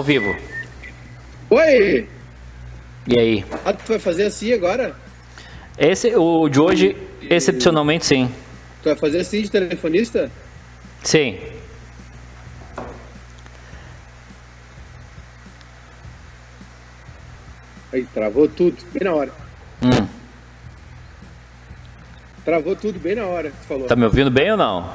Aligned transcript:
Ao 0.00 0.04
vivo. 0.04 0.34
Oi! 1.50 2.08
E 3.06 3.20
aí? 3.20 3.44
Ah, 3.66 3.74
tu 3.74 3.88
vai 3.88 3.98
fazer 3.98 4.22
assim 4.22 4.50
agora? 4.54 4.96
Esse, 5.76 6.16
o 6.16 6.48
de 6.48 6.58
hoje, 6.58 6.96
excepcionalmente 7.20 8.06
sim. 8.06 8.26
Tu 8.82 8.88
vai 8.88 8.96
fazer 8.96 9.18
assim 9.18 9.42
de 9.42 9.50
telefonista? 9.50 10.32
Sim. 11.02 11.38
Aí, 17.92 18.06
travou 18.06 18.48
tudo, 18.48 18.78
bem 18.94 19.04
na 19.04 19.14
hora. 19.14 19.32
Hum. 19.82 20.08
Travou 22.42 22.74
tudo 22.74 22.98
bem 22.98 23.16
na 23.16 23.26
hora 23.26 23.50
tu 23.50 23.66
falou. 23.66 23.86
Tá 23.86 23.94
me 23.94 24.04
ouvindo 24.04 24.30
bem 24.30 24.50
ou 24.50 24.56
não? 24.56 24.94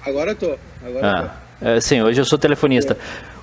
Agora 0.00 0.30
eu 0.30 0.36
tô. 0.36 0.56
Agora 0.80 1.40
Ah, 1.60 1.70
é, 1.72 1.80
sim, 1.80 2.00
hoje 2.02 2.20
eu 2.20 2.24
sou 2.24 2.38
telefonista. 2.38 2.96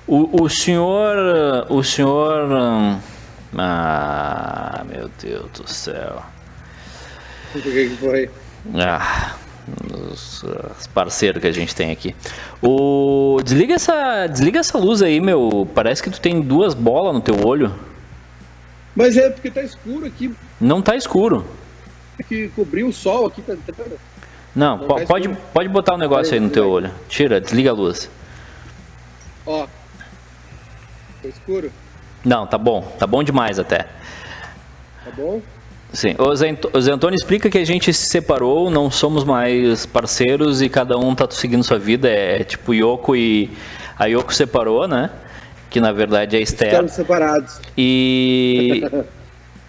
O, 0.06 0.44
o 0.44 0.48
senhor. 0.48 1.66
O 1.70 1.82
senhor. 1.82 2.50
hum, 2.52 2.98
Ah, 3.56 4.84
meu 4.88 5.08
Deus 5.20 5.50
do 5.52 5.68
céu. 5.70 6.22
O 7.54 7.60
que 7.60 7.70
que 7.88 7.96
foi? 7.96 8.28
Ah, 8.74 9.34
os, 10.10 10.42
os 10.42 10.86
parceiros 10.88 11.40
que 11.40 11.46
a 11.46 11.52
gente 11.52 11.74
tem 11.74 11.90
aqui. 11.92 12.14
O, 12.60 13.38
desliga, 13.44 13.74
essa, 13.74 14.26
desliga 14.26 14.58
essa 14.58 14.76
luz 14.76 15.02
aí, 15.02 15.20
meu. 15.20 15.68
Parece 15.74 16.02
que 16.02 16.10
tu 16.10 16.20
tem 16.20 16.40
duas 16.40 16.74
bolas 16.74 17.14
no 17.14 17.20
teu 17.20 17.46
olho. 17.46 17.72
Mas 18.96 19.16
é 19.16 19.30
porque 19.30 19.50
tá 19.50 19.62
escuro 19.62 20.06
aqui, 20.06 20.34
Não 20.60 20.80
tá 20.82 20.94
escuro. 20.96 21.44
que 22.28 22.48
cobriu 22.50 22.88
o 22.88 22.92
sol 22.92 23.26
aqui, 23.26 23.42
tá. 23.42 23.54
Não, 24.54 24.78
Não 24.78 24.86
tá 24.88 25.04
pode, 25.06 25.28
escuro. 25.28 25.46
pode 25.52 25.68
botar 25.68 25.94
um 25.94 25.98
negócio 25.98 26.34
aí 26.34 26.40
no 26.40 26.50
teu 26.50 26.68
olho. 26.68 26.90
Tira, 27.08 27.40
desliga 27.40 27.70
a 27.70 27.74
luz. 27.74 28.08
Ó. 29.46 29.66
Tá 31.24 31.28
escuro? 31.30 31.72
Não, 32.22 32.46
tá 32.46 32.58
bom. 32.58 32.82
Tá 32.98 33.06
bom 33.06 33.22
demais 33.22 33.58
até. 33.58 33.86
Tá 35.04 35.10
bom? 35.16 35.40
Sim. 35.90 36.14
O 36.18 36.34
Zé, 36.34 36.54
o 36.70 36.80
Zé 36.80 36.92
Antônio 36.92 37.16
explica 37.16 37.48
que 37.48 37.56
a 37.56 37.64
gente 37.64 37.94
se 37.94 38.06
separou, 38.06 38.70
não 38.70 38.90
somos 38.90 39.24
mais 39.24 39.86
parceiros 39.86 40.60
e 40.60 40.68
cada 40.68 40.98
um 40.98 41.14
tá 41.14 41.26
seguindo 41.30 41.64
sua 41.64 41.78
vida. 41.78 42.10
É 42.10 42.44
tipo 42.44 42.74
Yoko 42.74 43.16
e. 43.16 43.50
A 43.98 44.04
Yoko 44.04 44.34
separou, 44.34 44.86
né? 44.86 45.08
Que 45.70 45.80
na 45.80 45.92
verdade 45.92 46.36
é 46.36 46.40
Esther. 46.40 46.68
Estamos 46.68 46.92
separados. 46.92 47.58
E. 47.76 48.82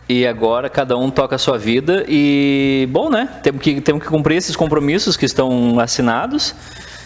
E 0.07 0.27
agora 0.27 0.69
cada 0.69 0.95
um 0.95 1.09
toca 1.09 1.35
a 1.35 1.39
sua 1.39 1.57
vida 1.57 2.05
e, 2.07 2.87
bom, 2.91 3.09
né? 3.09 3.27
Temos 3.41 3.59
que, 3.59 3.81
temos 3.81 4.03
que 4.03 4.07
cumprir 4.07 4.35
esses 4.37 4.55
compromissos 4.55 5.17
que 5.17 5.25
estão 5.25 5.79
assinados. 5.79 6.53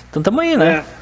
Então 0.09 0.21
tamo 0.21 0.41
aí, 0.41 0.57
né? 0.57 0.83
É. 0.85 0.98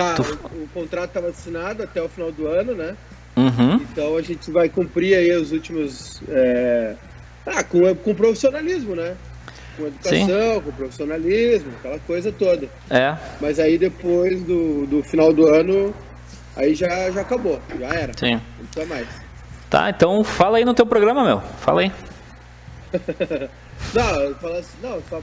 Tá, 0.00 0.14
Tu- 0.14 0.22
o, 0.56 0.64
o 0.64 0.68
contrato 0.68 1.08
estava 1.08 1.28
assinado 1.28 1.82
até 1.82 2.02
o 2.02 2.08
final 2.08 2.32
do 2.32 2.46
ano, 2.46 2.74
né? 2.74 2.96
Uhum. 3.36 3.74
Então 3.82 4.16
a 4.16 4.22
gente 4.22 4.50
vai 4.50 4.68
cumprir 4.68 5.14
aí 5.14 5.30
os 5.36 5.52
últimos. 5.52 6.22
é, 6.28 6.96
Ah, 7.46 7.62
com, 7.62 7.94
com 7.96 8.14
profissionalismo, 8.14 8.94
né? 8.96 9.16
Com 9.76 9.86
educação, 9.86 10.60
com 10.62 10.72
profissionalismo, 10.72 11.72
aquela 11.78 11.98
coisa 12.00 12.32
toda. 12.32 12.70
É. 12.90 13.14
Mas 13.40 13.58
aí 13.58 13.76
depois 13.78 14.42
do, 14.44 14.86
do 14.86 15.02
final 15.02 15.32
do 15.32 15.46
ano, 15.46 15.94
aí 16.56 16.74
já, 16.74 17.10
já 17.10 17.20
acabou, 17.20 17.60
já 17.78 17.88
era. 17.88 18.12
Sim. 18.18 18.34
Não 18.58 18.66
precisa 18.66 18.86
mais. 18.86 19.08
Tá, 19.68 19.90
então 19.90 20.24
fala 20.24 20.58
aí 20.58 20.64
no 20.64 20.74
teu 20.74 20.86
programa, 20.86 21.24
meu. 21.24 21.40
Fala 21.58 21.82
aí. 21.82 21.92
Não, 23.94 24.20
eu 24.22 24.34
falo 24.36 24.54
assim, 24.56 24.80
não, 24.80 25.00
só, 25.02 25.22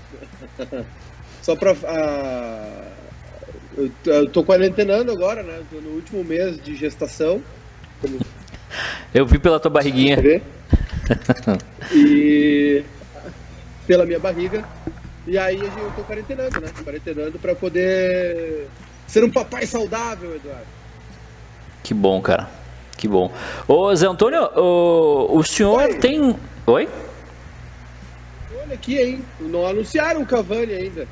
só 1.41 1.55
pra. 1.55 1.73
ah, 1.85 3.06
eu, 3.77 3.89
tô- 4.03 4.11
eu 4.11 4.31
tô 4.31 4.43
quarentenando 4.43 5.11
agora, 5.11 5.43
né? 5.43 5.63
Tô 5.69 5.79
no 5.81 5.91
último 5.91 6.23
mês 6.23 6.61
de 6.61 6.75
gestação, 6.75 7.43
Eu 9.13 9.25
vi 9.25 9.39
pela 9.39 9.59
tua 9.59 9.71
barriguinha. 9.71 10.17
E 11.93 12.83
pela 13.87 14.05
minha 14.05 14.19
barriga. 14.19 14.63
E 15.25 15.37
aí 15.37 15.61
eu 15.77 15.91
tô 15.91 16.03
quarentenando, 16.03 16.59
né? 16.61 16.67
Quarentenando 16.83 17.39
pra 17.39 17.55
poder 17.55 18.67
ser 19.07 19.23
um 19.23 19.31
papai 19.31 19.65
saudável, 19.65 20.35
Eduardo. 20.35 20.67
Que 21.83 21.93
bom, 21.93 22.21
cara. 22.21 22.49
Que 22.97 23.07
bom. 23.07 23.33
Ô, 23.67 23.93
Zé 23.95 24.07
Antônio, 24.07 24.41
o, 24.55 25.37
o 25.37 25.43
senhor 25.43 25.83
Oi. 25.83 25.99
tem. 25.99 26.35
Oi? 26.67 26.87
Olha 28.63 28.73
aqui, 28.73 28.97
hein? 28.97 29.25
Não 29.39 29.65
anunciaram 29.65 30.21
o 30.21 30.25
Cavani 30.25 30.73
ainda. 30.73 31.07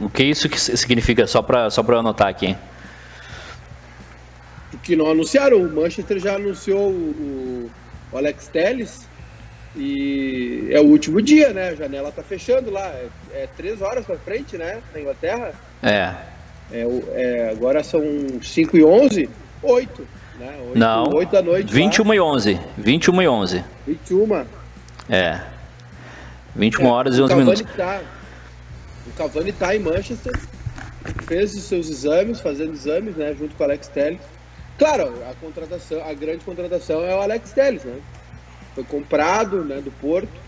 O 0.00 0.10
que 0.10 0.22
isso 0.24 0.48
que 0.48 0.60
significa? 0.60 1.26
Só 1.26 1.40
pra, 1.42 1.70
só 1.70 1.82
pra 1.82 1.96
eu 1.96 2.00
anotar 2.00 2.28
aqui. 2.28 2.56
que 4.82 4.94
não 4.96 5.10
anunciaram. 5.10 5.58
O 5.58 5.74
Manchester 5.74 6.18
já 6.18 6.34
anunciou 6.36 6.90
o, 6.90 7.70
o 8.12 8.16
Alex 8.18 8.48
Telles 8.48 9.08
e 9.74 10.68
é 10.70 10.80
o 10.80 10.84
último 10.84 11.20
dia, 11.20 11.52
né? 11.52 11.70
A 11.70 11.74
janela 11.74 12.12
tá 12.12 12.22
fechando 12.22 12.70
lá. 12.70 12.86
É, 12.86 13.08
é 13.32 13.48
três 13.56 13.80
horas 13.82 14.04
pra 14.04 14.16
frente, 14.16 14.56
né? 14.56 14.78
Na 14.94 15.00
Inglaterra. 15.00 15.52
É. 15.82 16.14
É, 16.70 16.82
é, 17.14 17.50
agora 17.52 17.82
são 17.84 18.02
5 18.42 18.76
e 18.76 18.84
11, 18.84 19.30
8. 19.62 20.08
Né? 20.38 20.54
8, 20.68 20.78
Não. 20.78 21.04
8 21.14 21.30
da 21.32 21.42
noite. 21.42 21.72
21 21.72 22.14
e 22.14 22.20
11. 22.20 22.60
21 22.76 23.22
e 23.22 23.28
11. 23.28 23.56
Lá, 23.56 23.64
21. 23.86 24.46
É. 25.08 25.40
21 26.54 26.86
É, 26.86 26.90
horas 26.90 27.16
e 27.16 27.20
o 27.20 27.24
11 27.24 27.28
Cavani 27.34 27.50
minutos. 27.50 27.76
Tá, 27.76 28.00
o 29.06 29.12
Cavani 29.12 29.52
tá 29.52 29.74
em 29.74 29.80
Manchester, 29.80 30.32
fez 31.26 31.54
os 31.54 31.64
seus 31.64 31.88
exames, 31.88 32.40
fazendo 32.40 32.72
exames, 32.72 33.16
né, 33.16 33.34
junto 33.34 33.54
com 33.54 33.62
o 33.62 33.66
Alex 33.66 33.88
Telles. 33.88 34.20
Claro, 34.78 35.12
a 35.28 35.34
contratação, 35.34 36.04
a 36.04 36.12
grande 36.12 36.44
contratação 36.44 37.02
é 37.02 37.14
o 37.14 37.20
Alex 37.20 37.52
Telles, 37.52 37.84
né? 37.84 38.00
Foi 38.74 38.84
comprado, 38.84 39.64
né, 39.64 39.80
do 39.80 39.90
Porto, 39.90 40.40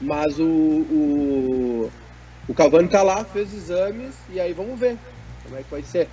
mas 0.00 0.38
o, 0.38 0.46
o, 0.46 1.90
o 2.48 2.54
Cavani 2.54 2.88
tá 2.88 3.02
lá, 3.02 3.24
fez 3.24 3.52
exames 3.52 4.14
e 4.30 4.40
aí 4.40 4.52
vamos 4.52 4.78
ver 4.78 4.96
como 5.44 5.58
é 5.58 5.62
que 5.62 5.70
vai 5.70 5.82
ser. 5.82 6.08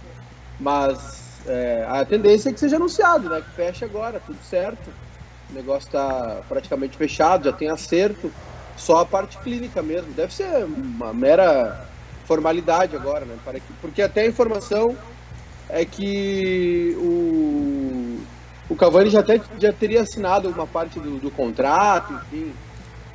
Mas 0.59 1.41
é, 1.47 1.85
a 1.87 2.05
tendência 2.05 2.49
é 2.49 2.53
que 2.53 2.59
seja 2.59 2.77
anunciado, 2.77 3.29
né? 3.29 3.41
Que 3.41 3.55
feche 3.55 3.85
agora, 3.85 4.19
tudo 4.19 4.41
certo. 4.43 4.89
O 5.49 5.53
negócio 5.53 5.87
está 5.87 6.41
praticamente 6.47 6.97
fechado, 6.97 7.45
já 7.45 7.53
tem 7.53 7.69
acerto. 7.69 8.31
Só 8.75 8.97
a 8.97 9.05
parte 9.05 9.37
clínica 9.39 9.81
mesmo. 9.81 10.13
Deve 10.13 10.33
ser 10.33 10.65
uma 10.65 11.13
mera 11.13 11.87
formalidade 12.25 12.95
agora, 12.95 13.25
né? 13.25 13.35
Para 13.43 13.59
que- 13.59 13.73
Porque 13.81 14.01
até 14.01 14.21
a 14.21 14.27
informação 14.27 14.97
é 15.69 15.85
que 15.85 16.95
o, 16.97 18.17
o 18.69 18.75
Cavani 18.75 19.09
já, 19.09 19.19
até, 19.19 19.39
já 19.59 19.71
teria 19.71 20.01
assinado 20.01 20.49
uma 20.49 20.67
parte 20.67 20.99
do, 20.99 21.19
do 21.19 21.31
contrato, 21.31 22.13
enfim, 22.13 22.53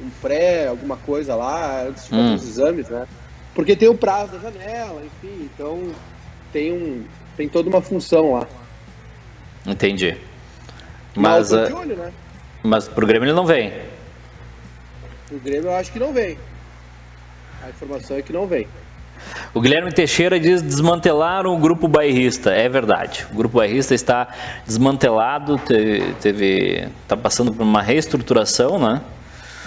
um 0.00 0.08
pré, 0.22 0.68
alguma 0.68 0.96
coisa 0.96 1.34
lá, 1.34 1.82
antes 1.86 2.04
de 2.04 2.10
fazer 2.10 2.22
Hum. 2.22 2.34
os 2.34 2.48
exames, 2.48 2.88
né? 2.88 3.06
Porque 3.54 3.76
tem 3.76 3.88
o 3.88 3.96
prazo 3.96 4.32
da 4.32 4.38
janela, 4.38 5.02
enfim, 5.04 5.50
então 5.54 5.92
tem, 6.52 6.72
um, 6.72 7.04
tem 7.36 7.48
toda 7.48 7.68
uma 7.68 7.82
função 7.82 8.32
lá. 8.32 8.46
Entendi. 9.66 10.16
Mas, 11.16 11.50
Mas, 11.50 11.68
tô 11.68 11.76
ah, 11.76 11.80
olho, 11.80 11.96
né? 11.96 12.12
mas 12.64 12.88
pro 12.88 13.06
Grêmio 13.06 13.26
ele 13.26 13.34
não 13.34 13.44
vem. 13.44 13.89
O 15.30 15.38
Grêmio 15.38 15.68
eu 15.68 15.74
acho 15.74 15.92
que 15.92 15.98
não 15.98 16.12
vem. 16.12 16.36
A 17.62 17.68
informação 17.68 18.16
é 18.16 18.22
que 18.22 18.32
não 18.32 18.46
vem. 18.46 18.66
O 19.52 19.60
Guilherme 19.60 19.92
Teixeira 19.92 20.40
diz 20.40 20.62
desmantelaram 20.62 21.54
o 21.54 21.58
grupo 21.58 21.86
bairrista. 21.86 22.50
É 22.50 22.68
verdade. 22.68 23.26
O 23.32 23.36
grupo 23.36 23.58
bairrista 23.58 23.94
está 23.94 24.28
desmantelado, 24.66 25.58
teve, 25.58 26.14
teve 26.20 26.88
tá 27.06 27.16
passando 27.16 27.52
por 27.52 27.62
uma 27.62 27.82
reestruturação, 27.82 28.78
né? 28.78 29.00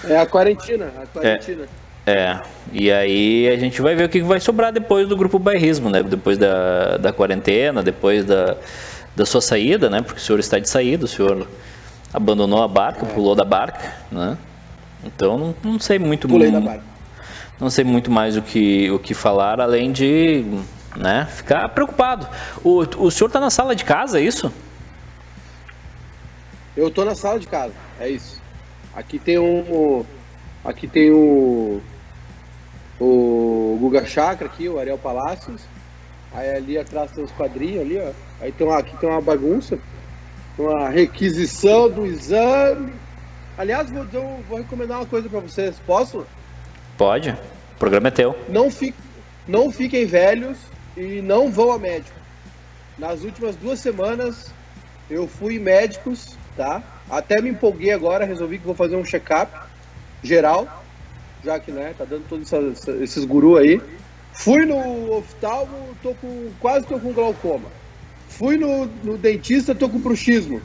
É 0.04 0.18
a 0.18 0.26
quarentina, 0.26 0.90
a 1.02 1.06
quarentina. 1.06 1.66
É. 2.06 2.40
E 2.72 2.92
aí 2.92 3.48
a 3.48 3.56
gente 3.56 3.80
vai 3.80 3.94
ver 3.94 4.04
o 4.04 4.08
que 4.08 4.20
vai 4.22 4.40
sobrar 4.40 4.72
depois 4.72 5.08
do 5.08 5.16
grupo 5.16 5.38
bairrismo, 5.38 5.88
né? 5.88 6.02
Depois 6.02 6.36
da, 6.36 6.96
da 6.98 7.12
quarentena, 7.12 7.82
depois 7.82 8.24
da, 8.24 8.56
da 9.16 9.24
sua 9.24 9.40
saída, 9.40 9.88
né? 9.88 10.02
Porque 10.02 10.20
o 10.20 10.22
senhor 10.22 10.38
está 10.38 10.58
de 10.58 10.68
saída, 10.68 11.04
o 11.04 11.08
senhor 11.08 11.46
abandonou 12.12 12.62
a 12.62 12.68
barca, 12.68 13.06
pulou 13.06 13.34
da 13.34 13.44
barca, 13.44 13.94
né? 14.10 14.36
Então 15.04 15.38
não, 15.38 15.54
não 15.62 15.78
sei 15.78 15.98
muito 15.98 16.28
Pulei 16.28 16.50
da 16.50 16.60
barca. 16.60 16.84
não 17.60 17.70
sei 17.70 17.84
muito 17.84 18.10
mais 18.10 18.36
o 18.36 18.42
que, 18.42 18.90
o 18.90 18.98
que 18.98 19.14
falar, 19.14 19.60
além 19.60 19.92
de 19.92 20.44
né, 20.96 21.26
ficar 21.30 21.68
preocupado. 21.70 22.26
O, 22.62 22.80
o 23.04 23.10
senhor 23.10 23.28
está 23.28 23.40
na 23.40 23.50
sala 23.50 23.74
de 23.74 23.84
casa, 23.84 24.18
é 24.18 24.22
isso? 24.22 24.52
Eu 26.76 26.90
tô 26.90 27.04
na 27.04 27.14
sala 27.14 27.38
de 27.38 27.46
casa, 27.46 27.74
é 28.00 28.08
isso. 28.08 28.42
Aqui 28.94 29.18
tem 29.18 29.38
um. 29.38 30.04
Aqui 30.64 30.86
tem 30.86 31.10
o. 31.12 31.80
O 33.00 33.76
Guga 33.80 34.06
Chakra 34.06 34.46
aqui, 34.46 34.68
o 34.68 34.78
Ariel 34.78 34.98
Palácios. 34.98 35.62
Aí 36.32 36.50
ali 36.50 36.78
atrás 36.78 37.10
tem 37.10 37.24
os 37.24 37.30
quadrinhos 37.32 37.80
ali, 37.82 37.98
ó. 37.98 38.12
Aí 38.40 38.52
tem 38.52 38.66
uma, 38.66 38.78
aqui 38.78 38.96
tem 38.96 39.08
uma 39.08 39.20
bagunça. 39.20 39.78
Uma 40.58 40.88
requisição 40.88 41.90
do 41.90 42.06
exame. 42.06 42.92
Aliás, 43.56 43.90
vou, 43.90 44.06
eu 44.12 44.44
vou 44.48 44.58
recomendar 44.58 44.98
uma 44.98 45.06
coisa 45.06 45.28
pra 45.28 45.40
vocês. 45.40 45.76
Posso? 45.86 46.26
Pode. 46.98 47.30
O 47.30 47.78
programa 47.78 48.08
é 48.08 48.10
teu. 48.10 48.36
Não, 48.48 48.70
fi, 48.70 48.94
não 49.46 49.70
fiquem 49.70 50.06
velhos 50.06 50.58
e 50.96 51.22
não 51.22 51.50
vão 51.50 51.72
a 51.72 51.78
médico. 51.78 52.18
Nas 52.98 53.22
últimas 53.22 53.56
duas 53.56 53.80
semanas 53.80 54.52
eu 55.10 55.28
fui 55.28 55.58
médicos, 55.58 56.36
tá? 56.56 56.82
Até 57.10 57.40
me 57.40 57.50
empolguei 57.50 57.92
agora, 57.92 58.24
resolvi 58.24 58.58
que 58.58 58.66
vou 58.66 58.74
fazer 58.74 58.96
um 58.96 59.04
check-up 59.04 59.52
geral, 60.22 60.82
já 61.44 61.58
que 61.58 61.70
né, 61.70 61.94
tá 61.96 62.04
dando 62.04 62.26
todos 62.28 62.50
esses 63.00 63.24
gurus 63.24 63.58
aí. 63.58 63.80
Fui 64.32 64.64
no 64.64 65.12
oftalmo, 65.16 65.96
tô 66.02 66.14
com 66.14 66.50
quase 66.58 66.86
tô 66.86 66.98
com 66.98 67.12
glaucoma. 67.12 67.68
Fui 68.28 68.56
no, 68.56 68.86
no 69.04 69.16
dentista, 69.16 69.74
tô 69.74 69.88
com 69.88 69.98
bruxismo. 69.98 70.60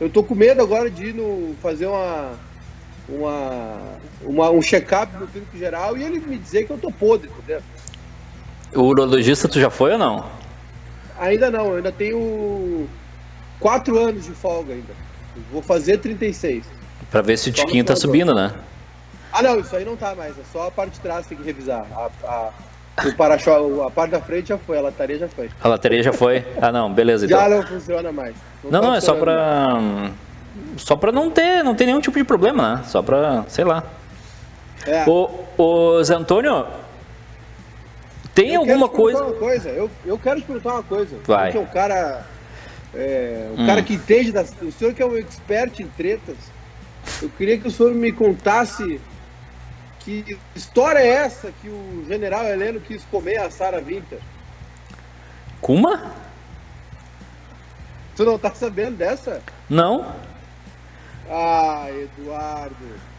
Eu 0.00 0.10
tô 0.10 0.22
com 0.22 0.34
medo 0.34 0.60
agora 0.62 0.90
de 0.90 1.06
ir 1.06 1.14
no, 1.14 1.54
fazer 1.62 1.86
uma, 1.86 2.38
uma, 3.08 3.98
uma 4.22 4.50
um 4.50 4.60
check-up 4.60 5.16
no 5.18 5.26
clínico 5.26 5.56
geral 5.56 5.96
e 5.96 6.02
ele 6.02 6.18
me 6.20 6.36
dizer 6.38 6.66
que 6.66 6.72
eu 6.72 6.78
tô 6.78 6.90
podre, 6.90 7.30
entendeu? 7.30 7.62
O 8.74 8.82
urologista 8.82 9.48
tu 9.48 9.60
já 9.60 9.70
foi 9.70 9.92
ou 9.92 9.98
não? 9.98 10.28
Ainda 11.18 11.50
não, 11.50 11.66
eu 11.66 11.76
ainda 11.76 11.92
tenho 11.92 12.88
quatro 13.60 13.98
anos 13.98 14.24
de 14.24 14.32
folga 14.32 14.74
ainda. 14.74 14.94
Vou 15.52 15.62
fazer 15.62 15.98
36. 15.98 16.64
Pra 17.10 17.22
ver 17.22 17.36
se 17.38 17.50
o 17.50 17.52
tiquinho 17.52 17.84
tá 17.84 17.94
subindo, 17.94 18.34
né? 18.34 18.52
Ah 19.32 19.42
não, 19.42 19.60
isso 19.60 19.74
aí 19.74 19.84
não 19.84 19.96
tá 19.96 20.14
mais, 20.14 20.38
é 20.38 20.42
só 20.52 20.68
a 20.68 20.70
parte 20.70 20.94
de 20.94 21.00
trás 21.00 21.22
que 21.26 21.30
tem 21.34 21.38
que 21.38 21.44
revisar. 21.44 21.86
A, 21.92 22.10
a, 22.24 22.52
o 23.02 23.16
para-choque, 23.16 23.80
a 23.80 23.90
parte 23.90 24.10
da 24.12 24.20
frente 24.20 24.48
já 24.48 24.58
foi, 24.58 24.78
a 24.78 24.82
lataria 24.82 25.18
já 25.18 25.28
foi. 25.28 25.50
A 25.60 25.68
lataria 25.68 26.02
já 26.02 26.12
foi? 26.12 26.44
Ah 26.60 26.70
não, 26.70 26.92
beleza 26.92 27.26
então. 27.26 27.38
Já 27.38 27.48
não 27.48 27.62
funciona 27.62 28.12
mais. 28.12 28.36
Não, 28.62 28.70
não, 28.70 28.80
tá 28.80 28.86
não 28.86 28.94
é 28.94 29.00
só 29.00 29.14
pra. 29.14 29.74
Mais. 29.80 30.12
Só 30.76 30.94
pra 30.96 31.10
não 31.10 31.30
ter, 31.30 31.64
não 31.64 31.74
ter 31.74 31.86
nenhum 31.86 32.00
tipo 32.00 32.16
de 32.16 32.24
problema, 32.24 32.76
né? 32.76 32.82
Só 32.84 33.02
pra, 33.02 33.44
sei 33.48 33.64
lá. 33.64 33.82
É. 34.86 35.04
O, 35.08 35.28
o 35.58 36.04
Zé 36.04 36.14
Antônio, 36.14 36.66
tem 38.34 38.54
eu 38.54 38.60
alguma 38.60 38.88
coisa. 38.88 39.22
Uma 39.22 39.34
coisa. 39.34 39.68
Eu, 39.70 39.90
eu 40.04 40.18
quero 40.18 40.40
te 40.40 40.46
perguntar 40.46 40.74
uma 40.74 40.82
coisa. 40.82 41.16
Vai. 41.24 41.52
Porque 41.52 41.64
o 41.64 41.72
cara. 41.72 42.26
É, 42.92 43.48
o 43.56 43.60
hum. 43.60 43.66
cara 43.66 43.82
que 43.82 43.94
entende 43.94 44.32
das. 44.32 44.52
O 44.60 44.72
senhor 44.72 44.92
que 44.92 45.02
é 45.02 45.06
um 45.06 45.16
expert 45.16 45.80
em 45.80 45.86
tretas. 45.88 46.36
Eu 47.22 47.28
queria 47.30 47.58
que 47.58 47.68
o 47.68 47.70
senhor 47.70 47.92
me 47.92 48.10
contasse 48.12 49.00
que 50.04 50.38
história 50.54 50.98
é 50.98 51.08
essa 51.08 51.50
que 51.62 51.68
o 51.68 52.04
general 52.06 52.44
Heleno 52.44 52.80
quis 52.80 53.02
comer 53.04 53.38
a 53.38 53.50
Sara 53.50 53.80
Winter. 53.80 54.20
Kuma? 55.60 56.12
Tu 58.14 58.24
não 58.24 58.38
tá 58.38 58.54
sabendo 58.54 58.96
dessa? 58.96 59.42
Não. 59.68 60.14
Ah, 61.28 61.86
Eduardo. 61.90 63.13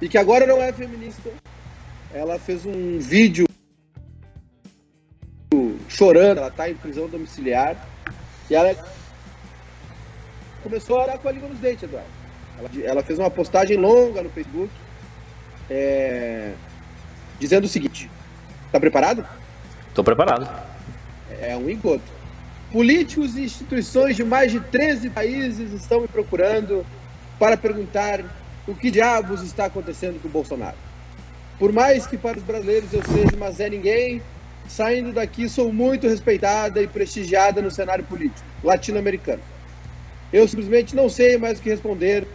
E 0.00 0.08
que 0.08 0.18
agora 0.18 0.46
não 0.46 0.62
é 0.62 0.72
feminista. 0.72 1.30
Ela 2.12 2.38
fez 2.38 2.64
um 2.64 2.98
vídeo 2.98 3.46
chorando, 5.88 6.38
ela 6.38 6.48
está 6.48 6.68
em 6.68 6.74
prisão 6.74 7.08
domiciliar 7.08 7.76
e 8.50 8.54
ela 8.54 8.74
começou 10.62 10.98
a 10.98 11.02
orar 11.04 11.18
com 11.18 11.28
a 11.28 11.32
língua 11.32 11.48
nos 11.48 11.58
dentes, 11.58 11.84
Eduardo. 11.84 12.08
Ela, 12.58 12.70
ela 12.84 13.02
fez 13.02 13.18
uma 13.18 13.30
postagem 13.30 13.76
longa 13.76 14.22
no 14.22 14.30
Facebook 14.30 14.70
é, 15.70 16.52
dizendo 17.38 17.64
o 17.64 17.68
seguinte: 17.68 18.10
Está 18.66 18.80
preparado? 18.80 19.24
Estou 19.88 20.02
preparado. 20.02 20.48
É 21.40 21.56
um 21.56 21.70
encontro. 21.70 22.12
Políticos 22.72 23.36
e 23.36 23.44
instituições 23.44 24.16
de 24.16 24.24
mais 24.24 24.50
de 24.50 24.58
13 24.58 25.10
países 25.10 25.72
estão 25.72 26.00
me 26.00 26.08
procurando 26.08 26.84
para 27.38 27.56
perguntar 27.56 28.24
o 28.66 28.74
que 28.74 28.90
diabos 28.90 29.42
está 29.42 29.66
acontecendo 29.66 30.20
com 30.20 30.28
o 30.28 30.30
Bolsonaro. 30.30 30.76
Por 31.58 31.72
mais 31.72 32.06
que 32.06 32.16
para 32.16 32.38
os 32.38 32.42
brasileiros 32.42 32.92
eu 32.92 33.02
seja 33.02 33.36
uma 33.36 33.50
Zé 33.50 33.68
Ninguém, 33.68 34.22
saindo 34.68 35.12
daqui 35.12 35.48
sou 35.48 35.72
muito 35.72 36.08
respeitada 36.08 36.82
e 36.82 36.88
prestigiada 36.88 37.60
no 37.60 37.70
cenário 37.70 38.04
político 38.04 38.44
latino-americano. 38.62 39.42
Eu 40.32 40.48
simplesmente 40.48 40.96
não 40.96 41.08
sei 41.08 41.36
mais 41.38 41.58
o 41.58 41.62
que 41.62 41.70
responder 41.70 42.26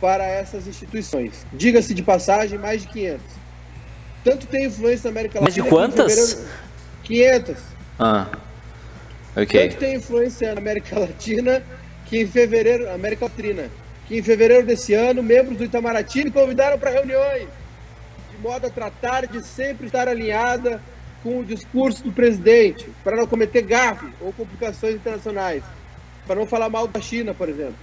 para 0.00 0.24
essas 0.24 0.66
instituições. 0.68 1.46
Diga-se 1.52 1.94
de 1.94 2.02
passagem, 2.02 2.58
mais 2.58 2.82
de 2.82 2.88
500. 2.88 3.20
Tanto 4.22 4.46
tem 4.46 4.66
influência 4.66 5.10
na 5.10 5.10
América 5.10 5.40
Latina. 5.40 5.42
Mais 5.42 5.54
de 5.54 5.62
quantas? 5.62 6.46
500. 7.02 7.56
Ah, 7.98 8.28
ok. 9.36 9.68
Tanto 9.68 9.78
tem 9.78 9.96
influência 9.96 10.54
na 10.54 10.60
América 10.60 10.98
Latina 10.98 11.62
que 12.06 12.20
em 12.20 12.26
fevereiro, 12.26 12.90
América 12.90 13.24
Latina, 13.24 13.70
que 14.06 14.18
em 14.18 14.22
fevereiro 14.22 14.66
desse 14.66 14.94
ano, 14.94 15.22
membros 15.22 15.56
do 15.56 15.64
Itamaraty 15.64 16.24
me 16.24 16.30
convidaram 16.30 16.78
para 16.78 16.90
reuniões, 16.90 17.48
de 18.30 18.38
modo 18.38 18.66
a 18.66 18.70
tratar 18.70 19.26
de 19.26 19.46
sempre 19.46 19.86
estar 19.86 20.08
alinhada 20.08 20.80
com 21.22 21.38
o 21.38 21.44
discurso 21.44 22.04
do 22.04 22.12
presidente, 22.12 22.86
para 23.02 23.16
não 23.16 23.26
cometer 23.26 23.62
gafes 23.62 24.10
ou 24.20 24.32
complicações 24.32 24.96
internacionais, 24.96 25.62
para 26.26 26.36
não 26.36 26.46
falar 26.46 26.68
mal 26.68 26.86
da 26.86 27.00
China, 27.00 27.32
por 27.32 27.48
exemplo. 27.48 27.76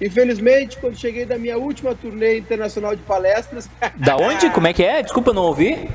Infelizmente, 0.00 0.76
quando 0.78 0.96
cheguei 0.96 1.24
da 1.24 1.38
minha 1.38 1.56
última 1.56 1.94
turnê 1.94 2.38
internacional 2.38 2.94
de 2.94 3.02
palestras. 3.02 3.68
Da 3.96 4.16
onde? 4.16 4.50
Como 4.50 4.66
é 4.66 4.72
que 4.72 4.84
é? 4.84 5.02
Desculpa, 5.02 5.32
não 5.32 5.42
ouvi. 5.42 5.88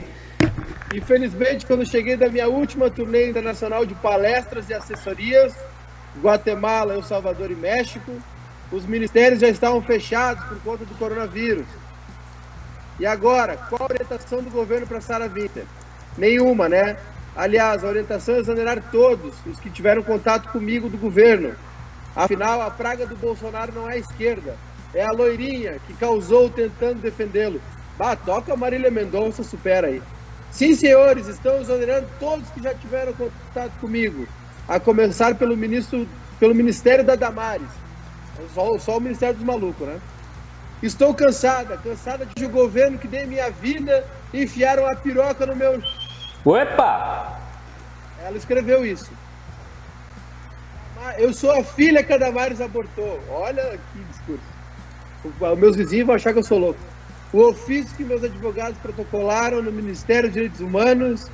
Infelizmente, 0.93 1.65
quando 1.65 1.85
cheguei 1.85 2.17
da 2.17 2.27
minha 2.27 2.49
última 2.49 2.89
turnê 2.89 3.29
internacional 3.29 3.85
de 3.85 3.93
palestras 3.95 4.69
e 4.69 4.73
assessorias, 4.73 5.55
Guatemala, 6.19 6.93
El 6.93 7.03
Salvador 7.03 7.51
e 7.51 7.55
México, 7.55 8.11
os 8.71 8.85
ministérios 8.85 9.39
já 9.41 9.49
estavam 9.49 9.81
fechados 9.81 10.43
por 10.45 10.59
conta 10.61 10.85
do 10.85 10.95
coronavírus. 10.95 11.65
E 12.99 13.05
agora, 13.05 13.57
qual 13.57 13.81
a 13.81 13.93
orientação 13.93 14.41
do 14.41 14.49
governo 14.49 14.87
para 14.87 15.01
Sara 15.01 15.27
Winter? 15.27 15.65
Nenhuma, 16.17 16.69
né? 16.69 16.97
Aliás, 17.35 17.83
a 17.83 17.87
orientação 17.87 18.35
é 18.35 18.39
exonerar 18.39 18.81
todos 18.91 19.33
os 19.45 19.59
que 19.59 19.69
tiveram 19.69 20.03
contato 20.03 20.49
comigo 20.51 20.89
do 20.89 20.97
governo. 20.97 21.55
Afinal, 22.15 22.61
a 22.61 22.69
praga 22.69 23.05
do 23.05 23.15
Bolsonaro 23.15 23.71
não 23.73 23.89
é 23.89 23.93
a 23.93 23.97
esquerda, 23.97 24.55
é 24.93 25.03
a 25.03 25.11
loirinha 25.11 25.79
que 25.87 25.93
causou 25.93 26.49
tentando 26.49 27.01
defendê-lo. 27.01 27.61
Bah, 27.97 28.15
toca 28.15 28.55
Marília 28.55 28.91
Mendonça, 28.91 29.43
supera 29.43 29.87
aí. 29.87 30.01
Sim, 30.51 30.75
senhores, 30.75 31.27
estão 31.27 31.61
exonerando 31.61 32.07
todos 32.19 32.49
que 32.49 32.61
já 32.61 32.73
tiveram 32.73 33.13
contato 33.13 33.71
comigo, 33.79 34.27
a 34.67 34.79
começar 34.79 35.35
pelo 35.35 35.55
ministro, 35.55 36.05
pelo 36.37 36.53
Ministério 36.53 37.05
da 37.05 37.15
Damares, 37.15 37.69
só, 38.53 38.77
só 38.79 38.97
o 38.97 39.01
Ministério 39.01 39.35
dos 39.35 39.45
Malucos, 39.45 39.87
né? 39.87 39.99
Estou 40.81 41.13
cansada, 41.13 41.77
cansada 41.77 42.25
de 42.25 42.45
o 42.45 42.49
governo 42.49 42.97
que 42.97 43.07
dei 43.07 43.25
minha 43.25 43.49
vida 43.51 44.05
enfiaram 44.33 44.87
a 44.87 44.95
piroca 44.95 45.45
no 45.45 45.55
meu. 45.55 45.81
Opa! 46.43 47.39
Ela 48.23 48.37
escreveu 48.37 48.85
isso. 48.85 49.11
Eu 51.17 51.33
sou 51.33 51.51
a 51.51 51.63
filha 51.63 52.03
que 52.03 52.13
a 52.13 52.17
Damares 52.17 52.61
abortou. 52.61 53.19
Olha 53.29 53.79
que 53.91 53.99
discurso. 54.03 54.43
Os 55.23 55.59
meus 55.59 55.75
vizinhos 55.75 56.07
vão 56.07 56.15
achar 56.15 56.33
que 56.33 56.39
eu 56.39 56.43
sou 56.43 56.57
louco. 56.57 56.79
O 57.33 57.49
ofício 57.49 57.95
que 57.95 58.03
meus 58.03 58.23
advogados 58.23 58.77
protocolaram 58.79 59.61
no 59.61 59.71
Ministério 59.71 60.29
dos 60.29 60.33
Direitos 60.33 60.59
Humanos 60.59 61.29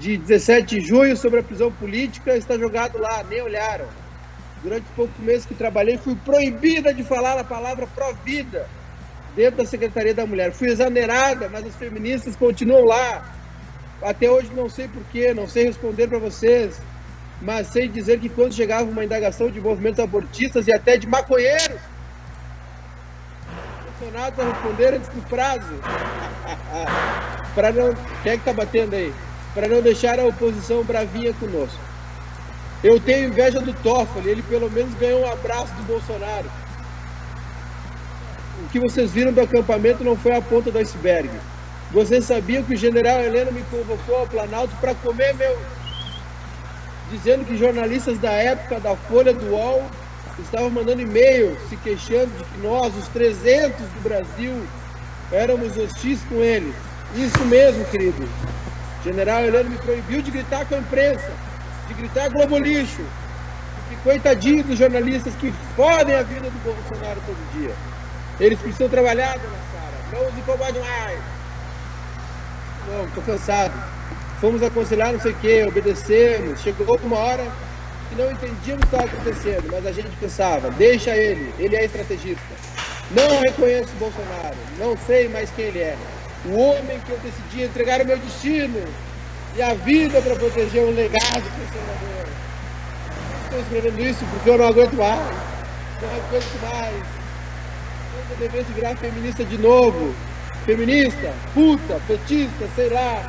de 0.00 0.16
17 0.16 0.80
de 0.80 0.86
junho 0.86 1.16
sobre 1.16 1.40
a 1.40 1.42
prisão 1.42 1.70
política 1.72 2.36
está 2.36 2.56
jogado 2.58 2.98
lá, 2.98 3.22
nem 3.24 3.42
olharam. 3.42 3.86
Durante 4.62 4.90
poucos 4.92 5.18
meses 5.18 5.46
que 5.46 5.54
trabalhei, 5.54 5.96
fui 5.98 6.16
proibida 6.16 6.92
de 6.92 7.04
falar 7.04 7.38
a 7.38 7.44
palavra 7.44 7.86
pró-vida 7.86 8.66
dentro 9.34 9.58
da 9.58 9.66
Secretaria 9.66 10.14
da 10.14 10.26
Mulher. 10.26 10.52
Fui 10.52 10.68
exonerada, 10.68 11.48
mas 11.48 11.64
as 11.64 11.76
feministas 11.76 12.34
continuam 12.34 12.84
lá. 12.84 13.36
Até 14.02 14.30
hoje 14.30 14.50
não 14.54 14.68
sei 14.68 14.88
porquê, 14.88 15.32
não 15.32 15.46
sei 15.46 15.66
responder 15.66 16.08
para 16.08 16.18
vocês, 16.18 16.80
mas 17.40 17.68
sei 17.68 17.88
dizer 17.88 18.18
que 18.18 18.28
quando 18.28 18.52
chegava 18.54 18.90
uma 18.90 19.04
indagação 19.04 19.50
de 19.50 19.60
movimentos 19.60 20.00
abortistas 20.00 20.66
e 20.66 20.72
até 20.72 20.96
de 20.96 21.06
maconheiros, 21.06 21.80
funcionados 23.98 24.38
a 24.38 24.44
responder 24.44 24.94
antes 24.94 25.08
do 25.08 25.22
prazo. 25.28 25.74
para 27.54 27.72
não. 27.72 27.90
Quem 28.22 28.32
é 28.32 28.38
que 28.38 28.44
tá 28.44 28.52
batendo 28.52 28.94
aí? 28.94 29.12
Para 29.54 29.68
não 29.68 29.82
deixar 29.82 30.18
a 30.18 30.26
oposição 30.26 30.84
bravinha 30.84 31.32
conosco. 31.34 31.87
Eu 32.82 33.00
tenho 33.00 33.28
inveja 33.28 33.60
do 33.60 33.72
Toffoli, 33.72 34.30
ele 34.30 34.42
pelo 34.42 34.70
menos 34.70 34.94
ganhou 34.94 35.22
um 35.22 35.32
abraço 35.32 35.74
do 35.74 35.82
Bolsonaro. 35.82 36.48
O 38.64 38.68
que 38.68 38.78
vocês 38.78 39.10
viram 39.10 39.32
do 39.32 39.40
acampamento 39.40 40.04
não 40.04 40.16
foi 40.16 40.36
a 40.36 40.42
ponta 40.42 40.70
do 40.70 40.78
iceberg. 40.78 41.28
Vocês 41.90 42.24
sabiam 42.24 42.62
que 42.62 42.74
o 42.74 42.76
general 42.76 43.20
Heleno 43.20 43.50
me 43.50 43.62
convocou 43.62 44.16
ao 44.16 44.26
Planalto 44.26 44.74
para 44.76 44.94
comer 44.94 45.34
meu. 45.34 45.58
Dizendo 47.10 47.44
que 47.44 47.56
jornalistas 47.56 48.18
da 48.18 48.30
época 48.30 48.78
da 48.78 48.94
Folha 48.94 49.32
do 49.32 49.46
UOL 49.46 49.82
estavam 50.38 50.70
mandando 50.70 51.00
e-mail 51.00 51.56
se 51.68 51.76
queixando 51.78 52.30
de 52.36 52.44
que 52.44 52.58
nós, 52.58 52.94
os 52.96 53.08
300 53.08 53.78
do 53.78 54.02
Brasil, 54.02 54.62
éramos 55.32 55.76
hostis 55.76 56.20
com 56.28 56.36
eles. 56.42 56.74
Isso 57.16 57.44
mesmo, 57.46 57.84
querido. 57.86 58.28
General 59.02 59.42
Heleno 59.42 59.70
me 59.70 59.78
proibiu 59.78 60.20
de 60.20 60.30
gritar 60.30 60.66
com 60.66 60.74
a 60.74 60.78
imprensa, 60.78 61.32
de 61.88 61.94
gritar 61.94 62.28
Globo 62.30 62.58
Lixo. 62.58 63.02
E 63.90 63.96
coitadinho 63.96 64.62
dos 64.62 64.78
jornalistas 64.78 65.34
que 65.36 65.50
fodem 65.74 66.14
a 66.14 66.22
vida 66.22 66.50
do 66.50 66.62
Bolsonaro 66.62 67.20
todo 67.24 67.60
dia. 67.60 67.74
Eles 68.38 68.58
precisam 68.60 68.88
trabalhar, 68.88 69.38
dona 69.38 69.56
Sara. 69.72 69.98
Não 70.12 70.28
os 70.28 70.38
incomode 70.38 70.78
mais. 70.78 71.18
Não, 72.86 73.08
tô 73.10 73.22
cansado. 73.22 73.72
Fomos 74.40 74.62
aconselhar 74.62 75.12
não 75.12 75.20
sei 75.20 75.32
o 75.32 75.36
que, 75.36 75.64
obedecemos. 75.64 76.60
Chegou 76.60 77.00
uma 77.02 77.16
hora 77.16 77.50
que 78.08 78.14
não 78.14 78.30
entendíamos 78.30 78.84
o 78.84 78.86
que 78.86 78.94
estava 78.94 79.04
acontecendo, 79.04 79.68
mas 79.72 79.86
a 79.86 79.92
gente 79.92 80.10
pensava, 80.20 80.70
deixa 80.70 81.16
ele, 81.16 81.52
ele 81.58 81.74
é 81.74 81.84
estrategista. 81.84 82.42
Não 83.10 83.40
reconheço 83.40 83.90
o 83.94 83.98
Bolsonaro, 83.98 84.56
não 84.78 84.96
sei 85.06 85.28
mais 85.28 85.50
quem 85.50 85.66
ele 85.66 85.80
é. 85.80 85.96
O 86.44 86.56
homem 86.56 87.00
que 87.00 87.10
eu 87.10 87.18
decidi 87.18 87.64
entregar 87.64 88.00
o 88.02 88.06
meu 88.06 88.18
destino 88.18 88.84
e 89.56 89.62
a 89.62 89.74
vida 89.74 90.20
para 90.22 90.36
proteger 90.36 90.84
um 90.84 90.94
legado 90.94 91.42
conservador. 91.42 92.26
Estou 93.44 93.60
escrevendo 93.60 94.00
isso 94.00 94.24
porque 94.26 94.50
eu 94.50 94.58
não 94.58 94.68
aguento 94.68 94.94
mais. 94.94 95.36
Não 96.02 96.08
aguento 96.10 96.60
mais. 96.62 97.18
Eu 98.30 98.36
devesse 98.36 98.72
virar 98.72 98.96
feminista 98.96 99.44
de 99.44 99.58
novo. 99.58 100.14
Feminista, 100.64 101.32
puta, 101.54 102.00
petista, 102.06 102.68
sei 102.76 102.88
lá. 102.90 103.24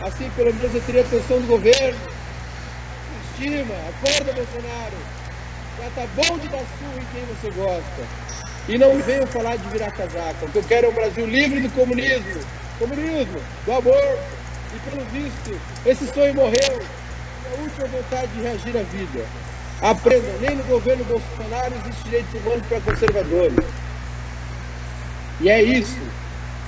Assim 0.00 0.30
pelo 0.36 0.54
menos 0.54 0.74
eu 0.74 0.80
teria 0.82 1.02
a 1.02 1.04
atenção 1.04 1.40
do 1.40 1.46
governo. 1.46 1.98
Estima, 3.30 3.74
acorda 3.74 4.32
Bolsonaro. 4.32 4.96
Já 5.78 5.90
tá 5.90 6.06
bom 6.16 6.38
de 6.38 6.48
dar 6.48 6.58
surra 6.58 6.96
em 6.96 7.06
quem 7.12 7.24
você 7.26 7.50
gosta. 7.50 8.02
E 8.68 8.78
não 8.78 8.98
venham 9.00 9.26
falar 9.26 9.56
de 9.56 9.68
virar 9.68 9.90
casaca. 9.92 10.44
O 10.44 10.50
que 10.50 10.58
eu 10.58 10.64
quero 10.64 10.86
é 10.86 10.90
um 10.90 10.94
Brasil 10.94 11.26
livre 11.26 11.60
do 11.60 11.70
comunismo. 11.70 12.40
Comunismo, 12.78 13.40
do 13.64 13.72
amor. 13.72 14.18
E 14.74 14.90
pelo 14.90 15.04
visto, 15.06 15.60
esse 15.86 16.06
sonho 16.12 16.34
morreu. 16.34 16.82
A 17.50 17.62
última 17.62 17.86
vontade 17.86 18.26
de 18.28 18.42
reagir 18.42 18.76
à 18.76 18.82
vida. 18.82 19.24
Aprendam, 19.80 20.38
nem 20.40 20.56
no 20.56 20.64
governo 20.64 21.04
Bolsonaro 21.04 21.72
existe 21.82 22.04
direito 22.04 22.36
humano 22.38 22.62
para 22.68 22.80
conservadores. 22.80 23.64
E 25.40 25.48
é 25.48 25.62
isso. 25.62 25.98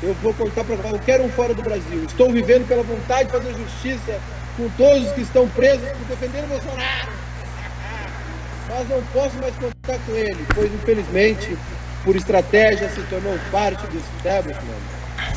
Eu 0.02 0.14
vou 0.14 0.33
contar 0.33 0.64
para 0.64 0.76
qualquer 0.76 1.21
um 1.21 1.28
fora 1.30 1.52
do 1.52 1.62
Brasil. 1.62 2.04
Estou 2.04 2.30
vivendo 2.30 2.66
pela 2.66 2.83
vontade 2.83 3.25
de 3.25 3.33
fazer 3.33 3.52
justiça 3.54 4.19
com 4.57 4.69
todos 4.71 5.09
os 5.09 5.12
que 5.12 5.21
estão 5.23 5.49
presos 5.49 5.88
por 5.90 6.07
defender 6.07 6.45
o 6.45 6.47
Bolsonaro. 6.47 7.09
Mas 8.69 8.88
não 8.88 9.02
posso 9.12 9.37
mais 9.38 9.54
contar 9.57 9.99
com 10.07 10.14
ele, 10.14 10.47
pois 10.54 10.73
infelizmente 10.73 11.59
por 12.04 12.16
estratégia, 12.16 12.88
se 12.88 13.02
tornou 13.02 13.38
parte 13.50 13.87
do 13.88 13.99
establishment. 13.99 14.80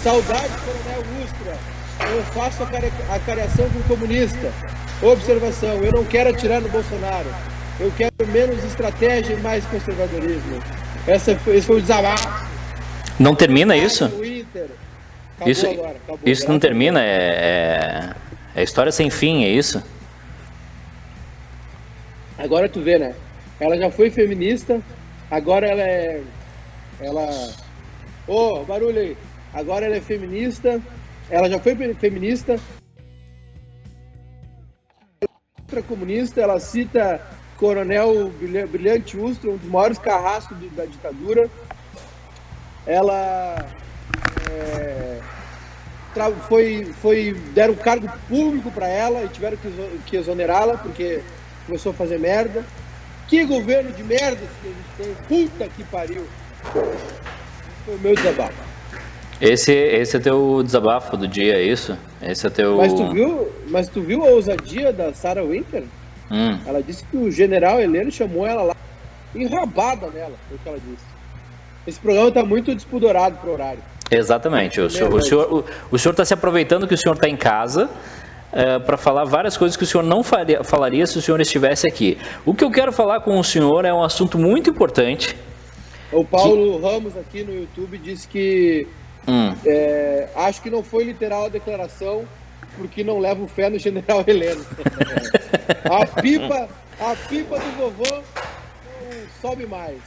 Saudade, 0.01 0.49
Coronel 0.63 1.03
Ustra. 1.23 1.72
Eu 2.11 2.23
faço 2.33 2.63
a, 2.63 3.19
cariação 3.19 3.69
com 3.69 3.81
comunista. 3.83 4.51
Observação, 5.01 5.83
eu 5.83 5.91
não 5.91 6.03
quero 6.05 6.29
atirar 6.29 6.61
no 6.61 6.69
Bolsonaro. 6.69 7.27
Eu 7.79 7.91
quero 7.91 8.11
menos 8.27 8.63
estratégia 8.63 9.33
e 9.33 9.41
mais 9.41 9.65
conservadorismo. 9.65 10.61
Essa, 11.07 11.31
esse 11.31 11.67
foi 11.67 11.77
o 11.77 11.81
desabafo. 11.81 12.27
Não 13.19 13.35
termina 13.35 13.75
isso? 13.75 14.05
isso 15.45 15.67
agora, 15.67 15.95
isso 16.25 16.47
não 16.47 16.59
termina? 16.59 17.01
É, 17.01 18.15
é, 18.55 18.61
é 18.61 18.63
história 18.63 18.91
sem 18.91 19.09
fim, 19.09 19.43
é 19.43 19.49
isso? 19.49 19.83
Agora 22.37 22.69
tu 22.69 22.81
vê, 22.81 22.97
né? 22.97 23.13
Ela 23.59 23.77
já 23.77 23.91
foi 23.91 24.09
feminista, 24.09 24.81
agora 25.29 25.67
ela 25.67 25.81
é 25.81 26.21
ela. 26.99 27.29
Ô, 28.27 28.59
oh, 28.61 28.63
barulho 28.63 28.99
aí. 28.99 29.17
Agora 29.53 29.85
ela 29.85 29.95
é 29.95 30.01
feminista. 30.01 30.81
Ela 31.29 31.49
já 31.49 31.59
foi 31.59 31.75
feminista. 31.95 32.55
Comunista, 35.87 36.39
ela 36.39 36.59
cita 36.59 37.19
Coronel 37.57 38.29
Brilhante 38.69 39.17
Ustra, 39.17 39.49
um 39.49 39.57
dos 39.57 39.67
maiores 39.67 39.97
carrascos 39.97 40.57
da 40.71 40.85
ditadura. 40.85 41.49
Ela 42.85 43.71
é, 44.37 45.23
foi, 46.47 46.93
foi, 46.93 47.33
deram 47.53 47.75
cargo 47.75 48.07
público 48.27 48.71
para 48.71 48.87
ela 48.87 49.23
e 49.23 49.29
tiveram 49.29 49.57
que 50.05 50.15
exonerá-la 50.15 50.77
porque 50.77 51.23
começou 51.65 51.91
a 51.91 51.95
fazer 51.95 52.19
merda. 52.19 52.65
Que 53.25 53.45
governo 53.45 53.91
de 53.91 54.03
merda 54.03 54.45
que 54.45 54.67
a 54.67 54.71
gente 54.71 54.91
tem! 54.95 55.15
Puta 55.27 55.67
que 55.69 55.83
pariu! 55.85 56.27
Foi 57.85 57.95
o 57.95 57.99
meu 57.99 58.13
desabafo. 58.13 58.72
Esse, 59.43 59.73
esse 59.73 60.15
é 60.15 60.19
teu 60.21 60.63
desabafo 60.63 61.17
do 61.17 61.27
dia, 61.27 61.55
é 61.55 61.61
isso? 61.61 61.97
Esse 62.21 62.47
é 62.47 62.49
teu. 62.49 62.77
Mas 62.77 62.93
tu 62.93 63.11
viu, 63.11 63.51
mas 63.67 63.89
tu 63.89 64.01
viu 64.01 64.23
a 64.23 64.29
ousadia 64.29 64.93
da 64.93 65.13
Sarah 65.13 65.43
Winter? 65.43 65.83
Hum. 66.31 66.57
Ela 66.65 66.81
disse 66.81 67.03
que 67.03 67.17
o 67.17 67.29
general 67.29 67.77
Heleno 67.79 68.09
chamou 68.09 68.47
ela 68.47 68.63
lá, 68.63 68.75
enrabada 69.35 70.07
nela, 70.07 70.33
foi 70.47 70.55
o 70.55 70.59
que 70.59 70.69
ela 70.69 70.77
disse. 70.79 71.05
Esse 71.85 71.99
programa 71.99 72.29
está 72.29 72.43
muito 72.43 72.73
despudorado 72.73 73.35
pro 73.37 73.51
horário. 73.51 73.83
Exatamente. 74.09 74.79
O 74.79 74.89
senhor, 74.89 75.13
o 75.13 75.21
senhor, 75.21 75.53
o, 75.53 75.65
o 75.91 75.99
senhor 75.99 76.13
está 76.13 76.23
se 76.23 76.33
aproveitando 76.33 76.87
que 76.87 76.93
o 76.93 76.97
senhor 76.97 77.15
está 77.15 77.27
em 77.27 77.35
casa 77.35 77.89
é, 78.53 78.79
para 78.79 78.95
falar 78.95 79.25
várias 79.25 79.57
coisas 79.57 79.75
que 79.75 79.83
o 79.83 79.87
senhor 79.87 80.03
não 80.03 80.23
faria, 80.23 80.63
falaria 80.63 81.05
se 81.05 81.17
o 81.17 81.21
senhor 81.21 81.41
estivesse 81.41 81.85
aqui. 81.85 82.17
O 82.45 82.53
que 82.53 82.63
eu 82.63 82.71
quero 82.71 82.93
falar 82.93 83.19
com 83.19 83.37
o 83.37 83.43
senhor 83.43 83.83
é 83.83 83.93
um 83.93 84.01
assunto 84.01 84.37
muito 84.37 84.69
importante 84.69 85.35
o 86.13 86.23
Paulo 86.23 86.79
que... 86.79 86.85
Ramos 86.85 87.17
aqui 87.17 87.43
no 87.43 87.53
YouTube 87.53 87.97
disse 87.97 88.27
que 88.27 88.87
hum. 89.27 89.53
é, 89.65 90.29
acho 90.35 90.61
que 90.61 90.69
não 90.69 90.83
foi 90.83 91.03
literal 91.05 91.45
a 91.45 91.49
declaração 91.49 92.25
porque 92.77 93.03
não 93.03 93.19
levo 93.19 93.47
fé 93.47 93.69
no 93.69 93.77
General 93.77 94.23
Heleno. 94.25 94.65
a 95.85 96.21
pipa, 96.21 96.69
a 96.99 97.15
pipa 97.27 97.59
do 97.59 97.71
vovô 97.77 98.15
não 98.15 99.27
sobe 99.41 99.65
mais. 99.65 99.97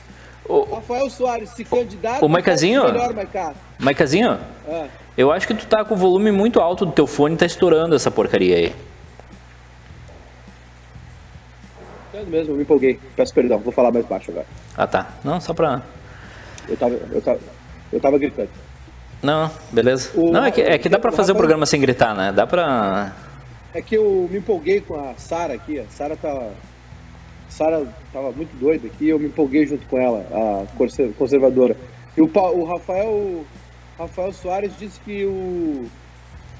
O, 0.48 0.62
Rafael 0.76 1.10
Soares 1.10 1.50
se 1.50 1.64
candidata. 1.64 2.24
O 2.24 2.28
Maicazinho? 2.28 2.84
Melhor, 2.84 3.12
Maicazinho? 3.78 4.38
Ah. 4.68 4.86
Eu 5.16 5.32
acho 5.32 5.46
que 5.46 5.54
tu 5.54 5.66
tá 5.66 5.84
com 5.84 5.94
o 5.94 5.96
volume 5.96 6.30
muito 6.30 6.60
alto 6.60 6.86
do 6.86 6.92
teu 6.92 7.06
fone 7.06 7.34
e 7.34 7.38
tá 7.38 7.46
estourando 7.46 7.96
essa 7.96 8.10
porcaria 8.10 8.56
aí. 8.56 8.72
mesmo, 12.24 12.52
eu 12.52 12.56
me 12.56 12.62
empolguei. 12.62 12.98
Peço 13.14 13.34
perdão, 13.34 13.58
vou 13.58 13.72
falar 13.72 13.92
mais 13.92 14.06
baixo 14.06 14.30
agora. 14.30 14.46
Ah 14.76 14.86
tá. 14.86 15.14
Não, 15.24 15.40
só 15.40 15.52
pra. 15.52 15.82
Eu 16.68 16.76
tava, 16.76 16.94
eu 16.94 17.22
tava, 17.22 17.40
eu 17.92 18.00
tava 18.00 18.18
gritando. 18.18 18.50
Não, 19.22 19.50
beleza. 19.72 20.10
O, 20.14 20.30
não, 20.30 20.44
é 20.44 20.50
que, 20.50 20.60
é 20.60 20.78
que 20.78 20.88
dá 20.88 20.98
pra 20.98 21.12
fazer 21.12 21.32
o 21.32 21.36
programa 21.36 21.66
sem 21.66 21.80
gritar, 21.80 22.14
né? 22.14 22.32
Dá 22.32 22.46
pra. 22.46 23.12
É 23.74 23.80
que 23.80 23.96
eu 23.96 24.28
me 24.30 24.38
empolguei 24.38 24.80
com 24.80 24.98
a 24.98 25.14
Sara 25.16 25.54
aqui. 25.54 25.78
A 25.78 25.86
Sara 25.86 26.16
tava. 26.16 26.52
Sara 27.48 27.86
tava 28.12 28.32
muito 28.32 28.54
doida 28.58 28.86
aqui 28.86 29.08
eu 29.08 29.18
me 29.18 29.26
empolguei 29.26 29.66
junto 29.66 29.86
com 29.86 29.98
ela, 29.98 30.26
a 30.30 31.12
conservadora. 31.16 31.76
E 32.16 32.20
o, 32.20 32.30
o 32.32 32.64
Rafael. 32.64 33.44
Rafael 33.98 34.32
Soares 34.32 34.72
disse 34.78 35.00
que 35.00 35.24
o. 35.24 35.86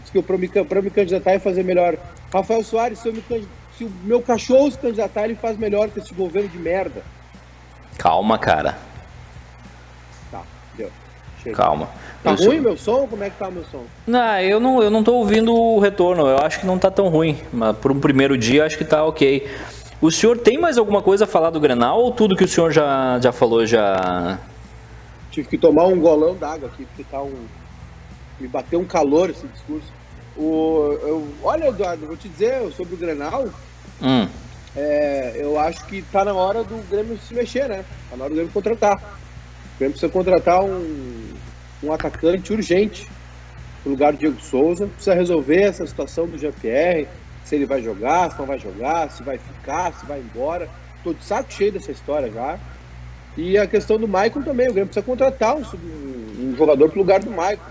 Disse 0.00 0.12
que 0.12 0.18
eu, 0.18 0.22
pra, 0.22 0.38
me, 0.38 0.48
pra 0.48 0.82
me 0.82 0.90
candidatar 0.90 1.34
e 1.34 1.38
fazer 1.38 1.62
melhor. 1.62 1.96
Rafael 2.32 2.62
Soares, 2.64 2.98
se, 2.98 3.08
eu 3.08 3.12
me, 3.12 3.22
se 3.76 3.84
o 3.84 3.90
meu 4.02 4.22
cachorro 4.22 4.70
se 4.70 4.78
candidatar, 4.78 5.24
ele 5.24 5.34
faz 5.34 5.58
melhor 5.58 5.90
que 5.90 5.98
esse 5.98 6.14
governo 6.14 6.48
de 6.48 6.58
merda. 6.58 7.02
Calma, 7.98 8.38
cara. 8.38 8.78
Chega. 11.46 11.56
Calma. 11.56 11.88
Tá 12.22 12.32
eu 12.32 12.36
ruim 12.36 12.56
sou... 12.56 12.60
meu 12.60 12.76
som? 12.76 13.06
Como 13.06 13.22
é 13.22 13.30
que 13.30 13.38
tá 13.38 13.50
meu 13.50 13.64
som? 13.70 13.84
Não, 14.06 14.40
eu 14.40 14.58
não, 14.58 14.82
eu 14.82 14.90
não 14.90 15.04
tô 15.04 15.14
ouvindo 15.14 15.54
o 15.54 15.78
retorno. 15.78 16.26
Eu 16.26 16.38
acho 16.38 16.60
que 16.60 16.66
não 16.66 16.78
tá 16.78 16.90
tão 16.90 17.08
ruim. 17.08 17.38
Mas 17.52 17.76
por 17.76 17.92
um 17.92 18.00
primeiro 18.00 18.36
dia 18.36 18.64
acho 18.64 18.76
que 18.76 18.84
tá 18.84 19.04
ok. 19.04 19.48
O 20.00 20.10
senhor 20.10 20.36
tem 20.38 20.58
mais 20.58 20.76
alguma 20.76 21.00
coisa 21.00 21.24
a 21.24 21.26
falar 21.26 21.50
do 21.50 21.60
Grenal 21.60 22.00
ou 22.00 22.10
tudo 22.10 22.36
que 22.36 22.44
o 22.44 22.48
senhor 22.48 22.72
já, 22.72 23.18
já 23.20 23.32
falou 23.32 23.64
já. 23.64 24.38
Tive 25.30 25.48
que 25.48 25.58
tomar 25.58 25.84
um 25.86 26.00
golão 26.00 26.34
d'água 26.34 26.68
aqui, 26.68 26.84
porque 26.84 27.04
tá 27.04 27.22
um. 27.22 27.34
Me 28.38 28.48
bateu 28.48 28.80
um 28.80 28.84
calor 28.84 29.30
esse 29.30 29.46
discurso. 29.46 29.86
O, 30.36 30.98
eu, 31.02 31.26
olha, 31.42 31.68
Eduardo, 31.68 32.06
vou 32.06 32.16
te 32.16 32.28
dizer 32.28 32.70
sobre 32.72 32.94
o 32.94 32.98
Grenal. 32.98 33.46
Hum. 34.02 34.28
É, 34.76 35.36
eu 35.36 35.58
acho 35.58 35.86
que 35.86 36.02
tá 36.02 36.22
na 36.24 36.34
hora 36.34 36.62
do 36.62 36.76
Grêmio 36.90 37.18
se 37.18 37.32
mexer, 37.32 37.66
né? 37.66 37.82
Tá 38.10 38.16
na 38.16 38.24
hora 38.24 38.30
do 38.30 38.36
Grêmio 38.36 38.52
contratar. 38.52 38.96
O 38.96 39.78
Grêmio 39.78 39.92
precisa 39.92 40.12
contratar 40.12 40.62
um, 40.62 41.35
um 41.82 41.92
atacante 41.92 42.52
urgente 42.52 43.08
no 43.84 43.92
lugar 43.92 44.12
do 44.12 44.18
Diego 44.18 44.40
Souza. 44.40 44.86
Precisa 44.86 45.14
resolver 45.14 45.62
essa 45.62 45.86
situação 45.86 46.26
do 46.26 46.38
Jean-Pierre, 46.38 47.08
se 47.44 47.54
ele 47.54 47.66
vai 47.66 47.82
jogar, 47.82 48.32
se 48.32 48.38
não 48.38 48.46
vai 48.46 48.58
jogar, 48.58 49.10
se 49.10 49.22
vai 49.22 49.38
ficar, 49.38 49.92
se 49.94 50.04
vai 50.06 50.20
embora. 50.20 50.68
Estou 50.98 51.14
de 51.14 51.24
saco 51.24 51.52
cheio 51.52 51.72
dessa 51.72 51.92
história 51.92 52.30
já. 52.30 52.58
E 53.36 53.56
a 53.56 53.66
questão 53.66 53.98
do 53.98 54.08
Maicon 54.08 54.42
também. 54.42 54.68
O 54.68 54.72
Grêmio 54.72 54.88
precisa 54.88 55.04
contratar 55.04 55.56
um, 55.56 55.62
um 56.40 56.56
jogador 56.56 56.88
para 56.88 56.96
o 56.96 57.02
lugar 57.02 57.20
do 57.20 57.30
Maicon. 57.30 57.62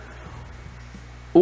O, 1.34 1.40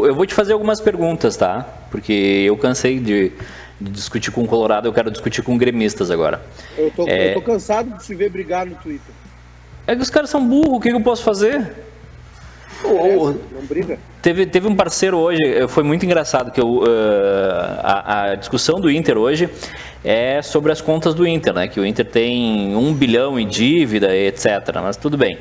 o, 0.00 0.06
eu 0.06 0.14
vou 0.14 0.24
te 0.24 0.32
fazer 0.32 0.54
algumas 0.54 0.80
perguntas, 0.80 1.36
tá? 1.36 1.66
Porque 1.90 2.44
eu 2.46 2.56
cansei 2.56 2.98
de, 2.98 3.30
de, 3.78 3.90
discutir 3.90 4.30
com 4.30 4.42
o 4.42 4.48
Colorado, 4.48 4.88
eu 4.88 4.92
quero 4.92 5.10
discutir 5.10 5.42
com 5.42 5.58
gremistas 5.58 6.10
agora. 6.10 6.40
Eu 6.78 6.90
tô, 6.90 7.06
é... 7.06 7.32
eu 7.32 7.34
tô 7.34 7.42
cansado 7.42 7.94
de 7.94 8.02
se 8.02 8.14
ver 8.14 8.30
brigar 8.30 8.64
no 8.64 8.74
Twitter. 8.76 9.14
É 9.88 9.96
que 9.96 10.02
os 10.02 10.10
caras 10.10 10.28
são 10.28 10.46
burros, 10.46 10.76
o 10.76 10.80
que, 10.80 10.90
que 10.90 10.94
eu 10.94 11.00
posso 11.00 11.22
fazer? 11.22 11.66
O, 12.84 13.30
não 13.30 13.62
briga. 13.66 13.98
Teve, 14.20 14.44
teve 14.44 14.68
um 14.68 14.76
parceiro 14.76 15.16
hoje, 15.16 15.42
eh, 15.42 15.66
foi 15.66 15.82
muito 15.82 16.04
engraçado, 16.04 16.52
que 16.52 16.60
eu, 16.60 16.80
uh, 16.80 16.86
a, 17.82 18.24
a, 18.24 18.34
discussão 18.34 18.78
do 18.78 18.90
Inter 18.90 19.16
hoje 19.16 19.48
é 20.04 20.42
sobre 20.42 20.72
as 20.72 20.82
contas 20.82 21.14
do 21.14 21.26
Inter, 21.26 21.54
né? 21.54 21.68
Que 21.68 21.80
o 21.80 21.86
Inter 21.86 22.04
tem 22.04 22.76
um 22.76 22.92
bilhão 22.92 23.40
em 23.40 23.48
dívida, 23.48 24.14
etc. 24.14 24.46
Mas 24.74 24.98
tudo 24.98 25.16
bem. 25.16 25.38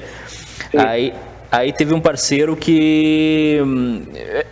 Aí, 0.77 1.13
aí 1.51 1.73
teve 1.73 1.93
um 1.93 1.99
parceiro 1.99 2.55
que 2.55 3.59
hum, 3.61 4.03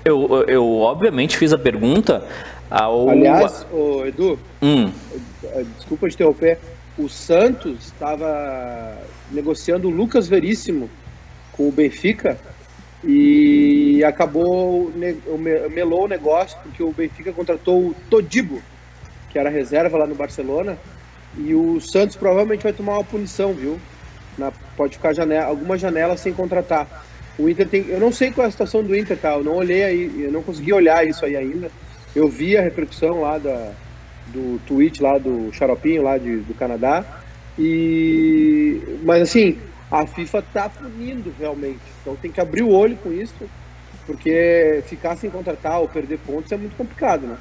eu, 0.04 0.44
eu 0.46 0.80
obviamente 0.80 1.38
fiz 1.38 1.54
a 1.54 1.58
pergunta 1.58 2.22
ao. 2.70 3.10
Aliás, 3.10 3.66
o 3.72 4.06
Edu, 4.06 4.38
hum. 4.62 4.92
desculpa 5.78 6.10
te 6.10 6.16
interromper. 6.16 6.60
O 6.98 7.10
Santos 7.10 7.88
estava 7.88 8.98
negociando 9.30 9.90
o 9.90 9.92
Lucas 9.92 10.30
Veríssimo 10.30 10.90
com 11.52 11.68
o 11.68 11.72
Benfica 11.72 12.38
e 13.04 14.04
acabou 14.04 14.92
melou 15.72 16.06
o 16.06 16.08
negócio 16.08 16.58
porque 16.64 16.82
o 16.82 16.92
Benfica 16.92 17.34
contratou 17.34 17.90
o 17.90 17.96
Todibo, 18.10 18.62
que 19.30 19.38
era 19.38 19.50
reserva 19.50 19.98
lá 19.98 20.08
no 20.08 20.16
Barcelona, 20.16 20.78
e 21.38 21.54
o 21.54 21.82
Santos 21.82 22.16
provavelmente 22.16 22.64
vai 22.64 22.72
tomar 22.72 22.94
uma 22.94 23.04
punição, 23.04 23.54
viu? 23.54 23.78
Na, 24.38 24.52
pode 24.78 24.96
ficar 24.96 25.14
janela, 25.14 25.46
alguma 25.46 25.78
janela 25.78 26.16
sem 26.16 26.34
contratar. 26.34 27.06
O 27.38 27.50
Inter 27.50 27.68
tem, 27.68 27.86
eu 27.90 28.00
não 28.00 28.14
sei 28.14 28.32
qual 28.32 28.46
é 28.46 28.48
a 28.48 28.52
situação 28.52 28.82
do 28.82 28.96
Inter, 28.96 29.18
tá? 29.18 29.34
Eu 29.34 29.44
não 29.44 29.56
olhei 29.56 29.84
aí, 29.84 30.24
eu 30.24 30.32
não 30.32 30.42
consegui 30.42 30.72
olhar 30.72 31.06
isso 31.06 31.26
aí 31.26 31.36
ainda. 31.36 31.70
Eu 32.16 32.30
vi 32.30 32.56
a 32.56 32.62
repercussão 32.62 33.20
lá 33.20 33.38
da, 33.38 33.74
do 34.36 34.60
tweet 34.66 35.02
lá 35.02 35.18
do 35.18 35.52
Xaropinho 35.54 36.04
lá 36.04 36.18
de, 36.18 36.38
do 36.38 36.54
Canadá 36.54 37.06
e 37.58 38.82
mas 39.04 39.22
assim 39.22 39.58
a 39.90 40.06
FIFA 40.06 40.40
está 40.40 40.70
punindo 40.70 41.34
realmente. 41.40 41.80
Então 42.02 42.16
tem 42.16 42.32
que 42.32 42.42
abrir 42.42 42.64
o 42.64 42.72
olho 42.72 42.98
com 42.98 43.14
isso, 43.14 43.50
porque 44.06 44.84
ficar 44.88 45.16
sem 45.16 45.30
contratar 45.30 45.80
ou 45.80 45.88
perder 45.88 46.20
pontos 46.20 46.52
é 46.52 46.58
muito 46.58 46.76
complicado, 46.76 47.28
né? 47.28 47.38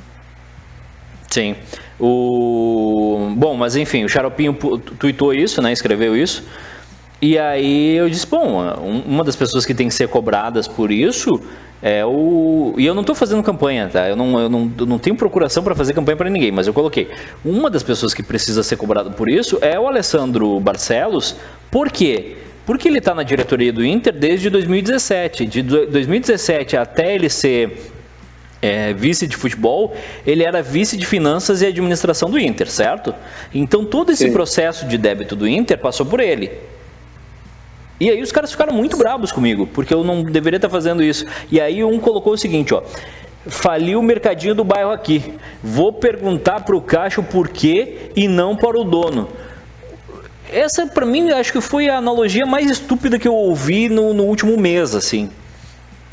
Sim. 1.31 1.57
O... 1.99 3.35
Bom, 3.37 3.57
mas 3.57 3.75
enfim, 3.75 4.05
o 4.05 4.09
Xaropinho 4.09 4.55
tweetou 4.55 5.35
isso, 5.35 5.61
né? 5.61 5.73
Escreveu 5.73 6.17
isso. 6.17 6.45
E 7.25 7.39
aí 7.39 7.97
eu 7.97 8.07
disse, 8.07 8.27
bom, 8.27 8.61
uma 9.07 9.25
das 9.25 9.35
pessoas 9.35 9.65
que 9.65 9.73
tem 9.73 9.89
que 9.89 9.95
ser 9.95 10.09
cobradas 10.09 10.69
por 10.69 10.93
isso 10.93 11.41
é 11.81 12.05
o. 12.05 12.75
E 12.77 12.85
eu 12.85 12.93
não 12.93 13.01
estou 13.01 13.15
fazendo 13.15 13.43
campanha, 13.43 13.89
tá? 13.91 14.07
Eu 14.07 14.15
não, 14.15 14.39
eu 14.39 14.49
não, 14.51 14.71
eu 14.79 14.85
não 14.85 14.99
tenho 14.99 15.17
procuração 15.17 15.63
para 15.63 15.75
fazer 15.75 15.95
campanha 15.95 16.19
para 16.19 16.29
ninguém, 16.29 16.53
mas 16.53 16.67
eu 16.67 16.75
coloquei. 16.75 17.09
Uma 17.43 17.71
das 17.71 17.83
pessoas 17.83 18.13
que 18.13 18.23
precisa 18.23 18.63
ser 18.63 18.77
cobrada 18.77 19.09
por 19.09 19.27
isso 19.27 19.57
é 19.63 19.81
o 19.81 19.89
Alessandro 19.89 20.61
Barcelos. 20.61 21.35
Por 21.71 21.91
quê? 21.91 22.37
Porque 22.67 22.89
ele 22.89 22.99
está 22.99 23.15
na 23.15 23.23
diretoria 23.23 23.73
do 23.73 23.83
Inter 23.83 24.13
desde 24.13 24.51
2017. 24.51 25.47
De 25.47 25.63
2017 25.63 26.77
até 26.77 27.15
ele 27.15 27.31
ser 27.31 27.91
é, 28.61 28.93
vice 28.93 29.27
de 29.27 29.35
futebol, 29.35 29.97
ele 30.27 30.45
era 30.45 30.61
vice 30.61 30.95
de 30.99 31.07
finanças 31.07 31.63
e 31.63 31.67
administração 31.67 32.29
do 32.29 32.39
Inter, 32.39 32.71
certo? 32.71 33.15
Então 33.55 33.83
todo 33.83 34.13
esse 34.13 34.27
Sim. 34.27 34.33
processo 34.35 34.87
de 34.87 34.99
débito 34.99 35.35
do 35.35 35.49
Inter 35.49 35.79
passou 35.79 36.05
por 36.05 36.21
ele. 36.21 36.51
E 38.01 38.11
aí 38.11 38.21
os 38.23 38.33
caras 38.33 38.51
ficaram 38.51 38.73
muito 38.73 38.97
bravos 38.97 39.31
comigo, 39.31 39.67
porque 39.67 39.95
eu 39.95 40.03
não 40.03 40.23
deveria 40.23 40.57
estar 40.57 40.69
fazendo 40.69 41.03
isso. 41.03 41.25
E 41.51 41.61
aí 41.61 41.85
um 41.85 41.99
colocou 41.99 42.33
o 42.33 42.39
seguinte, 42.39 42.75
ó. 42.75 42.83
Faliu 43.47 44.01
o 44.01 44.03
mercadinho 44.03 44.55
do 44.55 44.65
bairro 44.65 44.91
aqui. 44.91 45.35
Vou 45.63 45.93
perguntar 45.93 46.65
para 46.65 46.75
o 46.75 46.81
caixa 46.81 47.21
o 47.21 47.25
porquê 47.25 48.11
e 48.17 48.27
não 48.27 48.57
para 48.57 48.79
o 48.79 48.85
dono 48.85 49.29
essa 50.55 50.87
para 50.87 51.05
mim 51.05 51.31
acho 51.31 51.53
que 51.53 51.61
foi 51.61 51.89
a 51.89 51.97
analogia 51.97 52.47
mais 52.47 52.71
estúpida 52.71 53.19
que 53.19 53.27
eu 53.27 53.35
ouvi 53.35 53.89
no, 53.89 54.15
no 54.15 54.25
último 54.25 54.57
mês, 54.57 54.95
assim. 54.95 55.29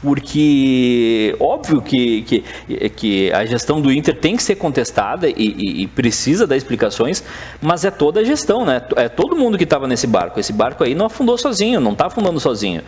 Porque 0.02 1.36
óbvio 1.40 1.80
que, 1.80 2.24
que, 2.24 2.90
que, 2.90 3.32
a 3.32 3.46
gestão 3.46 3.80
do 3.80 3.92
Inter 3.92 4.18
tem 4.20 4.36
que 4.36 4.42
ser 4.42 4.56
contestada 4.56 5.30
e, 5.30 5.34
e, 5.38 5.84
e, 5.84 5.88
precisa 5.88 6.48
dar 6.48 6.58
explicações, 6.58 7.24
mas 7.62 7.86
é 7.86 7.92
toda 7.92 8.22
a 8.22 8.24
gestão, 8.24 8.66
né? 8.66 8.82
É 8.96 9.08
todo 9.08 9.36
mundo 9.36 9.60
que 9.60 9.64
estava 9.64 9.88
nesse 9.88 10.08
barco. 10.08 10.40
Esse 10.40 10.52
barco 10.52 10.84
aí 10.84 10.96
não 10.96 11.06
afundou 11.06 11.38
sozinho, 11.38 11.80
não 11.80 11.92
está 11.92 12.08
afundando 12.08 12.40
sozinho. 12.40 12.82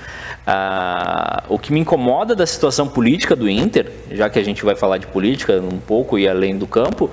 Ah, 0.47 1.43
o 1.49 1.59
que 1.59 1.71
me 1.71 1.79
incomoda 1.79 2.35
da 2.35 2.47
situação 2.47 2.87
política 2.87 3.35
do 3.35 3.47
Inter, 3.47 3.91
já 4.11 4.27
que 4.27 4.39
a 4.39 4.43
gente 4.43 4.65
vai 4.65 4.75
falar 4.75 4.97
de 4.97 5.05
política 5.05 5.61
um 5.61 5.77
pouco 5.77 6.17
e 6.17 6.27
além 6.27 6.57
do 6.57 6.65
campo, 6.65 7.11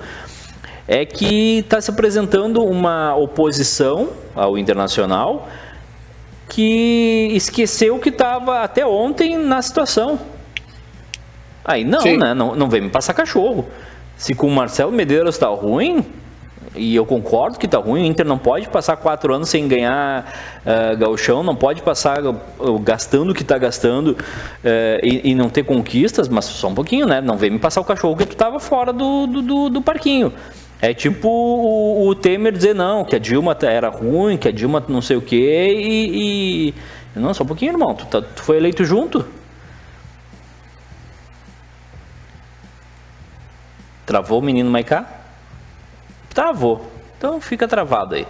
é 0.87 1.05
que 1.05 1.59
está 1.59 1.79
se 1.79 1.91
apresentando 1.91 2.63
uma 2.63 3.15
oposição 3.15 4.09
ao 4.33 4.57
internacional 4.57 5.47
que 6.51 7.29
esqueceu 7.31 7.97
que 7.97 8.09
estava 8.09 8.61
até 8.61 8.85
ontem 8.85 9.37
na 9.37 9.61
situação. 9.61 10.19
Aí 11.63 11.85
não, 11.85 12.01
Sim. 12.01 12.17
né? 12.17 12.33
Não, 12.33 12.53
não 12.55 12.69
vem 12.69 12.81
me 12.81 12.89
passar 12.89 13.13
cachorro. 13.13 13.69
Se 14.17 14.33
com 14.33 14.47
o 14.47 14.51
Marcelo 14.51 14.91
Medeiros 14.91 15.35
está 15.35 15.47
ruim, 15.47 16.05
e 16.75 16.93
eu 16.93 17.05
concordo 17.05 17.57
que 17.57 17.67
está 17.67 17.77
ruim, 17.77 18.03
o 18.03 18.05
Inter 18.05 18.25
não 18.25 18.37
pode 18.37 18.67
passar 18.67 18.97
quatro 18.97 19.33
anos 19.33 19.47
sem 19.47 19.65
ganhar 19.65 20.25
uh, 20.65 20.97
gauchão, 20.97 21.41
não 21.41 21.55
pode 21.55 21.81
passar 21.81 22.21
uh, 22.25 22.79
gastando 22.79 23.31
o 23.31 23.33
que 23.33 23.43
está 23.43 23.57
gastando 23.57 24.09
uh, 24.09 24.17
e, 25.01 25.31
e, 25.31 25.35
não 25.35 25.49
ter 25.49 25.63
conquistas, 25.63 26.27
mas 26.27 26.43
só 26.45 26.67
um 26.67 26.75
pouquinho, 26.75 27.07
né? 27.07 27.21
Não 27.21 27.37
vem 27.37 27.49
me 27.49 27.59
passar 27.59 27.79
o 27.79 27.85
cachorro 27.85 28.17
que 28.17 28.25
tu 28.25 28.33
estava 28.33 28.59
fora 28.59 28.91
do, 28.91 29.25
do, 29.25 29.41
do, 29.41 29.69
do 29.69 29.81
parquinho. 29.81 30.33
É 30.81 30.95
tipo 30.95 31.29
o, 31.29 32.07
o, 32.07 32.15
Temer 32.15 32.51
dizer 32.51 32.73
não, 32.73 33.05
que 33.05 33.15
a 33.15 33.19
Dilma 33.19 33.55
era 33.61 33.87
ruim, 33.87 34.35
que 34.35 34.47
a 34.47 34.51
Dilma 34.51 34.83
não 34.87 35.01
sei 35.01 35.15
o 35.15 35.21
quê, 35.21 35.75
e. 35.77 36.69
e... 36.69 37.19
Não, 37.19 37.33
só 37.33 37.43
um 37.43 37.47
pouquinho, 37.47 37.73
irmão. 37.73 37.93
Tu, 37.93 38.05
tá, 38.07 38.21
tu 38.21 38.41
foi 38.41 38.57
eleito 38.57 38.83
junto. 38.83 39.23
Travou 44.07 44.39
o 44.39 44.41
menino 44.41 44.71
Maiká? 44.71 45.07
Travou. 46.33 46.89
Então 47.17 47.39
fica 47.39 47.67
travado 47.67 48.15
aí. 48.15 48.25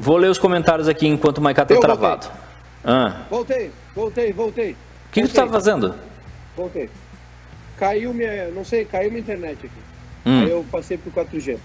Vou 0.00 0.16
ler 0.16 0.30
os 0.30 0.38
comentários 0.38 0.88
aqui 0.88 1.06
enquanto 1.06 1.38
o 1.38 1.42
Maiká 1.42 1.66
tá 1.66 1.74
Eu 1.74 1.80
travado. 1.80 2.26
Voltei. 2.26 2.40
Ah. 2.84 3.26
voltei, 3.28 3.70
voltei, 3.94 4.32
voltei. 4.32 4.72
O 4.72 4.76
que, 5.12 5.22
que 5.22 5.28
tu 5.28 5.34
tá 5.34 5.46
fazendo? 5.46 5.94
Voltei. 6.56 6.88
Caiu 7.76 8.14
minha. 8.14 8.48
Não 8.48 8.64
sei, 8.64 8.86
caiu 8.86 9.10
minha 9.10 9.20
internet 9.20 9.58
aqui. 9.66 9.97
Hum. 10.28 10.42
Aí 10.42 10.50
eu 10.50 10.62
passei 10.70 10.98
pro 10.98 11.10
4G. 11.10 11.58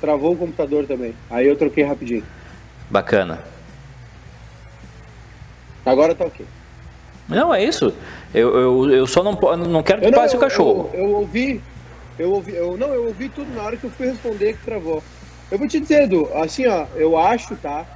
Travou 0.00 0.32
o 0.32 0.36
computador 0.36 0.84
também. 0.86 1.14
Aí 1.30 1.46
eu 1.46 1.56
troquei 1.56 1.84
rapidinho. 1.84 2.24
Bacana. 2.90 3.44
Agora 5.84 6.12
tá 6.14 6.24
ok. 6.24 6.44
Não, 7.28 7.54
é 7.54 7.62
isso. 7.62 7.92
Eu, 8.34 8.56
eu, 8.56 8.90
eu 8.90 9.06
só 9.06 9.22
não, 9.22 9.32
não 9.56 9.82
quero 9.82 10.02
que 10.02 10.10
passe 10.10 10.36
o 10.36 10.40
cachorro. 10.40 10.90
Eu, 10.92 11.00
eu, 11.00 11.16
ouvi, 11.16 11.62
eu 12.18 12.32
ouvi, 12.32 12.54
eu, 12.54 12.76
não, 12.76 12.92
eu 12.92 13.06
ouvi 13.06 13.28
tudo 13.28 13.52
na 13.54 13.62
hora 13.62 13.76
que 13.76 13.86
eu 13.86 13.90
fui 13.90 14.06
responder 14.06 14.54
que 14.54 14.64
travou. 14.64 15.02
Eu 15.50 15.58
vou 15.58 15.68
te 15.68 15.78
dizer, 15.78 16.02
Edu, 16.02 16.28
assim, 16.34 16.66
ó, 16.66 16.86
eu 16.96 17.16
acho, 17.16 17.56
tá, 17.56 17.86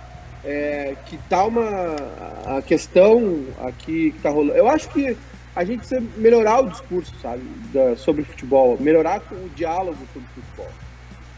é, 0.44 0.96
que 1.04 1.18
tá 1.28 1.44
uma, 1.44 2.56
a 2.58 2.62
questão 2.62 3.46
aqui 3.58 4.12
que 4.12 4.20
tá 4.20 4.30
rolando, 4.30 4.56
eu 4.56 4.68
acho 4.68 4.88
que 4.90 5.16
a 5.54 5.64
gente 5.64 5.80
precisa 5.80 6.02
melhorar 6.16 6.60
o 6.60 6.70
discurso, 6.70 7.12
sabe, 7.20 7.42
da, 7.72 7.94
sobre 7.96 8.24
futebol, 8.24 8.78
melhorar 8.80 9.20
o 9.30 9.48
diálogo 9.50 9.98
sobre 10.12 10.28
futebol. 10.34 10.70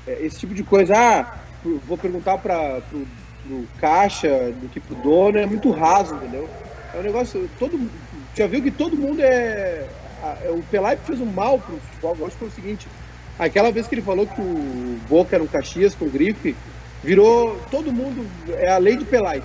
É, 0.07 0.24
esse 0.24 0.40
tipo 0.40 0.55
de 0.55 0.62
coisa, 0.62 0.94
ah, 0.96 1.38
vou 1.87 1.98
perguntar 1.98 2.38
para 2.38 2.81
pro, 2.83 3.07
pro 3.42 3.66
caixa 3.81 4.53
do 4.53 4.68
que 4.68 4.79
pro 4.79 4.94
dono, 4.96 5.38
é 5.38 5.46
muito 5.46 5.70
raso, 5.70 6.14
entendeu? 6.14 6.48
É 6.94 6.98
um 6.98 7.03
negócio, 7.03 7.48
todo 7.59 7.90
já 8.37 8.46
viu 8.46 8.62
que 8.62 8.70
todo 8.70 8.96
mundo 8.96 9.20
é, 9.20 9.87
é 10.44 10.50
o 10.50 10.62
Pelai 10.70 10.96
fez 10.96 11.20
um 11.20 11.27
mal 11.27 11.59
pro 11.59 11.77
futebol, 11.77 12.16
eu 12.18 12.27
acho 12.27 12.37
que 12.37 12.40
foi 12.40 12.48
o 12.48 12.53
seguinte, 12.53 12.88
aquela 13.38 13.72
vez 13.72 13.88
que 13.88 13.94
ele 13.94 14.03
falou 14.03 14.27
que 14.27 14.40
o 14.40 14.98
Boca 15.09 15.35
era 15.35 15.42
um 15.42 15.46
Caxias 15.48 15.94
com 15.94 16.09
grife, 16.09 16.55
virou, 17.03 17.61
todo 17.70 17.92
mundo, 17.92 18.27
é 18.48 18.70
a 18.70 18.79
lei 18.79 18.96
de 18.96 19.05
Pelai. 19.05 19.42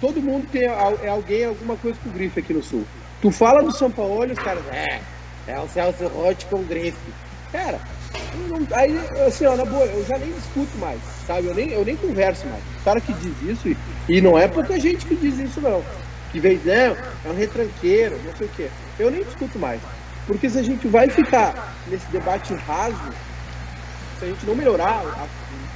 Todo 0.00 0.20
mundo 0.20 0.46
tem 0.50 0.64
é 0.64 1.08
alguém, 1.08 1.44
alguma 1.44 1.76
coisa 1.76 1.98
com 2.02 2.10
grife 2.10 2.40
aqui 2.40 2.52
no 2.52 2.62
Sul. 2.62 2.84
Tu 3.24 3.30
fala 3.30 3.62
do 3.62 3.72
São 3.74 3.90
Paulo, 3.90 4.30
os 4.30 4.38
caras, 4.38 4.62
é, 4.70 5.00
é 5.46 5.58
o 5.58 5.66
Celso 5.66 6.06
Rotti 6.08 6.44
com 6.44 6.62
grife. 6.62 6.98
Cara, 7.50 7.80
não, 8.50 8.58
aí, 8.76 8.98
assim, 9.26 9.46
ó, 9.46 9.56
na 9.56 9.64
boa, 9.64 9.86
eu 9.86 10.04
já 10.04 10.18
nem 10.18 10.30
discuto 10.30 10.76
mais, 10.76 11.00
sabe? 11.26 11.46
Eu 11.46 11.54
nem, 11.54 11.70
eu 11.70 11.86
nem 11.86 11.96
converso 11.96 12.46
mais. 12.46 12.62
O 12.62 12.84
cara 12.84 13.00
que 13.00 13.14
diz 13.14 13.32
isso, 13.42 13.68
e, 13.70 13.76
e 14.10 14.20
não 14.20 14.38
é 14.38 14.46
pouca 14.46 14.78
gente 14.78 15.06
que 15.06 15.16
diz 15.16 15.38
isso, 15.38 15.58
não. 15.62 15.82
Que 16.32 16.38
vem, 16.38 16.60
não, 16.66 16.72
é 17.24 17.30
um 17.30 17.34
retranqueiro, 17.34 18.20
não 18.22 18.36
sei 18.36 18.46
o 18.46 18.50
quê. 18.50 18.68
Eu 18.98 19.10
nem 19.10 19.24
discuto 19.24 19.58
mais. 19.58 19.80
Porque 20.26 20.50
se 20.50 20.58
a 20.58 20.62
gente 20.62 20.86
vai 20.86 21.08
ficar 21.08 21.74
nesse 21.86 22.06
debate 22.12 22.52
raso, 22.52 23.10
se 24.18 24.26
a 24.26 24.28
gente 24.28 24.44
não 24.44 24.54
melhorar 24.54 25.00
a, 25.00 25.26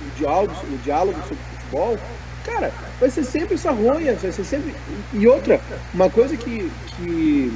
o, 0.05 0.11
diálogo, 0.19 0.53
o 0.71 0.79
diálogo 0.85 1.19
sobre 1.23 1.43
futebol, 1.57 1.99
cara, 2.45 2.71
vai 2.99 3.11
ser 3.11 3.25
sempre 3.25 3.55
essa 3.55 3.71
ronha, 3.71 4.15
vai 4.15 4.33
ser 4.33 4.45
sempre. 4.45 4.75
E 5.13 5.27
outra, 5.27 5.61
uma 5.93 6.11
coisa 6.11 6.37
que, 6.37 6.71
que 6.97 7.53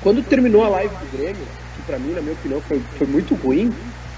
quando 0.00 0.22
terminou 0.22 0.62
a 0.64 0.68
live 0.68 0.94
do 0.96 1.06
Grêmio, 1.16 1.46
que 1.74 1.82
pra 1.82 1.98
mim, 1.98 2.12
na 2.12 2.20
minha 2.20 2.34
opinião, 2.34 2.60
foi, 2.60 2.80
foi 2.98 3.06
muito 3.06 3.34
ruim, 3.34 3.72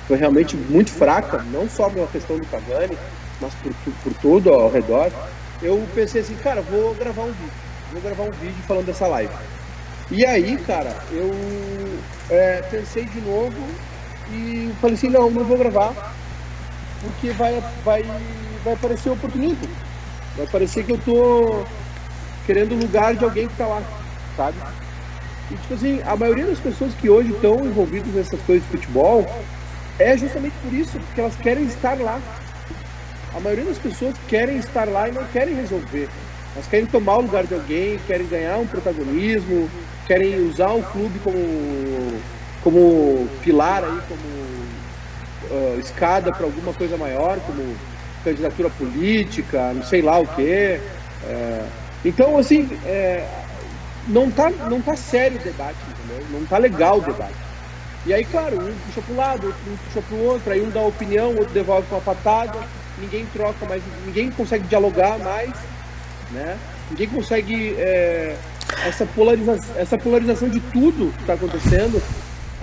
foi 0.06 0.16
realmente 0.16 0.56
muito 0.56 0.90
fraca, 0.92 1.38
não 1.38 1.68
só 1.68 1.88
pela 1.90 2.08
questão 2.08 2.38
do 2.38 2.46
Cavani, 2.46 2.96
mas 3.40 3.54
por, 3.54 3.72
por, 3.74 3.92
por 3.94 4.14
tudo 4.14 4.50
ao 4.50 4.70
redor, 4.70 5.10
eu 5.60 5.88
pensei 5.94 6.20
assim, 6.20 6.36
cara, 6.36 6.62
vou 6.62 6.94
gravar 6.94 7.24
um 7.24 7.32
vídeo. 7.32 7.52
vou 7.90 8.00
gravar 8.02 8.24
um 8.24 8.32
vídeo 8.32 8.62
falando 8.66 8.86
dessa 8.86 9.06
live. 9.06 9.32
E 10.10 10.24
aí, 10.24 10.58
cara, 10.58 11.04
eu 11.10 11.28
é, 12.28 12.62
pensei 12.62 13.08
de 13.08 13.20
novo 13.20 13.80
e 14.26 14.74
falei 14.80 14.94
assim, 14.94 15.10
não, 15.10 15.30
não 15.30 15.44
vou 15.46 15.58
gravar, 15.58 15.94
porque 17.00 17.32
vai, 17.32 17.60
vai, 17.84 18.02
vai 18.62 18.76
parecer 18.76 19.10
oportunismo. 19.10 19.78
Vai 20.38 20.46
parecer 20.46 20.84
que 20.84 20.92
eu 20.92 20.98
tô 20.98 21.66
querendo 22.46 22.76
o 22.76 22.78
lugar 22.78 23.16
de 23.16 23.24
alguém 23.24 23.48
que 23.48 23.56
tá 23.56 23.66
lá, 23.66 23.84
sabe? 24.36 24.56
E 25.50 25.56
tipo 25.56 25.74
assim, 25.74 26.00
a 26.04 26.16
maioria 26.16 26.46
das 26.46 26.60
pessoas 26.60 26.94
que 26.94 27.10
hoje 27.10 27.32
estão 27.32 27.66
envolvidas 27.66 28.14
nessas 28.14 28.40
coisas 28.42 28.64
de 28.64 28.70
futebol 28.70 29.26
é 29.98 30.16
justamente 30.16 30.56
por 30.58 30.72
isso, 30.72 31.00
porque 31.00 31.20
elas 31.20 31.34
querem 31.36 31.64
estar 31.64 31.98
lá. 31.98 32.22
A 33.34 33.40
maioria 33.40 33.64
das 33.64 33.80
pessoas 33.80 34.16
querem 34.28 34.58
estar 34.58 34.88
lá 34.88 35.08
e 35.08 35.12
não 35.12 35.24
querem 35.24 35.56
resolver. 35.56 36.08
Elas 36.54 36.68
querem 36.68 36.86
tomar 36.86 37.18
o 37.18 37.22
lugar 37.22 37.44
de 37.44 37.54
alguém, 37.54 37.98
querem 37.98 38.28
ganhar 38.28 38.60
um 38.60 38.66
protagonismo, 38.66 39.68
querem 40.06 40.40
usar 40.40 40.72
o 40.72 40.84
clube 40.84 41.18
como, 41.18 42.22
como 42.60 43.28
pilar 43.40 43.82
aí, 43.82 44.00
como 44.08 44.28
uh, 45.50 45.78
escada 45.80 46.30
para 46.30 46.46
alguma 46.46 46.72
coisa 46.72 46.96
maior, 46.96 47.40
como 47.40 47.76
candidatura 48.28 48.70
política, 48.70 49.72
não 49.74 49.82
sei 49.82 50.02
lá 50.02 50.18
o 50.18 50.26
quê. 50.26 50.80
É, 51.24 51.64
então, 52.04 52.38
assim, 52.38 52.68
é, 52.84 53.26
não, 54.06 54.30
tá, 54.30 54.50
não 54.50 54.80
tá 54.80 54.96
sério 54.96 55.38
o 55.38 55.42
debate, 55.42 55.76
entendeu? 55.88 56.26
Não 56.30 56.46
tá 56.46 56.58
legal 56.58 56.98
o 56.98 57.02
debate. 57.02 57.34
E 58.06 58.14
aí, 58.14 58.24
claro, 58.24 58.56
um 58.56 58.74
puxa 58.86 59.02
para 59.02 59.14
um 59.14 59.16
lado, 59.16 59.46
outro 59.46 59.60
um 59.70 59.76
puxa 59.76 60.00
para 60.00 60.16
o 60.16 60.24
outro, 60.24 60.52
aí 60.52 60.62
um 60.62 60.70
dá 60.70 60.80
opinião, 60.80 61.30
outro 61.30 61.52
devolve 61.52 61.86
com 61.88 61.96
uma 61.96 62.00
patada, 62.00 62.58
ninguém 62.98 63.26
troca 63.26 63.66
mais, 63.66 63.82
ninguém 64.06 64.30
consegue 64.30 64.66
dialogar 64.66 65.18
mais, 65.18 65.52
né? 66.30 66.56
Ninguém 66.90 67.08
consegue 67.08 67.74
é, 67.76 68.36
essa, 68.86 69.04
polariza 69.04 69.58
essa 69.76 69.98
polarização 69.98 70.48
de 70.48 70.60
tudo 70.60 71.12
que 71.16 71.20
está 71.22 71.34
acontecendo, 71.34 72.02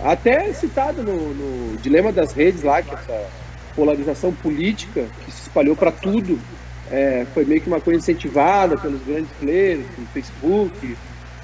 até 0.04 0.51
citado 0.54 1.04
no, 1.04 1.34
no 1.34 1.78
dilema 1.78 2.12
das 2.12 2.34
redes 2.34 2.63
lá, 2.63 2.82
que 2.82 2.93
essa 2.93 3.28
polarização 3.76 4.34
política 4.34 5.08
que 5.24 5.32
se 5.32 5.44
espalhou 5.44 5.76
para 5.76 5.92
tudo, 5.92 6.40
é, 6.90 7.26
foi 7.34 7.46
meio 7.46 7.62
que 7.62 7.68
uma 7.68 7.82
coisa 7.82 8.00
incentivada 8.00 8.78
pelos 8.78 9.02
grandes 9.04 9.32
players, 9.40 9.86
por 9.96 10.06
Facebook, 10.14 10.98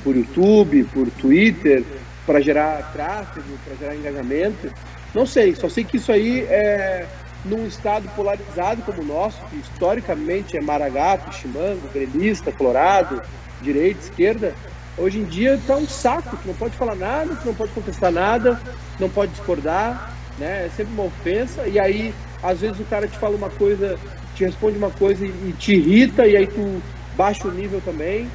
por 0.03 0.15
YouTube, 0.15 0.83
por 0.85 1.09
Twitter, 1.11 1.83
para 2.25 2.39
gerar 2.39 2.91
tráfego, 2.93 3.57
para 3.65 3.75
gerar 3.75 3.95
engajamento. 3.95 4.71
Não 5.13 5.25
sei, 5.25 5.55
só 5.55 5.67
sei 5.67 5.83
que 5.83 5.97
isso 5.97 6.11
aí 6.11 6.41
é 6.41 7.05
num 7.43 7.65
estado 7.65 8.07
polarizado 8.15 8.81
como 8.83 9.01
o 9.01 9.05
nosso, 9.05 9.43
que 9.49 9.57
historicamente 9.57 10.55
é 10.55 10.61
maragato, 10.61 11.35
chimango, 11.35 11.89
gremista, 11.91 12.51
colorado, 12.51 13.21
direita, 13.61 14.01
esquerda, 14.01 14.53
hoje 14.97 15.19
em 15.19 15.23
dia 15.23 15.55
está 15.55 15.75
um 15.75 15.87
saco, 15.87 16.37
tu 16.37 16.47
não 16.47 16.53
pode 16.53 16.75
falar 16.77 16.95
nada, 16.95 17.35
tu 17.35 17.45
não 17.47 17.55
pode 17.55 17.71
contestar 17.71 18.11
nada, 18.11 18.59
não 18.99 19.09
pode 19.09 19.31
discordar, 19.31 20.13
né? 20.41 20.65
É 20.65 20.69
sempre 20.69 20.93
uma 20.93 21.05
ofensa, 21.05 21.67
e 21.67 21.79
aí 21.79 22.13
às 22.43 22.59
vezes 22.59 22.79
o 22.79 22.85
cara 22.85 23.07
te 23.07 23.17
fala 23.17 23.37
uma 23.37 23.49
coisa 23.49 23.97
te 24.35 24.43
responde 24.43 24.77
uma 24.77 24.89
coisa 24.89 25.25
e 25.25 25.53
te 25.53 25.73
irrita 25.73 26.25
e 26.25 26.35
aí 26.35 26.47
tu 26.47 26.81
baixa 27.15 27.47
o 27.47 27.51
nível 27.51 27.81
também. 27.81 28.29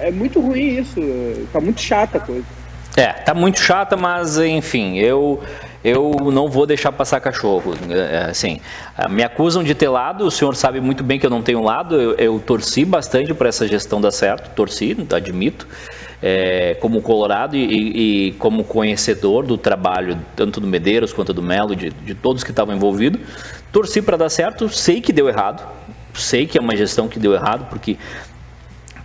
É 0.00 0.10
muito 0.10 0.40
ruim 0.40 0.78
isso, 0.78 1.00
tá 1.52 1.60
muito 1.60 1.80
chata 1.80 2.18
a 2.18 2.20
coisa. 2.20 2.44
É, 2.96 3.06
tá 3.06 3.32
muito 3.32 3.58
chata, 3.58 3.96
mas 3.96 4.38
enfim, 4.38 4.98
eu 4.98 5.42
eu 5.82 6.12
não 6.32 6.48
vou 6.48 6.66
deixar 6.66 6.92
passar 6.92 7.20
cachorro. 7.20 7.74
É, 7.90 8.30
assim, 8.30 8.60
me 9.10 9.24
acusam 9.24 9.64
de 9.64 9.74
ter 9.74 9.88
lado, 9.88 10.26
o 10.26 10.30
senhor 10.30 10.54
sabe 10.54 10.80
muito 10.80 11.02
bem 11.02 11.18
que 11.18 11.24
eu 11.24 11.30
não 11.30 11.42
tenho 11.42 11.62
lado, 11.62 12.00
eu, 12.00 12.14
eu 12.16 12.38
torci 12.38 12.84
bastante 12.84 13.32
para 13.32 13.48
essa 13.48 13.66
gestão 13.66 14.00
dar 14.00 14.12
certo, 14.12 14.54
torci, 14.54 14.96
admito, 15.10 15.66
é, 16.22 16.74
como 16.80 17.02
colorado 17.02 17.56
e, 17.56 18.28
e, 18.28 18.32
como 18.34 18.62
conhecedor 18.62 19.44
do 19.44 19.58
trabalho, 19.58 20.18
tanto 20.36 20.60
do 20.60 20.66
Medeiros 20.66 21.12
quanto 21.12 21.32
do 21.32 21.42
Melo, 21.42 21.74
de, 21.74 21.90
de 21.90 22.14
todos 22.14 22.44
que 22.44 22.50
estavam 22.50 22.74
envolvidos, 22.74 23.20
torci 23.72 24.00
para 24.00 24.16
dar 24.16 24.28
certo, 24.28 24.68
sei 24.68 25.00
que 25.00 25.12
deu 25.12 25.28
errado, 25.28 25.66
sei 26.14 26.46
que 26.46 26.56
é 26.56 26.60
uma 26.60 26.76
gestão 26.76 27.08
que 27.08 27.18
deu 27.18 27.34
errado, 27.34 27.66
porque 27.68 27.98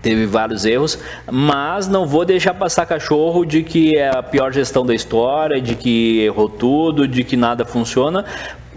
teve 0.07 0.25
vários 0.25 0.63
erros, 0.63 0.97
mas 1.29 1.85
não 1.89 2.07
vou 2.07 2.23
deixar 2.23 2.53
passar 2.53 2.85
cachorro 2.85 3.43
de 3.43 3.61
que 3.61 3.97
é 3.97 4.07
a 4.07 4.23
pior 4.23 4.53
gestão 4.53 4.85
da 4.85 4.95
história, 4.95 5.59
de 5.59 5.75
que 5.75 6.21
errou 6.21 6.47
tudo, 6.47 7.05
de 7.05 7.25
que 7.25 7.35
nada 7.35 7.65
funciona, 7.65 8.23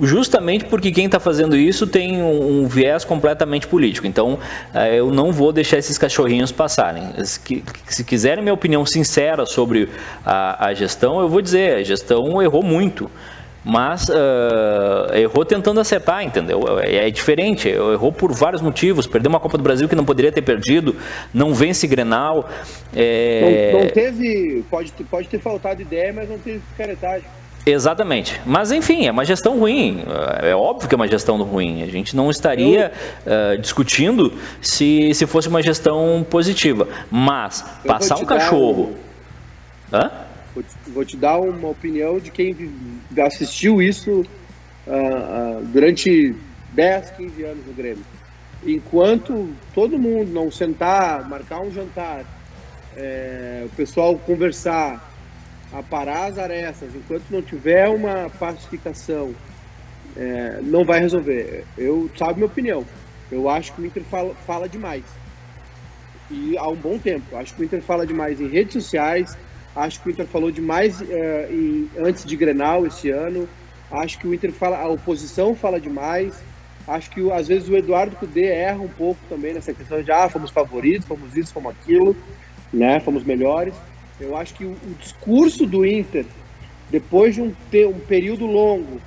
justamente 0.01 0.64
porque 0.64 0.90
quem 0.90 1.07
está 1.07 1.21
fazendo 1.21 1.55
isso 1.55 1.87
tem 1.87 2.21
um, 2.21 2.66
viés 2.66 3.05
completamente 3.05 3.69
político. 3.69 4.09
Então, 4.09 4.40
eh, 4.75 4.97
eu 4.97 5.12
não 5.12 5.31
vou 5.31 5.53
deixar 5.53 5.79
esses 5.79 5.97
cachorrinhos 5.97 6.51
passarem. 6.51 7.05
Se 7.25 8.03
quiserem 8.03 8.43
minha 8.43 8.55
opinião 8.55 8.85
sincera 8.85 9.47
sobre 9.47 9.88
a, 10.27 10.66
a 10.66 10.75
gestão, 10.75 11.21
eu 11.21 11.29
vou 11.29 11.40
dizer, 11.40 11.77
a 11.77 11.83
gestão 11.85 12.43
errou 12.43 12.64
muito 12.64 13.09
mas 13.64 14.09
uh, 14.09 15.14
errou 15.14 15.44
tentando 15.44 15.81
acertar, 15.81 16.23
entendeu? 16.23 16.61
É, 16.81 17.09
é, 17.09 17.11
diferente, 17.11 17.68
errou 17.68 18.12
por 18.12 18.33
vários 18.33 18.62
motivos, 18.62 19.07
perdeu 19.07 19.29
uma 19.29 19.40
Copa 19.40 19.59
do 19.59 19.64
Brasil 19.64 19.88
que 19.88 19.94
não 19.94 20.05
poderia 20.05 20.33
ter 20.33 20.42
perdido, 20.42 20.96
não 21.33 21.53
vence 21.53 21.87
Grenal. 21.87 22.49
É... 22.94 23.70
Não, 23.73 23.81
não, 23.81 23.88
teve, 23.88 24.64
pode, 24.70 24.92
pode 25.11 25.29
ter 25.29 25.38
faltado 25.38 25.83
ideia, 25.83 26.12
mas 26.12 26.29
não 26.29 26.38
teve 26.38 26.61
caretagem. 26.77 27.25
Exatamente. 27.66 28.40
Mas 28.46 28.73
enfim, 28.73 29.07
é 29.07 29.11
uma 29.11 29.25
gestão 29.25 29.59
ruim. 29.59 30.03
É 30.42 30.55
óbvio 30.55 30.88
que 30.88 30.94
é 30.94 30.96
uma 30.96 31.07
gestão 31.07 31.37
ruim. 31.42 31.83
A 31.83 31.87
gente 31.87 32.16
não 32.16 32.31
estaria 32.31 32.90
uh, 33.27 33.59
discutindo 33.59 34.33
se, 34.62 35.12
se 35.12 35.27
fosse 35.27 35.49
uma 35.49 35.62
gestão 35.62 36.25
positiva. 36.29 36.88
Mas 37.11 37.62
passar 37.87 38.16
um 38.16 38.25
cachorro. 38.25 38.96
Um... 39.92 39.96
Hã? 39.96 40.11
Vou 40.92 41.05
te, 41.05 41.16
dar 41.16 41.38
uma 41.38 41.68
opinião 41.68 42.18
de 42.18 42.31
quem 42.31 42.55
assistiu 43.18 43.81
isso 43.81 44.20
uh, 44.87 45.61
uh, 45.61 45.64
durante 45.66 46.35
10, 46.72 47.11
15 47.12 47.42
anos 47.44 47.66
no 47.66 47.72
Grêmio. 47.72 48.05
Enquanto 48.64 49.55
todo 49.74 49.98
mundo 49.98 50.31
não 50.31 50.50
sentar, 50.50 51.29
marcar 51.29 51.61
um 51.62 51.70
jantar, 51.70 52.24
é, 52.96 53.62
o 53.64 53.68
pessoal 53.70 54.18
conversar, 54.18 55.11
aparar 55.72 56.26
as 56.26 56.38
arestas, 56.38 56.94
enquanto 56.94 57.31
não 57.31 57.40
tiver 57.40 57.88
uma 57.88 58.29
pacificação, 58.29 59.35
é, 60.16 60.61
não 60.62 60.85
vai 60.85 61.00
resolver. 61.00 61.64
Eu 61.79 62.11
sabe 62.16 62.35
minha 62.35 62.46
opinião. 62.46 62.85
Eu 63.31 63.48
acho 63.48 63.72
que 63.72 63.81
o 63.81 63.87
Inter 63.87 64.03
fala, 64.05 64.35
fala 64.46 64.68
demais. 64.68 65.05
E 66.31 66.57
há 66.59 66.68
um 66.68 66.76
bom 66.76 66.98
tempo. 66.98 67.37
Acho 67.37 67.55
que 67.55 67.62
o 67.62 67.64
Inter 67.64 67.81
fala 67.83 68.07
demais 68.07 68.40
em 68.40 68.48
redes 68.48 68.72
sociais, 68.72 69.37
Acho 69.75 70.01
que 70.01 70.09
o 70.09 70.11
Inter 70.11 70.27
falou 70.27 70.51
demais 70.51 71.01
é, 71.01 71.49
antes 71.99 72.25
de 72.25 72.37
Grenal 72.37 72.87
esse 72.87 73.11
ano. 73.11 73.49
Acho 73.91 74.19
que 74.19 74.27
o 74.27 74.35
Inter 74.35 74.53
fala, 74.53 74.79
a 74.79 74.89
oposição 74.89 75.55
fala 75.55 75.81
demais. 75.81 76.43
Acho 76.87 77.11
que 77.11 77.31
às 77.31 77.47
vezes 77.47 77.69
o 77.69 77.77
Eduardo 77.77 78.17
Cudê 78.17 78.47
erra 78.47 78.81
um 78.81 78.89
pouco 78.89 79.21
também 79.29 79.55
nessa 79.55 79.73
questão 79.73 80.03
de 80.03 80.11
ah, 80.11 80.29
fomos 80.29 80.51
favoritos, 80.51 81.07
fomos 81.07 81.37
isso, 81.37 81.53
fomos 81.53 81.73
aquilo, 81.73 82.17
né? 82.73 82.99
Fomos 83.01 83.23
melhores. 83.23 83.75
Eu 84.19 84.37
acho 84.37 84.55
que 84.55 84.65
o, 84.65 84.73
o 84.73 84.95
discurso 84.99 85.67
do 85.67 85.87
Inter, 85.87 86.27
depois 86.91 87.35
de 87.35 87.43
um, 87.43 87.53
ter 87.71 87.87
um 87.87 87.99
período 87.99 88.47
longo, 88.47 89.01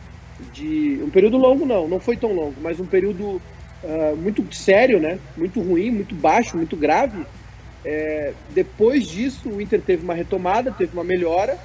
de 0.54 1.00
um 1.04 1.10
período 1.10 1.38
longo 1.38 1.66
não, 1.66 1.88
não 1.88 2.00
foi 2.00 2.16
tão 2.16 2.34
longo, 2.34 2.56
mas 2.62 2.80
um 2.80 2.86
período 2.86 3.42
uh, 3.84 4.16
muito 4.16 4.46
sério, 4.56 5.00
né? 5.00 5.20
Muito 5.36 5.62
ruim, 5.62 5.92
muito 5.92 6.16
baixo, 6.16 6.56
muito 6.56 6.78
grave 6.78 7.26
é, 7.86 8.34
depois 8.52 9.06
disso, 9.06 9.50
o 9.50 9.62
Inter 9.62 9.82
teve 9.82 10.04
uma 10.04 10.14
retomada, 10.14 10.72
teve 10.72 10.94
uma 10.94 11.04
melhora, 11.04 11.58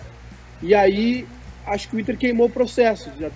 e 0.62 0.74
aí 0.74 1.26
acho 1.66 1.88
que 1.88 1.96
o 1.96 2.00
Inter 2.00 2.16
queimou 2.16 2.46
o 2.46 2.50
processo. 2.50 3.10
Já, 3.18 3.30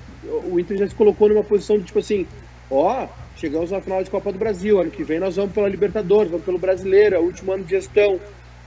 o 0.51 0.59
Inter 0.59 0.79
já 0.79 0.89
se 0.89 0.95
colocou 0.95 1.29
numa 1.29 1.45
posição 1.45 1.79
de 1.79 1.85
tipo 1.85 2.01
assim: 2.01 2.27
ó, 2.71 3.07
chegamos 3.37 3.71
na 3.71 3.81
final 3.81 4.03
de 4.03 4.11
Copa 4.11 4.33
do 4.33 4.39
Brasil, 4.39 4.81
ano 4.81 4.91
que 4.91 5.05
vem 5.05 5.21
nós 5.21 5.37
vamos 5.37 5.53
pela 5.53 5.69
Libertadores, 5.69 6.31
vamos 6.31 6.45
pelo 6.45 6.59
Brasileiro, 6.59 7.17
é 7.17 7.19
o 7.19 7.23
último 7.23 7.53
ano 7.53 7.65
de 7.65 7.71
gestão. 7.71 8.19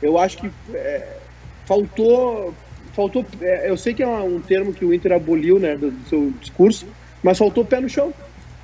Eu 0.02 0.18
acho 0.18 0.38
que 0.38 0.50
é, 0.74 1.18
faltou. 1.66 2.54
faltou 2.94 3.26
é, 3.42 3.70
eu 3.70 3.76
sei 3.76 3.94
que 3.94 4.04
é 4.04 4.08
um 4.08 4.40
termo 4.40 4.74
que 4.74 4.86
o 4.86 4.94
Inter 4.94 5.14
aboliu 5.14 5.60
né, 5.60 5.76
do, 5.76 5.92
do 5.92 6.10
seu 6.10 6.32
discurso, 6.40 6.88
mas 7.22 7.38
faltou 7.38 7.66
pé 7.66 7.82
no 7.82 7.90
chão. 7.90 8.14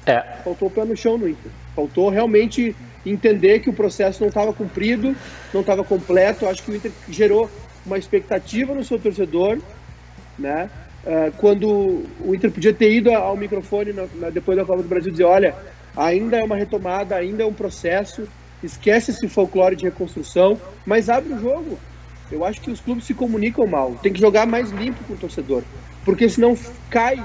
É. 0.05 0.21
Faltou 0.43 0.69
pé 0.69 0.85
no 0.85 0.95
chão 0.95 1.17
no 1.17 1.27
Inter. 1.27 1.51
Faltou 1.75 2.09
realmente 2.09 2.75
entender 3.05 3.59
que 3.59 3.69
o 3.69 3.73
processo 3.73 4.21
não 4.21 4.27
estava 4.27 4.53
cumprido, 4.53 5.15
não 5.53 5.61
estava 5.61 5.83
completo. 5.83 6.47
Acho 6.47 6.63
que 6.63 6.71
o 6.71 6.75
Inter 6.75 6.91
gerou 7.09 7.49
uma 7.85 7.97
expectativa 7.97 8.73
no 8.73 8.83
seu 8.83 8.99
torcedor, 8.99 9.59
né? 10.37 10.69
Uh, 11.03 11.31
quando 11.37 12.05
o 12.23 12.35
Inter 12.35 12.51
podia 12.51 12.73
ter 12.73 12.91
ido 12.91 13.11
ao 13.11 13.35
microfone 13.35 13.91
depois 14.31 14.55
da 14.55 14.63
Copa 14.63 14.83
do 14.83 14.87
Brasil 14.87 15.11
dizer, 15.11 15.23
olha, 15.23 15.55
ainda 15.97 16.37
é 16.37 16.43
uma 16.43 16.55
retomada, 16.55 17.15
ainda 17.15 17.41
é 17.41 17.45
um 17.45 17.53
processo, 17.53 18.27
esquece 18.63 19.09
esse 19.09 19.27
folclore 19.27 19.75
de 19.75 19.85
reconstrução, 19.85 20.61
mas 20.85 21.09
abre 21.09 21.33
o 21.33 21.39
jogo. 21.39 21.79
Eu 22.31 22.45
acho 22.45 22.61
que 22.61 22.69
os 22.69 22.79
clubes 22.79 23.05
se 23.05 23.15
comunicam 23.15 23.65
mal, 23.65 23.95
tem 23.95 24.13
que 24.13 24.21
jogar 24.21 24.45
mais 24.45 24.69
limpo 24.69 25.03
com 25.03 25.13
o 25.13 25.17
torcedor, 25.17 25.63
porque 26.05 26.29
senão 26.29 26.55
cai. 26.89 27.15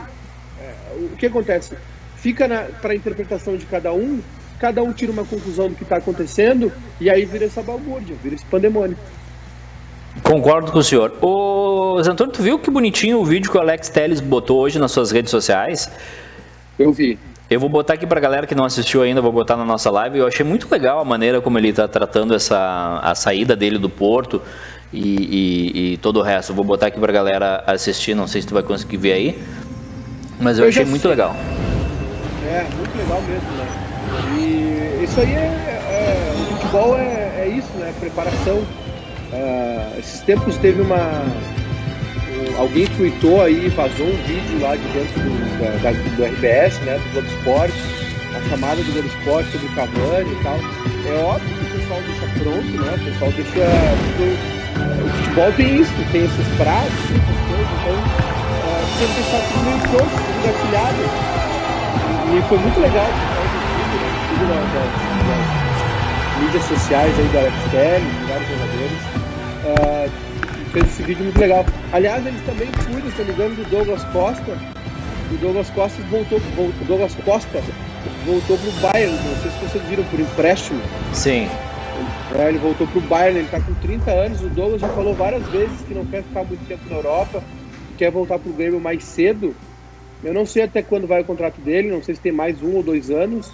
É, 0.59 0.75
o 1.13 1.17
que 1.17 1.27
acontece? 1.27 1.77
Fica 2.17 2.49
para 2.81 2.93
a 2.93 2.97
interpretação 2.97 3.59
de 3.59 3.67
cada 3.67 3.93
um 3.93 4.21
cada 4.59 4.83
um 4.83 4.93
tira 4.93 5.13
uma 5.13 5.25
conclusão 5.25 5.69
do 5.69 5.75
que 5.75 5.83
está 5.83 5.97
acontecendo 5.97 6.73
e 7.01 7.11
aí 7.11 7.25
vira 7.25 7.45
essa 7.45 7.63
balbúrdia, 7.63 8.17
vira 8.23 8.35
esse 8.35 8.45
pandemônio. 8.45 8.97
Concordo 10.23 10.73
com 10.73 10.79
o 10.79 10.83
senhor. 10.83 11.13
Ô, 11.21 12.03
Zé 12.03 12.11
Antônio, 12.11 12.33
tu 12.33 12.43
viu 12.43 12.59
que 12.59 12.71
bonitinho 12.71 13.21
o 13.21 13.25
vídeo 13.25 13.51
que 13.51 13.57
o 13.57 13.61
Alex 13.61 13.89
Telles 13.89 14.21
botou 14.21 14.59
hoje 14.61 14.79
nas 14.79 14.93
suas 14.93 15.11
redes 15.11 15.31
sociais? 15.31 15.91
Eu 16.79 16.93
vi. 16.93 17.19
Eu 17.49 17.61
vou 17.61 17.69
botar 17.69 17.95
aqui 17.95 18.07
para 18.07 18.19
a 18.19 18.23
galera 18.23 18.47
que 18.47 18.55
não 18.55 18.65
assistiu 18.65 19.03
ainda, 19.03 19.21
vou 19.21 19.31
botar 19.31 19.57
na 19.57 19.65
nossa 19.65 19.91
live. 19.91 20.19
Eu 20.19 20.27
achei 20.27 20.45
muito 20.45 20.69
legal 20.71 20.99
a 20.99 21.05
maneira 21.05 21.41
como 21.41 21.59
ele 21.59 21.69
está 21.69 21.87
tratando 21.87 22.35
essa 22.35 23.01
a 23.03 23.15
saída 23.15 23.55
dele 23.55 23.79
do 23.79 23.89
Porto 23.89 24.43
e, 24.93 25.01
e, 25.01 25.93
e 25.93 25.97
todo 25.99 26.19
o 26.19 26.23
resto. 26.23 26.51
Eu 26.51 26.57
vou 26.57 26.65
botar 26.65 26.87
aqui 26.87 26.99
para 26.99 27.13
a 27.13 27.15
galera 27.15 27.63
assistir, 27.67 28.15
não 28.15 28.27
sei 28.27 28.41
se 28.41 28.49
tu 28.49 28.55
vai 28.55 28.65
conseguir 28.65 28.97
ver 28.97 29.13
aí, 29.13 29.43
mas 30.41 30.59
eu, 30.59 30.65
eu 30.65 30.71
achei 30.71 30.85
muito 30.85 31.07
legal. 31.09 31.37
É, 32.45 32.67
muito 32.77 32.99
legal 32.99 33.23
mesmo, 33.23 33.51
né? 33.53 33.86
Isso 35.17 35.25
aí 35.25 35.35
é, 35.35 35.49
é 35.49 36.35
futebol 36.51 36.99
é, 36.99 37.33
é 37.39 37.49
isso, 37.49 37.73
né? 37.79 37.91
Preparação 37.99 38.63
Uh, 39.33 39.99
esses 39.99 40.21
tempos 40.21 40.57
teve 40.59 40.81
uma. 40.83 41.25
Alguém 42.59 42.87
tweetou 42.87 43.43
aí, 43.43 43.69
vazou 43.71 44.07
um 44.07 44.17
vídeo 44.23 44.61
lá 44.61 44.77
de 44.77 44.83
dentro 44.93 45.21
do, 45.21 45.83
da, 45.83 45.91
do 45.91 46.25
RBS, 46.25 46.79
né, 46.81 46.97
do 46.99 47.13
Globo 47.13 47.29
Esporte, 47.29 47.75
a 48.37 48.49
chamada 48.49 48.77
do 48.77 48.93
Globo 48.93 49.09
Esporte 49.09 49.51
sobre 49.51 49.67
o 49.67 49.75
Cavani 49.75 50.31
e 50.31 50.43
tal. 50.45 50.59
É 51.07 51.19
óbvio 51.25 51.55
que 51.57 51.65
o 51.65 51.81
pessoal 51.81 52.01
deixa 52.07 52.27
pronto, 52.39 52.71
né? 52.71 52.95
O 52.95 53.05
pessoal 53.05 53.33
deixa. 53.33 53.67
o 55.03 55.09
futebol 55.09 55.53
tem 55.53 55.81
isso, 55.81 55.93
tem 56.13 56.25
esses 56.25 56.49
prazos, 56.57 56.93
essas 56.93 57.41
coisas, 57.51 57.73
então 57.81 57.97
uh, 57.99 58.87
que 58.97 59.07
deixar 59.21 59.41
tudo 59.49 59.65
meio 59.65 59.81
pronto, 59.91 60.15
e 62.33 62.43
foi 62.49 62.59
muito 62.59 62.81
legal 62.81 63.36
o 64.37 64.39
vídeo, 64.39 64.49
né? 64.49 65.67
mídias 66.41 66.65
sociais 66.65 67.13
aí 67.19 67.29
da 67.29 67.49
de 67.49 68.27
vários 68.27 68.49
jogadores. 68.49 69.17
Uh, 69.65 70.71
fez 70.73 70.87
esse 70.87 71.03
vídeo 71.03 71.25
muito 71.25 71.41
legal. 71.41 71.65
Aliás, 71.93 72.27
eles 72.27 72.41
também 72.43 72.69
cuidam, 72.85 73.11
se 73.11 73.19
não 73.19 73.25
me 73.25 73.33
engano, 73.33 73.57
do 73.57 73.71
Douglas 73.71 74.05
Costa. 74.13 74.59
O 75.33 75.37
Douglas 75.39 75.71
Costa 75.71 76.03
voltou, 76.11 76.39
voltou, 76.55 76.87
Douglas 76.87 77.15
Costa 77.25 77.63
voltou 78.25 78.59
pro 78.59 78.71
Bayern, 78.73 79.15
não 79.15 79.37
sei 79.43 79.51
se 79.51 79.59
vocês 79.59 79.85
viram, 79.85 80.05
por 80.05 80.21
empréstimo. 80.21 80.81
Sim. 81.13 81.49
É, 82.39 82.49
ele 82.49 82.59
voltou 82.59 82.87
pro 82.87 83.01
Bayern, 83.01 83.39
ele 83.39 83.49
tá 83.49 83.61
com 83.61 83.73
30 83.75 84.11
anos, 84.11 84.43
o 84.43 84.49
Douglas 84.49 84.81
já 84.81 84.89
falou 84.89 85.15
várias 85.15 85.47
vezes 85.49 85.81
que 85.83 85.95
não 85.95 86.05
quer 86.05 86.23
ficar 86.23 86.45
muito 86.45 86.67
tempo 86.69 86.83
na 86.91 86.97
Europa, 86.97 87.43
quer 87.97 88.11
voltar 88.11 88.39
pro 88.39 88.53
Grêmio 88.53 88.81
mais 88.81 89.03
cedo. 89.03 89.57
Eu 90.23 90.35
não 90.35 90.45
sei 90.45 90.65
até 90.65 90.83
quando 90.83 91.07
vai 91.07 91.23
o 91.23 91.25
contrato 91.25 91.61
dele, 91.61 91.91
não 91.91 92.03
sei 92.03 92.15
se 92.15 92.21
tem 92.21 92.33
mais 92.33 92.63
um 92.63 92.77
ou 92.77 92.83
dois 92.83 93.11
anos 93.11 93.51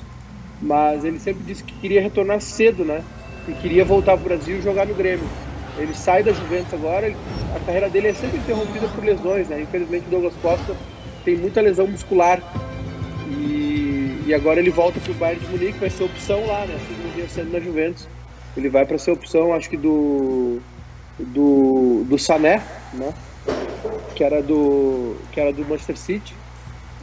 mas 0.63 1.05
ele 1.05 1.19
sempre 1.19 1.43
disse 1.45 1.65
que 1.65 1.75
queria 1.81 2.01
retornar 2.01 2.41
cedo, 2.41 2.85
né? 2.85 3.03
E 3.49 3.53
queria 3.55 3.85
voltar 3.85 4.17
para 4.17 4.25
o 4.25 4.29
Brasil 4.29 4.57
e 4.57 4.63
jogar 4.63 4.87
no 4.87 4.95
Grêmio. 4.95 5.29
Ele 5.77 5.93
sai 5.93 6.23
da 6.23 6.33
Juventus 6.33 6.73
agora, 6.73 7.13
a 7.55 7.61
carreira 7.61 7.91
dele 7.91 8.09
é 8.09 8.15
sempre 8.15 8.39
interrompida 8.39 8.87
por 8.89 9.05
lesões, 9.05 9.49
né? 9.49 9.61
Infelizmente 9.61 10.07
o 10.07 10.11
Douglas 10.11 10.35
Costa 10.37 10.77
tem 11.25 11.37
muita 11.37 11.61
lesão 11.61 11.87
muscular. 11.87 12.41
E, 13.29 14.23
e 14.27 14.35
agora 14.35 14.61
ele 14.61 14.71
volta 14.71 15.01
para 15.01 15.11
o 15.11 15.15
Bayern 15.15 15.45
de 15.45 15.51
Munique, 15.51 15.81
vai 15.81 15.91
ser 15.91 16.05
opção 16.05 16.47
lá, 16.47 16.65
né? 16.67 16.79
Como 16.87 17.13
vinha 17.13 17.29
sendo 17.29 17.53
na 17.53 17.61
Juventus. 17.61 18.09
Ele 18.57 18.69
vai 18.69 18.87
para 18.87 18.99
ser 18.99 19.11
opção, 19.11 19.53
acho 19.53 19.69
que 19.69 19.77
do 19.77 20.61
do, 21.19 22.05
do 22.09 22.19
Sané, 22.19 22.63
né? 22.93 23.13
Que 24.15 24.23
era 24.23 24.43
do 24.43 25.17
que 25.33 25.41
era 25.41 25.53
do 25.53 25.63
Manchester 25.63 25.97
City 25.97 26.35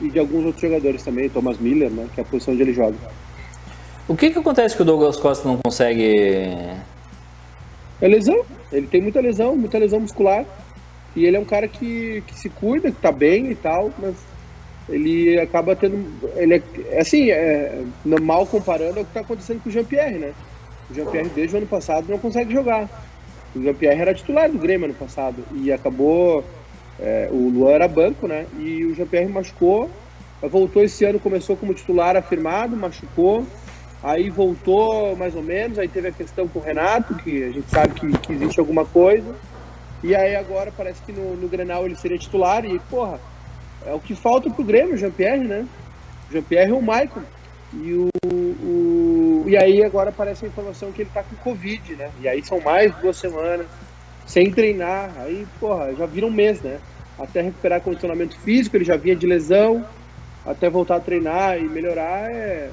e 0.02 0.10
de 0.10 0.19
alguns 0.19 0.45
outros 0.45 0.62
jogadores 0.62 1.04
também, 1.04 1.30
Thomas 1.30 1.58
Miller, 1.58 1.89
né? 1.89 2.08
Que 2.13 2.22
é 2.22 2.24
a 2.24 2.26
posição 2.26 2.54
onde 2.54 2.63
ele 2.63 2.74
joga. 2.74 2.98
O 4.10 4.17
que, 4.17 4.32
que 4.32 4.39
acontece 4.39 4.76
que 4.76 4.82
o 4.82 4.86
Douglas 4.86 5.17
Costa 5.17 5.48
não 5.48 5.58
consegue. 5.58 6.58
É 8.02 8.08
lesão. 8.08 8.43
Ele 8.72 8.88
tem 8.88 9.00
muita 9.00 9.22
lesão, 9.22 9.56
muita 9.56 9.78
lesão 9.78 10.00
muscular. 10.00 10.45
E 11.15 11.26
ele 11.26 11.38
é 11.38 11.39
um 11.39 11.45
cara 11.45 11.67
que, 11.67 12.24
que 12.26 12.34
se 12.34 12.50
cuida, 12.50 12.89
que 12.89 13.00
tá 13.00 13.12
bem 13.12 13.52
e 13.52 13.56
tal, 13.56 13.91
mas 14.00 14.15
ele 14.89 15.39
acaba 15.39 15.76
tendo. 15.76 16.28
Ele 16.36 16.56
é 16.89 17.00
assim, 17.00 17.30
é, 17.30 17.84
mal 18.04 18.48
comparando 18.48 18.98
ao 18.98 19.06
que 19.06 19.13
tá 19.13 19.19
acontecendo 19.19 19.62
com 19.62 19.69
o 19.69 19.72
Jean-Pierre, 19.72 20.17
né? 20.17 20.34
O 20.89 20.93
Jean-Pierre 20.95 21.30
desde 21.30 21.56
o 21.56 21.60
ano 21.60 21.67
passado 21.67 22.08
não 22.10 22.17
consegue 22.17 22.52
jogar. 22.52 22.89
O 23.56 23.62
Jean-Pierre 23.62 24.02
era 24.02 24.13
titular 24.15 24.50
do 24.50 24.58
Grêmio 24.58 24.86
ano 24.86 24.95
passado 24.95 25.43
e 25.54 25.72
acabou. 25.72 26.43
É, 27.00 27.30
o 27.32 27.48
Luan 27.48 27.74
era 27.74 27.88
banco, 27.88 28.28
né? 28.28 28.48
E 28.58 28.86
o 28.86 28.95
Jean-Pierre 28.95 29.32
machucou, 29.32 29.88
voltou 30.41 30.84
esse 30.84 31.06
ano, 31.06 31.19
começou 31.19 31.56
como 31.56 31.76
titular 31.76 32.17
afirmado, 32.17 32.76
machucou, 32.76 33.45
Aí 34.02 34.30
voltou 34.30 35.16
mais 35.16 35.36
ou 35.36 35.44
menos, 35.44 35.78
aí 35.78 35.88
teve 35.88 36.08
a 36.08 36.12
questão 36.12 36.48
com 36.48 36.60
o 36.60 36.62
Renato, 36.62 37.16
que 37.16 37.44
a 37.44 37.52
gente 37.52 37.70
sabe 37.70 37.94
que, 37.94 38.18
que 38.20 38.34
existe 38.34 38.60
alguma 38.60 38.86
coisa. 38.86 39.36
E 40.02 40.16
aí 40.16 40.36
agora 40.36 40.72
parece 40.76 41.02
que 41.02 41.12
no, 41.12 41.36
no 41.36 41.50
Grenal 41.50 41.86
ele 41.86 41.96
seria 41.96 42.18
titular 42.18 42.64
e, 42.64 42.80
porra, 42.80 43.20
é 43.86 43.94
o 43.94 44.00
que 44.00 44.16
falta 44.16 44.50
pro 44.50 44.64
Grêmio, 44.64 44.94
o 44.94 44.98
Jean-Pierre, 44.98 45.46
né? 45.46 45.68
Jean-Pierre 46.32 46.70
e 46.70 46.74
o 46.74 46.82
Michael. 46.82 47.24
E, 47.74 47.94
o, 47.94 48.10
o, 48.64 49.44
e 49.48 49.58
aí 49.58 49.84
agora 49.84 50.10
aparece 50.10 50.46
a 50.46 50.48
informação 50.48 50.92
que 50.92 51.02
ele 51.02 51.12
tá 51.14 51.22
com 51.22 51.36
Covid, 51.36 51.96
né? 51.96 52.10
E 52.22 52.28
aí 52.28 52.44
são 52.44 52.62
mais 52.62 52.96
duas 52.96 53.18
semanas 53.18 53.68
sem 54.26 54.50
treinar. 54.50 55.12
Aí, 55.18 55.46
porra, 55.60 55.94
já 55.96 56.06
vira 56.06 56.26
um 56.26 56.32
mês, 56.32 56.62
né? 56.62 56.80
Até 57.18 57.42
recuperar 57.42 57.82
condicionamento 57.82 58.40
físico, 58.40 58.78
ele 58.78 58.86
já 58.86 58.96
vinha 58.96 59.16
de 59.16 59.28
lesão, 59.28 59.86
até 60.46 60.70
voltar 60.70 60.96
a 60.96 61.02
treinar 61.02 61.58
e 61.58 61.68
melhorar 61.68 62.32
é, 62.32 62.70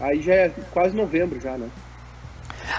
Aí 0.00 0.22
já 0.22 0.34
é 0.34 0.50
quase 0.72 0.96
novembro 0.96 1.38
já, 1.40 1.58
né? 1.58 1.68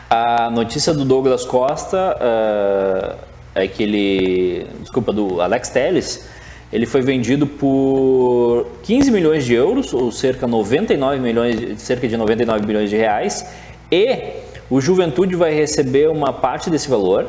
A 0.09 0.49
notícia 0.49 0.93
do 0.93 1.05
Douglas 1.05 1.45
Costa 1.45 2.17
uh, 2.17 3.17
é 3.53 3.67
que 3.67 3.83
ele, 3.83 4.67
desculpa, 4.79 5.13
do 5.13 5.39
Alex 5.39 5.69
Telles, 5.69 6.27
ele 6.73 6.85
foi 6.85 7.01
vendido 7.01 7.45
por 7.45 8.67
15 8.83 9.11
milhões 9.11 9.45
de 9.45 9.53
euros, 9.53 9.93
ou 9.93 10.11
cerca 10.11 10.47
99 10.47 11.19
milhões, 11.19 11.81
cerca 11.81 12.07
de 12.07 12.17
99 12.17 12.65
milhões 12.65 12.89
de 12.89 12.95
reais, 12.95 13.45
e 13.91 14.33
o 14.69 14.79
Juventude 14.79 15.35
vai 15.35 15.53
receber 15.53 16.09
uma 16.09 16.33
parte 16.33 16.69
desse 16.69 16.89
valor, 16.89 17.27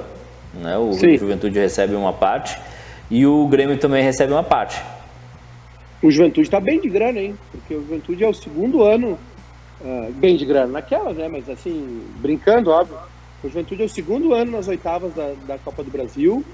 né? 0.54 0.78
O 0.78 0.92
Sim. 0.92 1.18
Juventude 1.18 1.58
recebe 1.58 1.94
uma 1.94 2.12
parte 2.12 2.58
e 3.10 3.26
o 3.26 3.46
Grêmio 3.48 3.76
também 3.78 4.02
recebe 4.02 4.32
uma 4.32 4.44
parte. 4.44 4.80
O 6.00 6.10
Juventude 6.10 6.46
está 6.46 6.60
bem 6.60 6.80
de 6.80 6.88
grana, 6.88 7.20
hein? 7.20 7.36
Porque 7.50 7.74
o 7.74 7.80
Juventude 7.80 8.24
é 8.24 8.28
o 8.28 8.34
segundo 8.34 8.82
ano 8.82 9.18
uh, 9.82 10.12
bem 10.14 10.36
de 10.36 10.44
grana 10.44 10.72
naquelas, 10.72 11.16
né? 11.16 11.28
Mas 11.28 11.48
assim, 11.48 12.06
brincando, 12.20 12.70
óbvio. 12.70 12.98
O 13.42 13.48
Juventude 13.48 13.82
é 13.82 13.84
o 13.84 13.88
segundo 13.88 14.32
ano 14.32 14.52
nas 14.52 14.68
oitavas 14.68 15.12
da, 15.14 15.34
da 15.46 15.58
Copa 15.58 15.82
do 15.82 15.90
Brasil 15.90 16.44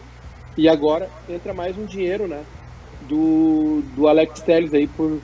e 0.56 0.68
agora 0.68 1.08
entra 1.28 1.52
mais 1.52 1.76
um 1.76 1.84
dinheiro, 1.84 2.26
né? 2.26 2.42
Do, 3.02 3.82
do 3.94 4.08
Alex 4.08 4.40
Telles 4.40 4.72
aí 4.72 4.86
por 4.86 5.20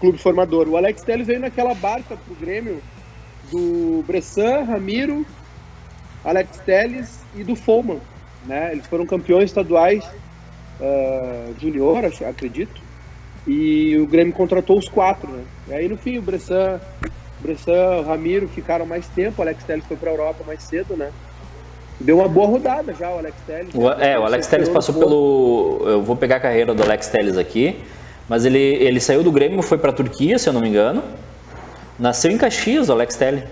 clube 0.00 0.18
formador. 0.18 0.68
O 0.68 0.76
Alex 0.76 1.02
Telles 1.02 1.26
veio 1.26 1.40
naquela 1.40 1.74
barca 1.74 2.16
pro 2.16 2.34
Grêmio 2.36 2.80
do 3.50 4.02
Bressan, 4.06 4.62
Ramiro, 4.62 5.26
Alex 6.24 6.58
Telles 6.58 7.24
e 7.34 7.44
do 7.44 7.56
Foman, 7.56 8.00
né? 8.44 8.72
Eles 8.72 8.86
foram 8.86 9.06
campeões 9.06 9.50
estaduais 9.50 10.04
uh, 10.80 11.60
junior, 11.60 12.04
acredito. 12.04 12.85
E 13.46 13.96
o 13.98 14.06
Grêmio 14.06 14.32
contratou 14.32 14.78
os 14.78 14.88
quatro, 14.88 15.30
né? 15.30 15.44
E 15.68 15.74
aí 15.74 15.88
no 15.88 15.96
fim 15.96 16.18
o 16.18 16.22
Bressan, 16.22 16.80
Bressan, 17.40 17.98
o 17.98 18.02
Ramiro 18.02 18.48
ficaram 18.48 18.84
mais 18.84 19.06
tempo, 19.08 19.34
o 19.38 19.42
Alex 19.42 19.62
Telles 19.64 19.84
foi 19.86 19.96
para 19.96 20.10
a 20.10 20.12
Europa 20.12 20.44
mais 20.46 20.62
cedo, 20.62 20.96
né? 20.96 21.10
Deu 21.98 22.18
uma 22.18 22.28
boa 22.28 22.46
rodada 22.46 22.92
já 22.92 23.10
o 23.10 23.18
Alex 23.18 23.36
Telles. 23.46 23.74
O, 23.74 23.90
é, 23.90 24.18
o 24.18 24.24
Alex 24.24 24.46
Telles 24.48 24.68
passou 24.68 24.94
pelo. 24.94 25.82
Eu 25.86 26.02
vou 26.02 26.14
pegar 26.14 26.36
a 26.36 26.40
carreira 26.40 26.74
do 26.74 26.82
Alex 26.82 27.08
Telles 27.08 27.38
aqui, 27.38 27.80
mas 28.28 28.44
ele, 28.44 28.58
ele 28.58 29.00
saiu 29.00 29.22
do 29.22 29.32
Grêmio, 29.32 29.62
foi 29.62 29.78
para 29.78 29.90
a 29.90 29.94
Turquia, 29.94 30.38
se 30.38 30.48
eu 30.48 30.52
não 30.52 30.60
me 30.60 30.68
engano. 30.68 31.02
Nasceu 31.98 32.30
em 32.30 32.36
Caxias, 32.36 32.90
o 32.90 32.92
Alex 32.92 33.16
Telles. 33.16 33.44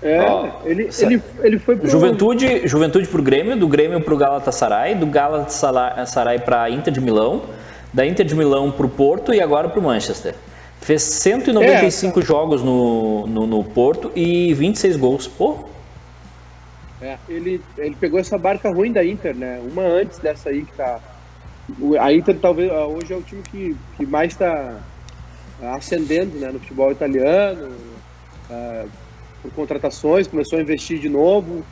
É, 0.00 0.20
ele, 0.64 0.88
ele, 1.00 1.22
ele 1.42 1.58
foi 1.58 1.76
pro... 1.76 1.88
Juventude, 1.88 2.66
Juventude 2.66 3.08
pro 3.08 3.22
Grêmio, 3.22 3.56
do 3.56 3.66
Grêmio 3.66 4.00
pro 4.00 4.16
Galatasaray, 4.16 4.94
do 4.94 5.06
Galatasaray 5.06 6.38
para 6.38 6.70
Inter 6.70 6.92
de 6.92 7.00
Milão, 7.00 7.42
da 7.92 8.06
Inter 8.06 8.24
de 8.24 8.34
Milão 8.34 8.70
para 8.70 8.86
o 8.86 8.88
Porto 8.88 9.32
e 9.32 9.40
agora 9.40 9.68
para 9.68 9.80
o 9.80 9.82
Manchester. 9.82 10.34
Fez 10.80 11.02
195 11.02 12.18
é, 12.18 12.22
jogos 12.22 12.62
no, 12.62 13.26
no, 13.26 13.46
no, 13.46 13.64
Porto 13.64 14.12
e 14.14 14.54
26 14.54 14.96
gols. 14.96 15.26
Pô! 15.26 15.64
É, 17.00 17.16
ele, 17.28 17.60
ele 17.76 17.96
pegou 17.96 18.18
essa 18.18 18.38
barca 18.38 18.70
ruim 18.70 18.92
da 18.92 19.04
Inter, 19.04 19.34
né? 19.34 19.60
Uma 19.70 19.82
antes 19.82 20.18
dessa 20.18 20.50
aí 20.50 20.64
que 20.64 20.72
tá. 20.72 21.00
A 22.00 22.12
Inter 22.12 22.38
talvez 22.40 22.70
hoje 22.72 23.12
é 23.12 23.16
o 23.16 23.22
time 23.22 23.42
que, 23.42 23.76
que 23.96 24.06
mais 24.06 24.32
está 24.32 24.80
ascendendo 25.62 26.38
né, 26.38 26.50
no 26.50 26.60
futebol 26.60 26.90
italiano, 26.90 27.72
uh, 28.48 28.88
por 29.42 29.52
contratações, 29.52 30.26
começou 30.26 30.58
a 30.58 30.62
investir 30.62 30.98
de 30.98 31.08
novo 31.08 31.64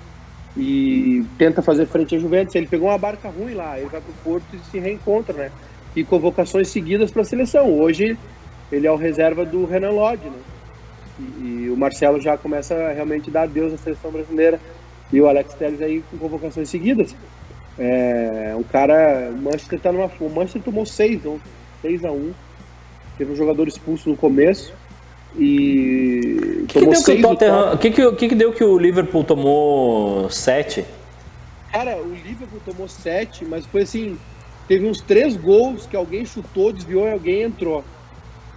e 0.57 1.24
tenta 1.38 1.62
fazer 1.62 1.87
frente 1.87 2.16
à 2.16 2.18
Juventus. 2.18 2.55
Ele 2.55 2.66
pegou 2.66 2.88
uma 2.88 2.98
barca 2.98 3.29
ruim 3.29 3.55
lá, 3.55 3.79
ele 3.79 3.88
vai 3.88 4.00
para 4.00 4.11
o 4.11 4.14
Porto 4.24 4.46
e 4.55 4.59
se 4.70 4.79
reencontra, 4.79 5.35
né? 5.35 5.50
E 5.97 6.05
convocações 6.05 6.69
seguidas 6.69 7.11
para 7.11 7.23
a 7.23 7.25
seleção. 7.25 7.73
Hoje 7.81 8.17
ele 8.71 8.87
é 8.87 8.93
o 8.93 8.97
reserva 8.97 9.45
do 9.45 9.65
Renan 9.65 9.91
Lodge, 9.91 10.27
né? 10.27 10.39
E, 11.19 11.23
e, 11.23 11.71
o 11.71 11.77
Marcelo 11.77 12.21
já 12.21 12.37
começa 12.37 12.75
a 12.75 12.93
realmente 12.93 13.31
dar 13.31 13.45
adeus 13.45 13.73
à 13.73 13.79
seleção 13.79 14.11
brasileira. 14.11 14.61
E 15.11 15.21
o 15.21 15.27
Alex 15.27 15.55
Telles 15.55 15.81
aí 15.81 16.05
com 16.11 16.19
convocações 16.19 16.69
seguidas. 16.69 17.17
É, 17.79 18.55
um 18.57 18.63
cara. 18.63 19.31
O 19.31 19.37
Manchester 19.37 19.81
tá 19.81 19.91
numa. 19.91 20.11
O 20.21 20.29
Manchester 20.29 20.63
tomou 20.63 20.85
6 20.85 21.23
6 21.81 22.05
a 22.05 22.11
1 22.11 22.33
Teve 23.17 23.33
um 23.33 23.37
jogador 23.37 23.67
expulso 23.67 24.11
no 24.11 24.17
começo. 24.17 24.75
E. 25.39 26.65
Que 26.69 26.81
tomou 26.81 26.93
que, 26.93 27.17
que, 27.17 27.25
o 27.25 27.79
que, 27.79 27.91
que, 27.91 28.13
que, 28.13 28.29
que 28.29 28.35
deu 28.35 28.53
que 28.53 28.65
o 28.65 28.79
Liverpool 28.79 29.25
tomou 29.25 30.29
7? 30.29 30.85
Cara, 31.73 31.97
o 31.97 32.13
Liverpool 32.13 32.61
tomou 32.65 32.89
7, 32.89 33.45
mas 33.45 33.65
foi 33.67 33.83
assim. 33.83 34.19
Teve 34.68 34.87
uns 34.87 35.00
três 35.00 35.37
gols 35.37 35.87
que 35.87 35.96
alguém 35.96 36.24
chutou, 36.24 36.72
desviou 36.72 37.07
e 37.07 37.12
alguém 37.12 37.42
entrou. 37.42 37.85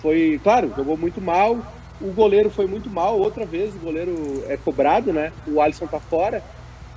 Foi, 0.02 0.40
claro, 0.44 0.74
jogou 0.76 0.98
muito 0.98 1.22
mal. 1.22 1.58
O 2.02 2.12
goleiro 2.12 2.50
foi 2.50 2.66
muito 2.66 2.90
mal. 2.90 3.20
Outra 3.20 3.46
vez 3.46 3.76
o 3.76 3.80
goleiro 3.80 4.44
é 4.48 4.58
cobrado, 4.58 5.14
né? 5.14 5.32
O 5.48 5.62
Alisson 5.62 5.86
tá 5.86 6.00
fora. 6.00 6.42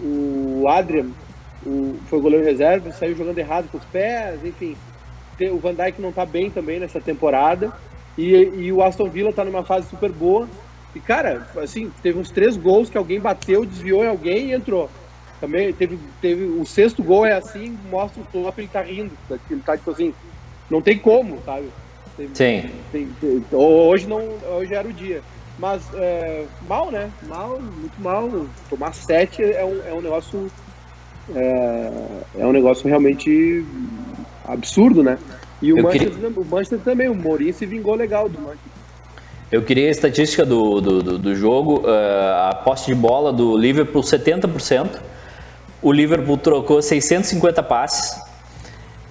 O 0.01 0.67
Adrian 0.69 1.11
o, 1.65 1.97
foi 2.07 2.21
goleiro 2.21 2.45
reserva, 2.45 2.91
saiu 2.93 3.17
jogando 3.17 3.39
errado 3.39 3.69
com 3.71 3.79
os 3.79 3.85
pés, 3.85 4.45
enfim. 4.45 4.77
O 5.53 5.59
Van 5.59 5.75
Dijk 5.75 6.01
não 6.01 6.13
tá 6.13 6.25
bem 6.25 6.51
também 6.51 6.79
nessa 6.79 7.01
temporada. 7.01 7.73
E, 8.17 8.31
e 8.31 8.73
o 8.73 8.83
Aston 8.83 9.09
Villa 9.09 9.33
tá 9.33 9.45
numa 9.45 9.65
fase 9.65 9.89
super 9.89 10.11
boa. 10.11 10.49
E, 10.95 11.01
cara, 11.01 11.49
assim, 11.57 11.91
teve 12.03 12.19
uns 12.19 12.31
três 12.31 12.57
gols 12.57 12.91
que 12.91 12.99
alguém 12.99 13.19
bateu, 13.19 13.65
desviou 13.65 14.05
em 14.05 14.09
alguém 14.09 14.51
e 14.51 14.53
entrou. 14.53 14.91
Também 15.43 15.73
teve, 15.73 15.99
teve 16.21 16.45
o 16.45 16.65
sexto 16.65 17.03
gol 17.03 17.27
é 17.27 17.33
assim, 17.33 17.77
mostra 17.91 18.23
o 18.23 18.25
Klopp, 18.27 18.57
ele 18.59 18.69
tá 18.69 18.81
rindo. 18.81 19.11
Ele 19.51 19.61
tá 19.61 19.77
tipo 19.77 19.91
assim, 19.91 20.15
não 20.71 20.81
tem 20.81 20.97
como, 20.97 21.43
sabe? 21.45 21.67
Tem, 22.17 22.29
Sim. 22.33 22.71
Tem, 22.93 23.09
tem, 23.21 23.45
hoje 23.51 24.07
não, 24.07 24.21
hoje 24.57 24.73
era 24.73 24.87
o 24.87 24.93
dia. 24.93 25.21
Mas 25.59 25.83
é, 25.95 26.45
mal, 26.69 26.93
né? 26.93 27.11
Mal, 27.25 27.61
muito 27.61 28.01
mal. 28.01 28.47
Tomar 28.71 28.95
sete 28.95 29.43
é 29.43 29.65
um, 29.65 29.81
é 29.85 29.93
um 29.93 30.01
negócio 30.01 30.49
é, 31.35 31.91
é 32.39 32.47
um 32.47 32.53
negócio 32.53 32.89
realmente 32.89 33.65
absurdo, 34.45 35.03
né? 35.03 35.19
E 35.61 35.73
o 35.73 35.83
Manchester, 35.83 36.13
queria... 36.13 36.41
o 36.41 36.45
Manchester 36.45 36.79
também, 36.79 37.09
o 37.09 37.17
Mourinho 37.17 37.53
se 37.53 37.67
vingou 37.67 37.97
legal 37.97 38.29
do 38.29 38.41
Manchester. 38.41 38.71
Eu 39.51 39.63
queria 39.63 39.89
a 39.89 39.91
estatística 39.91 40.47
do, 40.47 40.81
do, 40.81 41.03
do, 41.03 41.19
do 41.19 41.35
jogo, 41.35 41.81
uh, 41.81 42.49
a 42.49 42.63
posse 42.65 42.87
de 42.87 42.95
bola 42.95 43.33
do 43.33 43.57
Liverpool 43.57 44.03
70%, 44.03 45.01
o 45.83 45.93
Liverpool 45.93 46.39
trocou 46.39 46.81
650 46.81 47.63
passes, 47.63 48.21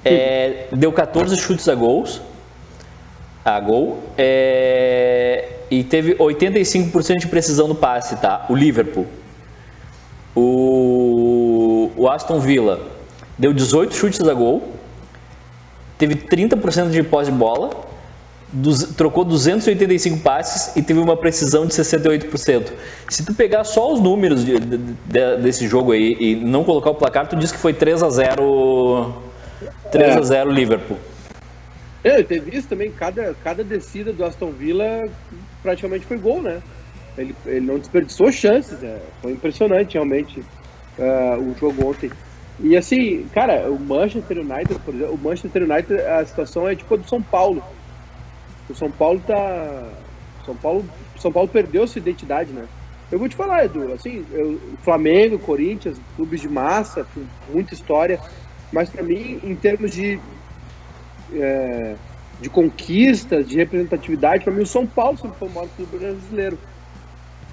é, 0.03 0.67
deu 0.71 0.91
14 0.91 1.35
chutes 1.37 1.67
a 1.67 1.75
gols, 1.75 2.21
a 3.43 3.59
gol, 3.59 3.99
é, 4.17 5.49
e 5.69 5.83
teve 5.83 6.15
85% 6.15 7.17
de 7.19 7.27
precisão 7.27 7.67
no 7.67 7.75
passe, 7.75 8.15
tá? 8.15 8.45
O 8.49 8.55
Liverpool. 8.55 9.05
O, 10.33 11.91
o 11.97 12.09
Aston 12.09 12.39
Villa 12.39 12.79
deu 13.37 13.53
18 13.53 13.93
chutes 13.93 14.21
a 14.21 14.33
gol, 14.33 14.73
teve 15.97 16.15
30% 16.15 16.89
de 16.89 17.03
pós 17.03 17.27
de 17.27 17.33
bola, 17.33 17.90
trocou 18.97 19.23
285 19.23 20.19
passes 20.19 20.75
e 20.75 20.81
teve 20.81 20.99
uma 20.99 21.15
precisão 21.15 21.65
de 21.65 21.73
68%. 21.73 22.71
Se 23.09 23.25
tu 23.25 23.33
pegar 23.33 23.63
só 23.63 23.93
os 23.93 23.99
números 23.99 24.43
de, 24.43 24.59
de, 24.59 24.77
de, 24.77 25.37
desse 25.41 25.67
jogo 25.67 25.93
aí 25.93 26.17
e 26.19 26.35
não 26.35 26.63
colocar 26.63 26.89
o 26.89 26.95
placar, 26.95 27.27
tu 27.27 27.35
diz 27.35 27.51
que 27.51 27.57
foi 27.57 27.73
3 27.73 28.03
a 28.03 28.09
0 28.09 29.13
3 29.91 30.15
é. 30.15 30.17
a 30.17 30.21
0 30.21 30.51
Liverpool. 30.51 30.97
É, 32.03 32.23
teve 32.23 32.57
isso 32.57 32.67
também, 32.67 32.91
cada, 32.91 33.35
cada 33.43 33.63
descida 33.63 34.11
do 34.11 34.25
Aston 34.25 34.51
Villa 34.51 35.07
praticamente 35.61 36.05
foi 36.05 36.17
gol, 36.17 36.41
né? 36.41 36.61
Ele, 37.17 37.35
ele 37.45 37.65
não 37.65 37.77
desperdiçou 37.77 38.31
chances, 38.31 38.79
né? 38.79 38.99
foi 39.21 39.33
impressionante 39.33 39.93
realmente 39.93 40.39
uh, 40.97 41.39
o 41.39 41.55
jogo 41.59 41.89
ontem. 41.89 42.09
E 42.59 42.75
assim, 42.75 43.25
cara, 43.33 43.69
o 43.69 43.79
Manchester 43.79 44.39
United, 44.39 44.79
por 44.83 44.93
exemplo, 44.93 45.13
o 45.13 45.17
Manchester 45.17 45.63
United, 45.63 46.01
a 46.01 46.25
situação 46.25 46.67
é 46.67 46.75
tipo 46.75 46.93
a 46.93 46.97
do 46.97 47.07
São 47.07 47.21
Paulo 47.21 47.63
o 48.71 48.75
São 48.75 48.89
Paulo 48.89 49.21
tá. 49.25 49.89
São 50.45 50.55
Paulo, 50.55 50.83
São 51.19 51.31
Paulo 51.31 51.47
perdeu 51.47 51.85
sua 51.85 51.99
identidade, 51.99 52.51
né? 52.51 52.67
Eu 53.11 53.19
vou 53.19 53.27
te 53.27 53.35
falar, 53.35 53.65
Edu, 53.65 53.91
assim, 53.93 54.25
eu, 54.31 54.59
Flamengo, 54.81 55.37
Corinthians, 55.37 55.99
clubes 56.15 56.41
de 56.41 56.49
massa, 56.49 57.05
muita 57.53 57.73
história, 57.73 58.19
mas 58.71 58.89
para 58.89 59.03
mim, 59.03 59.39
em 59.43 59.53
termos 59.53 59.91
de, 59.91 60.17
é, 61.33 61.95
de 62.39 62.49
conquistas, 62.49 63.47
de 63.47 63.57
representatividade, 63.57 64.43
para 64.45 64.53
mim 64.53 64.63
o 64.63 64.67
São 64.67 64.87
Paulo 64.87 65.17
sempre 65.17 65.37
foi 65.37 65.47
o 65.49 65.51
maior 65.51 65.69
clube 65.75 65.97
brasileiro. 65.97 66.57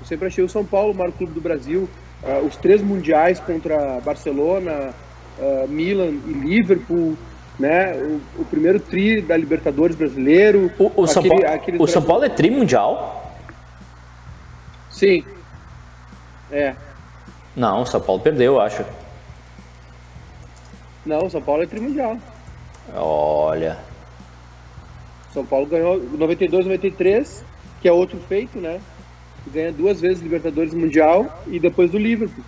Eu 0.00 0.06
sempre 0.06 0.28
achei 0.28 0.44
o 0.44 0.48
São 0.48 0.64
Paulo 0.64 0.92
o 0.92 0.96
maior 0.96 1.12
clube 1.12 1.32
do 1.32 1.40
Brasil. 1.40 1.88
Uh, 2.22 2.46
os 2.46 2.56
três 2.56 2.82
mundiais 2.82 3.38
contra 3.38 4.00
Barcelona, 4.00 4.94
uh, 5.38 5.68
Milan 5.68 6.12
e 6.26 6.32
Liverpool, 6.32 7.16
né? 7.58 7.92
O, 7.94 8.42
o, 8.42 8.44
primeiro 8.44 8.78
tri 8.78 9.20
da 9.20 9.36
Libertadores 9.36 9.96
brasileiro. 9.96 10.70
O, 10.78 11.02
o 11.02 11.06
São, 11.06 11.22
Paulo, 11.22 11.44
o 11.78 11.86
São 11.86 12.02
Paulo 12.02 12.24
é 12.24 12.28
tri 12.28 12.50
mundial? 12.50 13.36
Sim. 14.90 15.24
É. 16.50 16.74
Não, 17.56 17.82
o 17.82 17.86
São 17.86 18.00
Paulo 18.00 18.22
perdeu, 18.22 18.54
eu 18.54 18.60
acho. 18.60 18.84
Não, 21.04 21.26
o 21.26 21.30
São 21.30 21.42
Paulo 21.42 21.62
é 21.62 21.66
tri 21.66 21.80
mundial. 21.80 22.16
Olha. 22.94 23.78
São 25.32 25.44
Paulo 25.44 25.66
ganhou 25.66 26.00
92, 26.00 26.66
93, 26.66 27.44
que 27.80 27.88
é 27.88 27.92
outro 27.92 28.18
feito, 28.28 28.58
né? 28.58 28.80
Ganha 29.46 29.72
duas 29.72 30.00
vezes 30.00 30.22
Libertadores 30.22 30.74
Mundial 30.74 31.42
e 31.46 31.58
depois 31.58 31.90
do 31.90 31.98
Liverpool. 31.98 32.44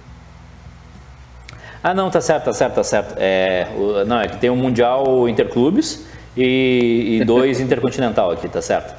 Ah, 1.83 1.95
não, 1.95 2.11
tá 2.11 2.21
certo, 2.21 2.45
tá 2.45 2.53
certo, 2.53 2.75
tá 2.75 2.85
certo. 2.85 3.15
É, 3.17 3.69
o, 3.77 4.05
não, 4.05 4.21
é 4.21 4.29
que 4.29 4.37
tem 4.37 4.51
um 4.51 4.57
Mundial 4.57 5.29
Interclubes 5.29 6.07
e, 6.37 7.19
e 7.21 7.25
dois 7.25 7.59
Intercontinental 7.61 8.31
aqui, 8.31 8.49
tá 8.49 8.61
certo. 8.61 8.95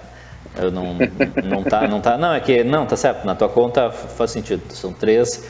Eu 0.58 0.72
não, 0.72 0.96
não 1.44 1.64
tá, 1.64 1.88
não 1.88 2.02
tá, 2.02 2.18
não, 2.18 2.34
é 2.34 2.40
que, 2.40 2.64
não, 2.64 2.86
tá 2.86 2.98
certo, 2.98 3.26
na 3.26 3.36
tua 3.36 3.48
conta 3.48 3.90
faz 3.92 4.32
sentido. 4.32 4.62
São 4.74 4.92
três, 4.92 5.48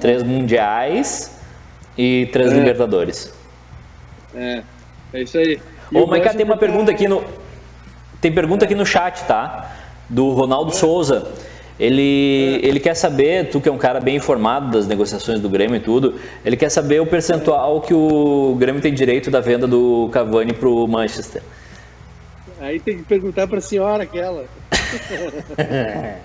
três 0.00 0.22
Mundiais 0.22 1.38
e 1.96 2.28
três 2.32 2.50
é. 2.50 2.54
Libertadores. 2.54 3.32
É, 4.34 4.62
é 5.12 5.22
isso 5.22 5.38
aí. 5.38 5.60
Ô, 5.92 6.06
Maiká, 6.06 6.34
tem 6.34 6.44
uma 6.44 6.56
pergunta 6.56 6.90
aqui 6.90 7.06
no, 7.06 7.22
tem 8.20 8.32
pergunta 8.32 8.64
aqui 8.64 8.74
no 8.74 8.84
chat, 8.84 9.24
tá? 9.24 9.70
Do 10.08 10.32
Ronaldo 10.32 10.72
é. 10.72 10.74
Souza. 10.74 11.28
Ele, 11.80 12.60
ele 12.62 12.78
quer 12.78 12.92
saber, 12.92 13.48
tu 13.48 13.58
que 13.58 13.66
é 13.66 13.72
um 13.72 13.78
cara 13.78 14.00
bem 14.00 14.16
informado 14.16 14.70
das 14.70 14.86
negociações 14.86 15.40
do 15.40 15.48
Grêmio 15.48 15.76
e 15.76 15.80
tudo, 15.80 16.16
ele 16.44 16.54
quer 16.54 16.68
saber 16.68 17.00
o 17.00 17.06
percentual 17.06 17.80
que 17.80 17.94
o 17.94 18.54
Grêmio 18.58 18.82
tem 18.82 18.92
direito 18.92 19.30
da 19.30 19.40
venda 19.40 19.66
do 19.66 20.10
Cavani 20.12 20.52
pro 20.52 20.86
Manchester. 20.86 21.40
Aí 22.60 22.78
tem 22.78 22.98
que 22.98 23.04
perguntar 23.04 23.46
para 23.46 23.56
a 23.56 23.62
senhora 23.62 24.02
aquela. 24.02 24.44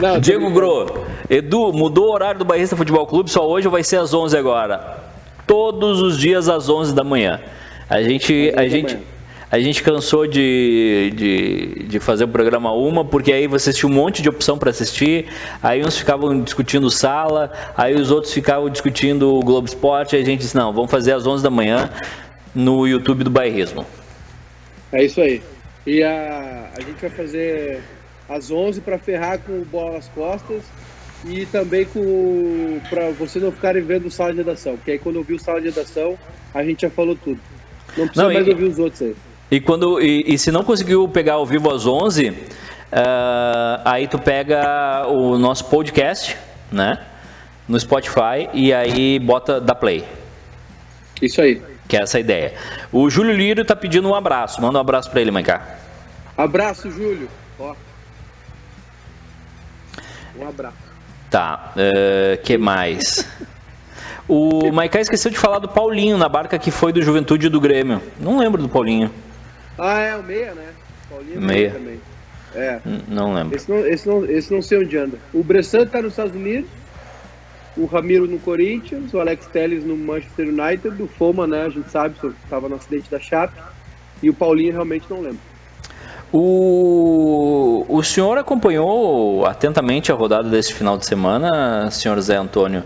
Não, 0.00 0.20
Diego 0.20 0.50
Gro, 0.50 1.04
Edu, 1.28 1.72
mudou 1.72 2.06
o 2.06 2.12
horário 2.12 2.38
do 2.38 2.44
Barrista 2.44 2.76
Futebol 2.76 3.06
Clube, 3.06 3.28
só 3.28 3.44
hoje 3.44 3.66
vai 3.66 3.82
ser 3.82 3.96
às 3.96 4.14
11 4.14 4.36
agora. 4.36 4.98
Todos 5.48 6.00
os 6.00 6.16
dias 6.16 6.48
às 6.48 6.68
11 6.68 6.94
da 6.94 7.02
manhã. 7.02 7.40
A 7.90 8.00
gente, 8.02 8.52
a 8.56 8.68
gente, 8.68 8.98
a 9.50 9.58
gente 9.60 9.82
cansou 9.82 10.26
de, 10.26 11.12
de, 11.14 11.86
de, 11.86 12.00
fazer 12.00 12.24
o 12.24 12.28
programa 12.28 12.72
uma, 12.72 13.04
porque 13.04 13.32
aí 13.32 13.46
você 13.46 13.72
tinha 13.72 13.88
um 13.88 13.94
monte 13.94 14.20
de 14.20 14.28
opção 14.28 14.58
para 14.58 14.70
assistir, 14.70 15.26
aí 15.62 15.84
uns 15.84 15.96
ficavam 15.96 16.40
discutindo 16.40 16.90
sala, 16.90 17.52
aí 17.76 17.94
os 17.94 18.10
outros 18.10 18.32
ficavam 18.32 18.68
discutindo 18.68 19.34
o 19.34 19.40
Globo 19.40 19.68
Esporte, 19.68 20.16
aí 20.16 20.22
a 20.22 20.24
gente 20.24 20.40
disse, 20.40 20.56
não, 20.56 20.72
vamos 20.72 20.90
fazer 20.90 21.12
às 21.12 21.26
11 21.26 21.42
da 21.42 21.50
manhã 21.50 21.90
no 22.54 22.86
YouTube 22.86 23.22
do 23.22 23.30
Bairrismo. 23.30 23.86
É 24.92 25.04
isso 25.04 25.20
aí. 25.20 25.40
E 25.86 26.02
a, 26.02 26.70
a 26.76 26.80
gente 26.80 27.00
vai 27.00 27.10
fazer 27.10 27.80
às 28.28 28.50
11 28.50 28.80
para 28.80 28.98
ferrar 28.98 29.38
com 29.38 29.52
o 29.60 29.64
bola 29.64 29.92
nas 29.92 30.08
costas 30.08 30.62
e 31.24 31.46
também 31.46 31.84
com 31.84 32.80
para 32.90 33.10
vocês 33.10 33.42
não 33.42 33.52
ficarem 33.52 33.82
vendo 33.82 34.10
sala 34.10 34.32
de 34.32 34.38
redação, 34.38 34.76
porque 34.76 34.92
aí 34.92 34.98
quando 34.98 35.16
eu 35.16 35.22
vi 35.22 35.34
o 35.34 35.38
sala 35.38 35.60
de 35.60 35.68
redação, 35.68 36.18
a 36.52 36.64
gente 36.64 36.82
já 36.82 36.90
falou 36.90 37.14
tudo. 37.14 37.40
Não 37.96 38.06
precisa 38.06 38.26
não, 38.26 38.34
mais 38.34 38.46
e... 38.46 38.50
ouvir 38.50 38.64
os 38.64 38.78
outros 38.78 39.02
aí. 39.02 39.16
E, 39.50 39.60
quando, 39.60 40.00
e, 40.00 40.34
e, 40.34 40.38
se 40.38 40.50
não 40.50 40.64
conseguiu 40.64 41.06
pegar 41.08 41.34
ao 41.34 41.46
vivo 41.46 41.72
às 41.72 41.86
11, 41.86 42.30
uh, 42.30 42.36
ah, 42.92 43.82
aí 43.84 44.08
tu 44.08 44.18
pega 44.18 45.06
o 45.08 45.38
nosso 45.38 45.66
podcast, 45.66 46.36
né? 46.70 46.98
No 47.68 47.78
Spotify 47.78 48.48
e 48.52 48.72
aí 48.72 49.18
bota 49.20 49.60
da 49.60 49.74
play. 49.74 50.04
Isso 51.22 51.40
aí. 51.40 51.62
Que 51.88 51.96
é 51.96 52.02
essa 52.02 52.18
a 52.18 52.20
ideia. 52.20 52.54
O 52.92 53.08
Júlio 53.08 53.32
Lírio 53.32 53.64
tá 53.64 53.76
pedindo 53.76 54.08
um 54.08 54.14
abraço. 54.14 54.60
Manda 54.60 54.78
um 54.78 54.80
abraço 54.80 55.10
para 55.10 55.20
ele, 55.20 55.30
Maicá. 55.30 55.76
Abraço, 56.36 56.90
Júlio. 56.90 57.28
Ó. 57.58 57.74
Um 60.38 60.48
abraço. 60.48 60.76
Tá. 61.30 61.72
Uh, 61.76 62.42
que 62.42 62.58
mais? 62.58 63.28
O 64.28 64.70
Maicá 64.74 65.00
esqueceu 65.00 65.30
de 65.30 65.38
falar 65.38 65.60
do 65.60 65.68
Paulinho 65.68 66.18
na 66.18 66.28
barca 66.28 66.58
que 66.58 66.72
foi 66.72 66.92
do 66.92 67.00
Juventude 67.00 67.48
do 67.48 67.60
Grêmio. 67.60 68.02
Não 68.18 68.38
lembro 68.38 68.60
do 68.60 68.68
Paulinho. 68.68 69.10
Ah, 69.78 70.00
é 70.00 70.16
o 70.16 70.22
meia, 70.22 70.54
né? 70.54 70.68
Paulinho 71.08 71.36
é 71.36 71.40
meia. 71.40 71.70
também. 71.70 72.00
É. 72.54 72.80
Não 73.08 73.34
lembro. 73.34 73.54
Esse 73.54 73.70
não, 73.70 73.86
esse, 73.86 74.08
não, 74.08 74.24
esse 74.24 74.52
não 74.52 74.62
sei 74.62 74.78
onde 74.78 74.96
anda. 74.96 75.18
O 75.32 75.42
Bressan 75.42 75.86
tá 75.86 76.00
nos 76.00 76.12
Estados 76.12 76.34
Unidos, 76.34 76.70
o 77.76 77.84
Ramiro 77.84 78.26
no 78.26 78.38
Corinthians, 78.38 79.12
o 79.12 79.20
Alex 79.20 79.46
Telles 79.46 79.84
no 79.84 79.96
Manchester 79.96 80.48
United, 80.48 81.02
o 81.02 81.06
Foma, 81.06 81.46
né, 81.46 81.66
a 81.66 81.68
gente 81.68 81.90
sabe, 81.90 82.16
estava 82.42 82.68
no 82.68 82.76
acidente 82.76 83.10
da 83.10 83.20
Chape, 83.20 83.60
e 84.22 84.30
o 84.30 84.34
Paulinho 84.34 84.72
realmente 84.72 85.04
não 85.10 85.20
lembro. 85.20 85.40
O, 86.32 87.84
o 87.88 88.02
senhor 88.02 88.38
acompanhou 88.38 89.46
atentamente 89.46 90.10
a 90.10 90.14
rodada 90.14 90.48
desse 90.48 90.72
final 90.72 90.96
de 90.96 91.06
semana, 91.06 91.90
senhor 91.90 92.18
Zé 92.20 92.36
Antônio? 92.36 92.82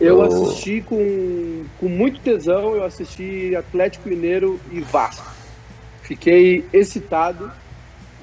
Eu 0.00 0.18
o... 0.18 0.22
assisti 0.22 0.80
com, 0.80 1.64
com 1.78 1.88
muito 1.88 2.20
tesão, 2.20 2.74
eu 2.74 2.84
assisti 2.84 3.54
Atlético 3.54 4.08
Mineiro 4.08 4.58
e 4.72 4.80
Vasco. 4.80 5.39
Fiquei 6.10 6.66
excitado, 6.72 7.52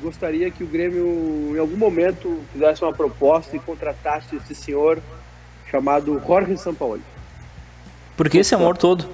gostaria 0.02 0.52
que 0.52 0.62
o 0.62 0.68
Grêmio 0.68 1.56
em 1.56 1.58
algum 1.58 1.78
momento 1.78 2.42
fizesse 2.52 2.84
uma 2.84 2.92
proposta 2.92 3.56
e 3.56 3.60
contratasse 3.62 4.36
esse 4.36 4.54
senhor 4.54 5.02
chamado 5.72 6.22
Jorge 6.28 6.58
Sampaoli. 6.58 7.02
Por 8.18 8.30
que 8.30 8.40
esse 8.40 8.54
amor 8.54 8.76
todo? 8.76 9.08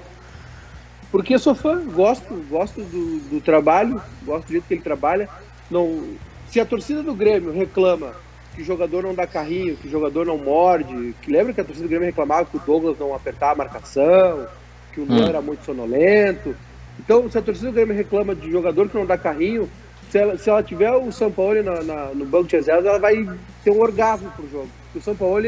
Porque 1.12 1.36
eu 1.36 1.38
sou 1.38 1.54
fã, 1.54 1.86
gosto, 1.86 2.34
gosto 2.50 2.82
do, 2.82 3.20
do, 3.30 3.40
trabalho, 3.42 4.02
gosto 4.26 4.48
do 4.48 4.54
jeito 4.54 4.66
que 4.68 4.74
ele 4.74 4.82
trabalha. 4.82 5.30
Não, 5.70 6.16
se 6.50 6.60
a 6.60 6.66
torcida 6.66 7.04
do 7.04 7.14
Grêmio 7.14 7.54
reclama 7.54 8.16
que 8.56 8.64
o 8.64 8.66
jogador 8.66 9.04
não 9.04 9.14
dá 9.14 9.28
carrinho, 9.28 9.78
que 9.78 9.88
o 9.88 9.92
jogador 9.92 10.26
não 10.26 10.40
morde, 10.40 11.14
que 11.22 11.32
lembra 11.32 11.54
que 11.54 11.62
a 11.62 11.64
torcida 11.64 11.86
do 11.86 11.90
Grêmio 11.92 12.08
reclamava 12.08 12.46
que 12.46 12.58
o 12.58 12.60
Douglas 12.60 12.98
não 12.98 13.14
apertava 13.14 13.52
a 13.54 13.66
marcação, 13.66 14.48
que 14.92 15.00
o 15.00 15.06
Luan 15.06 15.26
hum. 15.26 15.30
era 15.30 15.42
muito 15.44 15.64
sonolento. 15.64 16.56
Então, 17.00 17.30
se 17.30 17.38
a 17.38 17.42
torcida 17.42 17.68
do 17.68 17.74
Grêmio 17.74 17.96
reclama 17.96 18.36
de 18.36 18.52
jogador 18.52 18.90
que 18.90 18.96
não 18.96 19.06
dá 19.06 19.18
carrinho, 19.18 19.70
se 20.10 20.18
ela, 20.18 20.38
se 20.38 20.50
ela 20.50 20.62
tiver 20.62 20.92
o 20.92 21.12
São 21.12 21.32
Paulo 21.32 21.62
na, 21.64 21.84
na, 21.84 22.06
no 22.14 22.26
banco 22.26 22.48
de 22.48 22.56
reservas, 22.56 22.86
ela 22.86 23.00
vai 23.00 23.28
ter 23.64 23.72
um 23.72 23.80
orgasmo 23.80 24.30
pro 24.32 24.48
jogo. 24.50 24.70
Porque 24.86 25.00
o 25.00 25.02
São 25.02 25.16
Paulo 25.16 25.44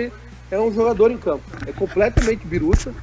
é 0.51 0.59
um 0.59 0.73
jogador 0.73 1.11
em 1.11 1.17
campo. 1.17 1.43
É 1.67 1.71
completamente 1.71 2.45
biruta, 2.47 2.93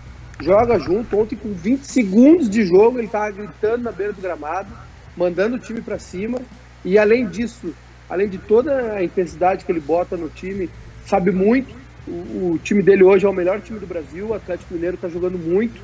joga 0.40 0.78
junto. 0.78 1.18
Ontem, 1.18 1.36
com 1.36 1.53
20 1.53 1.84
segundos 1.84 2.51
de 2.51 2.66
jogo, 2.66 2.99
ele 2.99 3.07
estava 3.07 3.30
gritando 3.30 3.84
na 3.84 3.93
beira 3.93 4.12
do 4.12 4.20
gramado, 4.20 4.68
mandando 5.16 5.57
o 5.57 5.59
time 5.59 5.80
para 5.80 5.99
cima. 5.99 6.40
E 6.84 6.99
além 6.99 7.26
disso, 7.26 7.72
além 8.11 8.28
de 8.28 8.38
toda 8.38 8.95
a 8.95 9.05
intensidade 9.05 9.64
que 9.64 9.70
ele 9.70 9.80
bota 9.80 10.16
no 10.16 10.28
time, 10.28 10.68
sabe 11.07 11.30
muito. 11.30 11.72
O, 12.09 12.55
o 12.55 12.61
time 12.62 12.82
dele 12.82 13.05
hoje 13.05 13.24
é 13.24 13.28
o 13.28 13.32
melhor 13.32 13.61
time 13.61 13.78
do 13.78 13.86
Brasil. 13.86 14.28
O 14.28 14.34
Atlético 14.34 14.74
Mineiro 14.74 14.97
está 14.97 15.09
jogando 15.09 15.38
muito. 15.38 15.80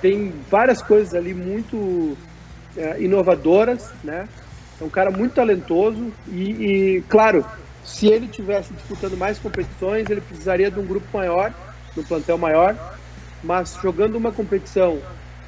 Tem 0.00 0.32
várias 0.50 0.82
coisas 0.82 1.14
ali 1.14 1.34
muito 1.34 2.16
é, 2.76 3.02
inovadoras, 3.02 3.92
né? 4.02 4.28
É 4.80 4.84
um 4.84 4.88
cara 4.88 5.10
muito 5.10 5.34
talentoso 5.34 6.10
e, 6.28 6.96
e 6.96 7.02
claro, 7.02 7.44
se 7.84 8.06
ele 8.06 8.28
tivesse 8.28 8.72
disputando 8.72 9.16
mais 9.16 9.38
competições, 9.38 10.08
ele 10.08 10.20
precisaria 10.20 10.70
de 10.70 10.78
um 10.78 10.86
grupo 10.86 11.06
maior, 11.12 11.52
de 11.94 12.00
um 12.00 12.04
plantel 12.04 12.38
maior, 12.38 12.76
mas 13.42 13.78
jogando 13.82 14.16
uma 14.16 14.32
competição, 14.32 14.98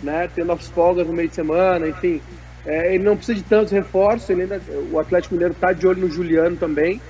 né, 0.02 0.28
tendo 0.34 0.52
as 0.52 0.68
folgas 0.68 1.06
no 1.06 1.12
meio 1.12 1.28
de 1.28 1.34
semana, 1.34 1.88
enfim, 1.88 2.20
é, 2.66 2.94
ele 2.94 3.04
não 3.04 3.16
precisa 3.16 3.38
de 3.38 3.44
tantos 3.44 3.72
reforços. 3.72 4.28
Ainda, 4.30 4.60
o 4.90 4.98
Atlético 4.98 5.34
Mineiro 5.34 5.54
está 5.54 5.72
de 5.72 5.86
olho 5.86 6.00
no 6.00 6.10
Juliano 6.10 6.56
também, 6.56 7.00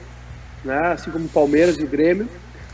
né, 0.65 0.93
assim 0.93 1.11
como 1.11 1.27
o 1.27 1.31
Palmeiras 1.31 1.79
e 1.79 1.85
o 1.85 1.89
Grêmio. 1.89 2.29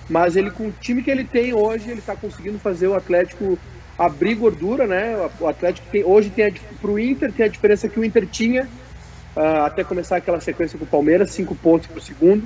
Mas 0.09 0.37
ele, 0.37 0.51
com 0.51 0.69
o 0.69 0.73
time 0.73 1.03
que 1.03 1.11
ele 1.11 1.25
tem 1.25 1.53
hoje, 1.55 1.91
ele 1.91 2.01
está 2.01 2.17
conseguindo 2.17 2.59
fazer 2.59 2.89
o 2.89 2.95
Atlético 2.95 3.59
abrir 3.99 4.37
gordura, 4.37 4.87
né? 4.87 5.29
O 5.41 5.49
Atlético 5.49 5.89
tem, 5.91 6.05
hoje 6.05 6.31
tem 6.31 6.55
para 6.81 6.91
o 6.91 6.99
Inter 6.99 7.33
tem 7.33 7.47
a 7.47 7.49
diferença 7.49 7.89
que 7.89 7.99
o 7.99 8.05
Inter 8.05 8.27
tinha 8.27 8.69
uh, 9.37 9.65
até 9.65 9.83
começar 9.83 10.17
aquela 10.17 10.41
sequência 10.41 10.79
com 10.79 10.85
o 10.85 10.89
Palmeiras, 10.89 11.31
cinco 11.31 11.55
pontos 11.55 11.89
por 11.89 12.01
segundo. 12.01 12.45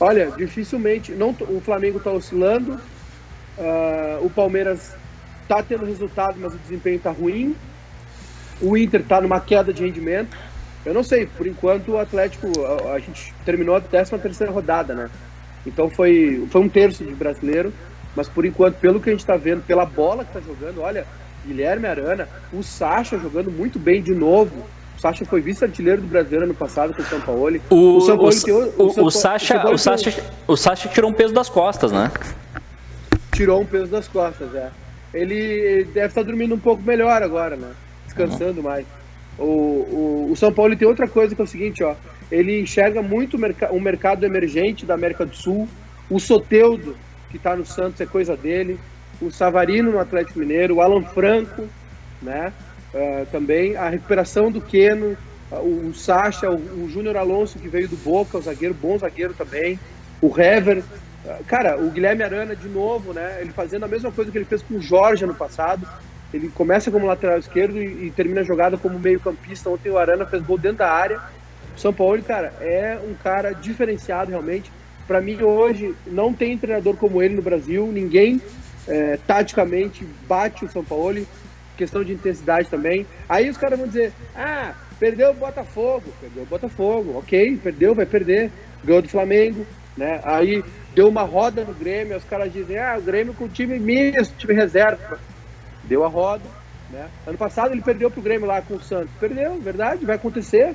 Olha, 0.00 0.30
dificilmente, 0.30 1.12
não, 1.12 1.30
o 1.30 1.60
Flamengo 1.60 1.98
está 1.98 2.10
oscilando, 2.10 2.74
uh, 2.74 4.24
o 4.24 4.30
Palmeiras 4.30 4.94
está 5.42 5.62
tendo 5.62 5.84
resultado, 5.84 6.36
mas 6.38 6.54
o 6.54 6.58
desempenho 6.58 6.96
está 6.96 7.10
ruim. 7.10 7.54
O 8.60 8.76
Inter 8.76 9.00
está 9.00 9.20
numa 9.20 9.40
queda 9.40 9.72
de 9.72 9.84
rendimento. 9.84 10.36
Eu 10.84 10.94
não 10.94 11.02
sei, 11.02 11.26
por 11.26 11.46
enquanto 11.46 11.92
o 11.92 11.98
Atlético, 11.98 12.48
a, 12.64 12.92
a 12.94 12.98
gente 12.98 13.34
terminou 13.44 13.76
a 13.76 13.80
13 13.80 14.18
terceira 14.18 14.52
rodada, 14.52 14.94
né? 14.94 15.10
Então 15.66 15.90
foi, 15.90 16.46
foi 16.50 16.60
um 16.60 16.68
terço 16.68 17.04
de 17.04 17.12
brasileiro, 17.12 17.72
mas 18.16 18.28
por 18.28 18.44
enquanto, 18.44 18.76
pelo 18.76 19.00
que 19.00 19.10
a 19.10 19.12
gente 19.12 19.20
está 19.20 19.36
vendo, 19.36 19.62
pela 19.62 19.84
bola 19.84 20.24
que 20.24 20.36
está 20.36 20.40
jogando, 20.40 20.80
olha, 20.80 21.06
Guilherme 21.46 21.86
Arana, 21.86 22.28
o 22.52 22.62
Sacha 22.62 23.18
jogando 23.18 23.50
muito 23.50 23.78
bem 23.78 24.02
de 24.02 24.14
novo. 24.14 24.64
O 24.96 25.00
Sacha 25.00 25.24
foi 25.24 25.40
vice-artilheiro 25.40 26.02
do 26.02 26.08
brasileiro 26.08 26.44
ano 26.44 26.54
passado 26.54 26.92
com 26.92 27.02
o 27.02 27.04
São 27.04 27.20
Paulo. 27.20 27.60
O, 27.70 27.96
o, 27.96 28.00
São 28.00 28.16
Paulo 28.16 28.32
o, 28.32 28.82
o, 28.82 28.86
o, 28.86 29.06
o, 29.06 29.10
Sacha, 29.10 29.70
o, 29.70 29.78
Sacha, 29.78 30.24
o 30.46 30.56
Sacha 30.56 30.88
tirou 30.88 31.10
um 31.10 31.14
peso 31.14 31.32
das 31.32 31.48
costas, 31.48 31.92
né? 31.92 32.10
Tirou 33.32 33.60
um 33.60 33.66
peso 33.66 33.86
das 33.86 34.08
costas, 34.08 34.52
é. 34.54 34.70
Ele 35.14 35.84
deve 35.94 36.08
estar 36.08 36.22
dormindo 36.22 36.54
um 36.54 36.58
pouco 36.58 36.82
melhor 36.82 37.22
agora, 37.22 37.56
né? 37.56 37.70
Descansando 38.04 38.60
uhum. 38.60 38.66
mais. 38.66 38.86
O, 39.38 39.44
o, 39.44 40.28
o, 40.32 40.36
São 40.36 40.52
Paulo 40.52 40.76
tem 40.76 40.86
outra 40.86 41.06
coisa 41.06 41.34
que 41.34 41.40
é 41.40 41.44
o 41.44 41.46
seguinte, 41.46 41.82
ó. 41.84 41.94
Ele 42.30 42.60
enxerga 42.60 43.00
muito 43.00 43.36
o, 43.36 43.40
merc 43.40 43.62
o 43.70 43.80
mercado 43.80 44.26
emergente 44.26 44.84
da 44.84 44.94
América 44.94 45.24
do 45.24 45.34
Sul. 45.34 45.68
O 46.10 46.18
Soteudo, 46.18 46.96
que 47.30 47.36
está 47.36 47.56
no 47.56 47.64
Santos, 47.64 48.00
é 48.00 48.06
coisa 48.06 48.36
dele. 48.36 48.78
O 49.20 49.30
Savarino 49.30 49.92
no 49.92 49.98
Atlético 49.98 50.38
Mineiro. 50.38 50.76
O 50.76 50.80
Alan 50.80 51.02
Franco, 51.02 51.68
né? 52.22 52.52
Uh, 52.92 53.26
também 53.30 53.76
a 53.76 53.88
recuperação 53.88 54.50
do 54.50 54.60
uh, 54.60 55.56
o, 55.56 55.88
o 55.88 55.94
Sacha, 55.94 56.50
o, 56.50 56.84
o 56.84 56.88
Júnior 56.88 57.16
Alonso 57.16 57.58
que 57.58 57.68
veio 57.68 57.86
do 57.86 57.96
Boca, 57.96 58.38
o 58.38 58.40
zagueiro, 58.42 58.72
bom 58.72 58.98
zagueiro 58.98 59.34
também, 59.34 59.78
o 60.22 60.28
Hever, 60.40 60.78
uh, 60.78 61.44
cara, 61.46 61.76
o 61.76 61.90
Guilherme 61.90 62.22
Arana 62.22 62.56
de 62.56 62.66
novo, 62.68 63.12
né? 63.12 63.38
Ele 63.40 63.50
fazendo 63.50 63.84
a 63.84 63.88
mesma 63.88 64.10
coisa 64.10 64.30
que 64.30 64.38
ele 64.38 64.46
fez 64.46 64.62
com 64.62 64.76
o 64.76 64.80
Jorge 64.80 65.24
ano 65.24 65.34
passado. 65.34 65.86
Ele 66.32 66.48
começa 66.48 66.90
como 66.90 67.06
lateral 67.06 67.38
esquerdo 67.38 67.78
e, 67.78 68.06
e 68.06 68.10
termina 68.10 68.40
a 68.40 68.44
jogada 68.44 68.76
como 68.76 68.98
meio-campista. 68.98 69.70
Ontem 69.70 69.90
o 69.90 69.98
Arana 69.98 70.26
fez 70.26 70.42
gol 70.42 70.58
dentro 70.58 70.78
da 70.78 70.90
área. 70.90 71.20
O 71.76 71.80
São 71.80 71.92
Paulo, 71.92 72.22
cara, 72.22 72.52
é 72.60 72.98
um 73.02 73.14
cara 73.14 73.52
diferenciado 73.52 74.30
realmente. 74.30 74.70
Para 75.08 75.20
mim, 75.20 75.42
hoje, 75.42 75.96
não 76.06 76.32
tem 76.32 76.56
treinador 76.56 76.96
como 76.96 77.20
ele 77.20 77.34
no 77.34 77.42
Brasil. 77.42 77.90
Ninguém, 77.90 78.40
é, 78.86 79.16
taticamente, 79.26 80.06
bate 80.28 80.64
o 80.64 80.70
São 80.70 80.84
Paulo 80.84 81.26
questão 81.78 82.02
de 82.02 82.12
intensidade 82.12 82.68
também. 82.68 83.06
Aí 83.28 83.48
os 83.48 83.56
caras 83.56 83.78
vão 83.78 83.86
dizer: 83.86 84.12
ah, 84.34 84.74
perdeu 84.98 85.30
o 85.30 85.34
Botafogo, 85.34 86.12
perdeu 86.20 86.42
o 86.42 86.46
Botafogo, 86.46 87.16
ok, 87.18 87.56
perdeu, 87.62 87.94
vai 87.94 88.04
perder, 88.04 88.50
ganhou 88.84 89.00
do 89.00 89.08
Flamengo, 89.08 89.64
né? 89.96 90.20
Aí 90.24 90.62
deu 90.94 91.08
uma 91.08 91.22
roda 91.22 91.64
no 91.64 91.72
Grêmio, 91.72 92.16
os 92.16 92.24
caras 92.24 92.52
dizem: 92.52 92.76
ah, 92.76 92.96
o 92.98 93.02
Grêmio 93.02 93.32
com 93.32 93.48
time 93.48 93.78
misto, 93.78 94.36
time 94.36 94.54
reserva. 94.54 95.20
Deu 95.84 96.04
a 96.04 96.08
roda, 96.08 96.44
né? 96.90 97.08
Ano 97.26 97.38
passado 97.38 97.72
ele 97.72 97.80
perdeu 97.80 98.10
pro 98.10 98.20
Grêmio 98.20 98.46
lá 98.46 98.60
com 98.60 98.74
o 98.74 98.82
Santos, 98.82 99.14
perdeu, 99.20 99.58
verdade, 99.60 100.04
vai 100.04 100.16
acontecer. 100.16 100.74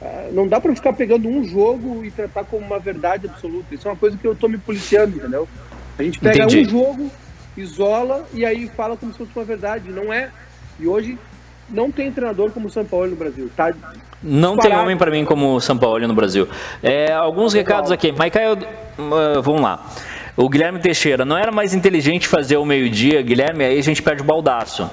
Uh, 0.00 0.32
não 0.32 0.48
dá 0.48 0.60
para 0.60 0.74
ficar 0.74 0.94
pegando 0.94 1.28
um 1.28 1.44
jogo 1.44 2.04
e 2.04 2.10
tratar 2.10 2.44
como 2.44 2.64
uma 2.64 2.78
verdade 2.78 3.26
absoluta. 3.26 3.74
Isso 3.74 3.86
é 3.86 3.90
uma 3.90 3.96
coisa 3.96 4.16
que 4.16 4.26
eu 4.26 4.34
tô 4.34 4.48
me 4.48 4.56
policiando, 4.56 5.16
entendeu? 5.16 5.46
A 5.98 6.02
gente 6.02 6.18
pega 6.18 6.44
Entendi. 6.44 6.66
um 6.66 6.70
jogo 6.70 7.10
isola 7.56 8.26
e 8.32 8.44
aí 8.44 8.68
fala 8.68 8.96
como 8.96 9.12
se 9.12 9.18
fosse 9.18 9.30
uma 9.36 9.44
verdade. 9.44 9.90
Não 9.90 10.10
é. 10.10 10.30
E 10.78 10.88
hoje 10.88 11.18
não 11.68 11.90
tem 11.90 12.10
treinador 12.10 12.50
como 12.50 12.68
o 12.68 12.70
São 12.70 12.84
Paulo 12.84 13.08
no 13.08 13.16
Brasil. 13.16 13.50
Tá 13.54 13.72
não 14.22 14.56
tem 14.56 14.74
homem 14.74 14.96
para 14.96 15.10
mim 15.10 15.24
como 15.24 15.54
o 15.54 15.60
São 15.60 15.76
Paulo 15.76 16.06
no 16.06 16.14
Brasil. 16.14 16.48
É, 16.82 17.12
alguns 17.12 17.52
recados 17.52 17.90
aqui. 17.90 18.12
Michael, 18.12 18.54
uh, 18.98 19.42
vamos 19.42 19.60
lá. 19.60 19.86
O 20.36 20.48
Guilherme 20.48 20.80
Teixeira, 20.80 21.24
não 21.24 21.36
era 21.36 21.52
mais 21.52 21.74
inteligente 21.74 22.26
fazer 22.26 22.56
o 22.56 22.64
meio-dia, 22.64 23.20
Guilherme? 23.20 23.64
Aí 23.64 23.78
a 23.78 23.82
gente 23.82 24.02
perde 24.02 24.22
o 24.22 24.24
baldaço. 24.24 24.90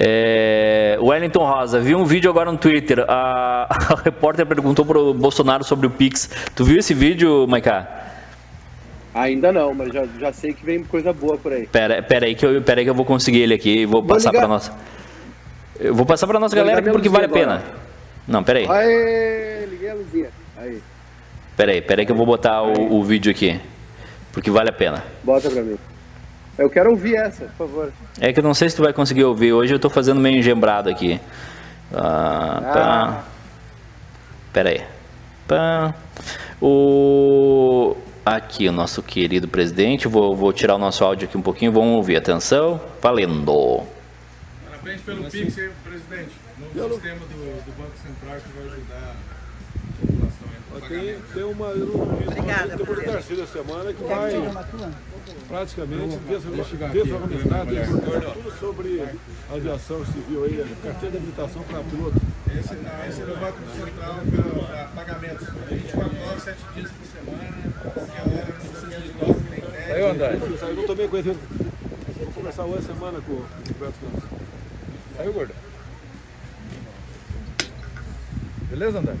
É, 0.00 0.96
Wellington 1.00 1.44
Rosa, 1.44 1.80
vi 1.80 1.92
um 1.92 2.04
vídeo 2.04 2.30
agora 2.30 2.52
no 2.52 2.56
Twitter. 2.56 3.04
A, 3.08 3.66
a 3.92 4.00
repórter 4.04 4.46
perguntou 4.46 4.86
pro 4.86 5.12
Bolsonaro 5.12 5.64
sobre 5.64 5.88
o 5.88 5.90
Pix. 5.90 6.30
Tu 6.54 6.64
viu 6.64 6.78
esse 6.78 6.94
vídeo, 6.94 7.46
Maiká? 7.48 8.06
Ainda 9.12 9.50
não, 9.50 9.74
mas 9.74 9.92
já, 9.92 10.06
já 10.20 10.32
sei 10.32 10.52
que 10.52 10.64
vem 10.64 10.84
coisa 10.84 11.12
boa 11.12 11.36
por 11.36 11.52
aí. 11.52 11.66
Pera, 11.66 12.00
pera, 12.00 12.26
aí, 12.26 12.36
que 12.36 12.46
eu, 12.46 12.62
pera 12.62 12.80
aí 12.80 12.84
que 12.84 12.90
eu 12.90 12.94
vou 12.94 13.04
conseguir 13.04 13.40
ele 13.40 13.54
aqui 13.54 13.80
e 13.80 13.86
vou, 13.86 14.00
vou 14.00 14.14
passar 14.14 14.30
para 14.30 14.46
nossa. 14.46 14.72
Eu 15.80 15.92
vou 15.92 16.06
passar 16.06 16.28
para 16.28 16.38
nossa 16.38 16.54
vou 16.54 16.64
galera 16.64 16.80
aqui 16.80 16.90
porque 16.92 17.08
vale 17.08 17.26
a 17.26 17.28
pena. 17.28 17.64
Não, 18.28 18.44
pera 18.44 18.60
aí. 18.60 18.66
Aê, 18.68 19.66
liguei 19.66 19.90
a 19.90 19.94
luzinha. 19.94 20.30
Aí. 20.56 20.80
Pera 21.56 21.72
aí, 21.72 21.82
pera 21.82 22.02
aí 22.02 22.06
que 22.06 22.12
eu 22.12 22.16
vou 22.16 22.26
botar 22.26 22.62
o, 22.62 22.98
o 22.98 23.02
vídeo 23.02 23.32
aqui. 23.32 23.60
Porque 24.32 24.50
vale 24.50 24.68
a 24.68 24.72
pena. 24.72 25.02
Bota 25.24 25.50
pra 25.50 25.62
mim. 25.62 25.76
Eu 26.58 26.68
quero 26.68 26.90
ouvir 26.90 27.14
essa, 27.14 27.44
por 27.44 27.68
favor. 27.68 27.92
É 28.20 28.32
que 28.32 28.40
eu 28.40 28.42
não 28.42 28.52
sei 28.52 28.68
se 28.68 28.74
tu 28.74 28.82
vai 28.82 28.92
conseguir 28.92 29.22
ouvir. 29.22 29.52
Hoje 29.52 29.72
eu 29.72 29.78
tô 29.78 29.88
fazendo 29.88 30.20
meio 30.20 30.38
engembrado 30.38 30.90
aqui. 30.90 31.20
Ah, 31.94 32.58
ah. 32.58 32.72
Pá. 32.72 33.24
Pera 34.52 34.70
aí. 34.70 34.84
Pá. 35.46 35.94
O... 36.60 37.96
Aqui 38.26 38.68
o 38.68 38.72
nosso 38.72 39.04
querido 39.04 39.46
presidente. 39.46 40.08
Vou, 40.08 40.34
vou 40.34 40.52
tirar 40.52 40.74
o 40.74 40.78
nosso 40.78 41.04
áudio 41.04 41.28
aqui 41.28 41.38
um 41.38 41.42
pouquinho. 41.42 41.70
Vamos 41.70 41.94
ouvir. 41.94 42.16
Atenção. 42.16 42.80
Valendo. 43.00 43.86
Parabéns 44.68 45.00
pelo 45.02 45.30
Pix, 45.30 45.54
presidente. 45.84 46.32
Novo 46.74 46.94
sistema 46.94 47.20
do, 47.20 47.64
do, 47.64 47.78
Banco 47.78 47.92
Central 48.02 48.40
que 48.40 48.58
vai 48.58 48.66
ajudar 48.66 49.16
a 49.94 50.06
população. 50.06 50.88
Tem, 50.88 51.18
tem 51.34 51.44
uma. 51.44 51.68
Obrigada, 51.68 52.76
tem 52.76 52.86
uma 52.86 52.96
terceira 52.96 53.46
semana 53.46 53.92
que 53.92 54.02
vai 54.02 54.32
praticamente 55.48 56.16
desfragmentar 56.18 57.66
tudo 58.34 58.58
sobre 58.60 59.02
aviação 59.50 60.04
civil 60.04 60.44
aí, 60.44 60.76
carteira 60.82 61.10
de 61.12 61.16
habilitação 61.16 61.62
para 61.62 61.82
piloto. 61.84 62.20
Esse, 62.50 62.74
esse 63.08 63.20
é 63.20 63.24
o 63.24 63.36
Banco 63.36 63.58
Central 63.74 64.20
para 64.66 64.84
pagamentos. 64.88 65.48
24 65.70 66.20
horas, 66.22 66.42
7 66.42 66.58
dias 66.74 66.90
por 66.92 67.06
semana, 67.06 67.72
qualquer 67.82 68.20
hora, 68.20 68.46
não 68.46 68.70
precisa 68.70 69.00
de 69.00 69.08
toque, 69.10 69.50
nem 69.50 69.60
crédito. 69.60 69.92
Aí, 69.92 70.10
André. 70.10 70.38
Eu 70.68 70.74
não 70.74 70.86
tomei 70.86 71.08
conhecimento. 71.08 71.40
Vou 72.18 72.32
conversar 72.32 72.64
uma 72.64 72.82
semana 72.82 73.20
com 73.20 73.32
o 73.32 73.46
Roberto 73.68 73.94
Campos. 74.00 74.38
Saiu, 75.16 75.32
gordo? 75.32 75.54
Beleza, 78.70 78.98
André? 78.98 79.14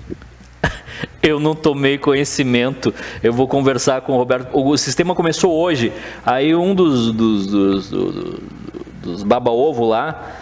Eu 1.30 1.38
não 1.38 1.54
tomei 1.54 1.98
conhecimento. 1.98 2.94
Eu 3.22 3.32
vou 3.32 3.46
conversar 3.46 4.00
com 4.00 4.14
o 4.14 4.16
Roberto. 4.16 4.48
O 4.52 4.76
sistema 4.76 5.14
começou 5.14 5.52
hoje. 5.54 5.92
Aí 6.24 6.54
um 6.54 6.74
dos, 6.74 7.12
dos, 7.12 7.46
dos, 7.46 7.90
dos, 7.90 8.40
dos 9.02 9.22
baba-ovo 9.22 9.86
lá 9.86 10.36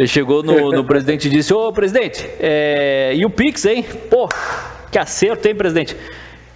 ele 0.00 0.08
chegou 0.08 0.42
no, 0.42 0.72
no 0.72 0.82
presidente 0.82 1.28
e 1.28 1.30
disse: 1.30 1.52
Ô 1.52 1.70
presidente, 1.72 2.26
é... 2.40 3.12
e 3.14 3.24
o 3.26 3.28
Pix, 3.28 3.66
hein? 3.66 3.84
Pô, 4.08 4.28
que 4.90 4.98
acerto, 4.98 5.46
hein, 5.46 5.54
presidente? 5.54 5.94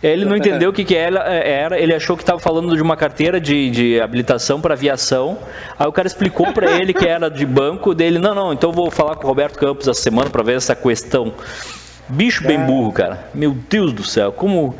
Ele 0.02 0.26
não 0.26 0.36
entendeu 0.36 0.68
o 0.68 0.72
que, 0.72 0.84
que 0.84 0.94
era, 0.94 1.80
ele 1.80 1.94
achou 1.94 2.14
que 2.14 2.22
estava 2.22 2.38
falando 2.38 2.76
de 2.76 2.82
uma 2.82 2.94
carteira 2.94 3.40
de, 3.40 3.70
de 3.70 4.00
habilitação 4.00 4.60
para 4.60 4.74
aviação. 4.74 5.38
Aí 5.78 5.86
o 5.86 5.92
cara 5.92 6.06
explicou 6.06 6.52
para 6.52 6.72
ele 6.78 6.92
que 6.92 7.06
era 7.06 7.30
de 7.30 7.46
banco 7.46 7.94
dele. 7.94 8.18
Não, 8.18 8.34
não, 8.34 8.52
então 8.52 8.70
vou 8.70 8.90
falar 8.90 9.16
com 9.16 9.24
o 9.24 9.26
Roberto 9.26 9.58
Campos 9.58 9.88
essa 9.88 10.00
semana 10.00 10.28
para 10.28 10.42
ver 10.42 10.56
essa 10.56 10.76
questão. 10.76 11.32
Bicho 12.08 12.46
bem 12.46 12.58
burro, 12.58 12.92
cara. 12.92 13.28
Meu 13.34 13.56
Deus 13.68 13.92
do 13.92 14.04
céu, 14.04 14.32
como, 14.32 14.76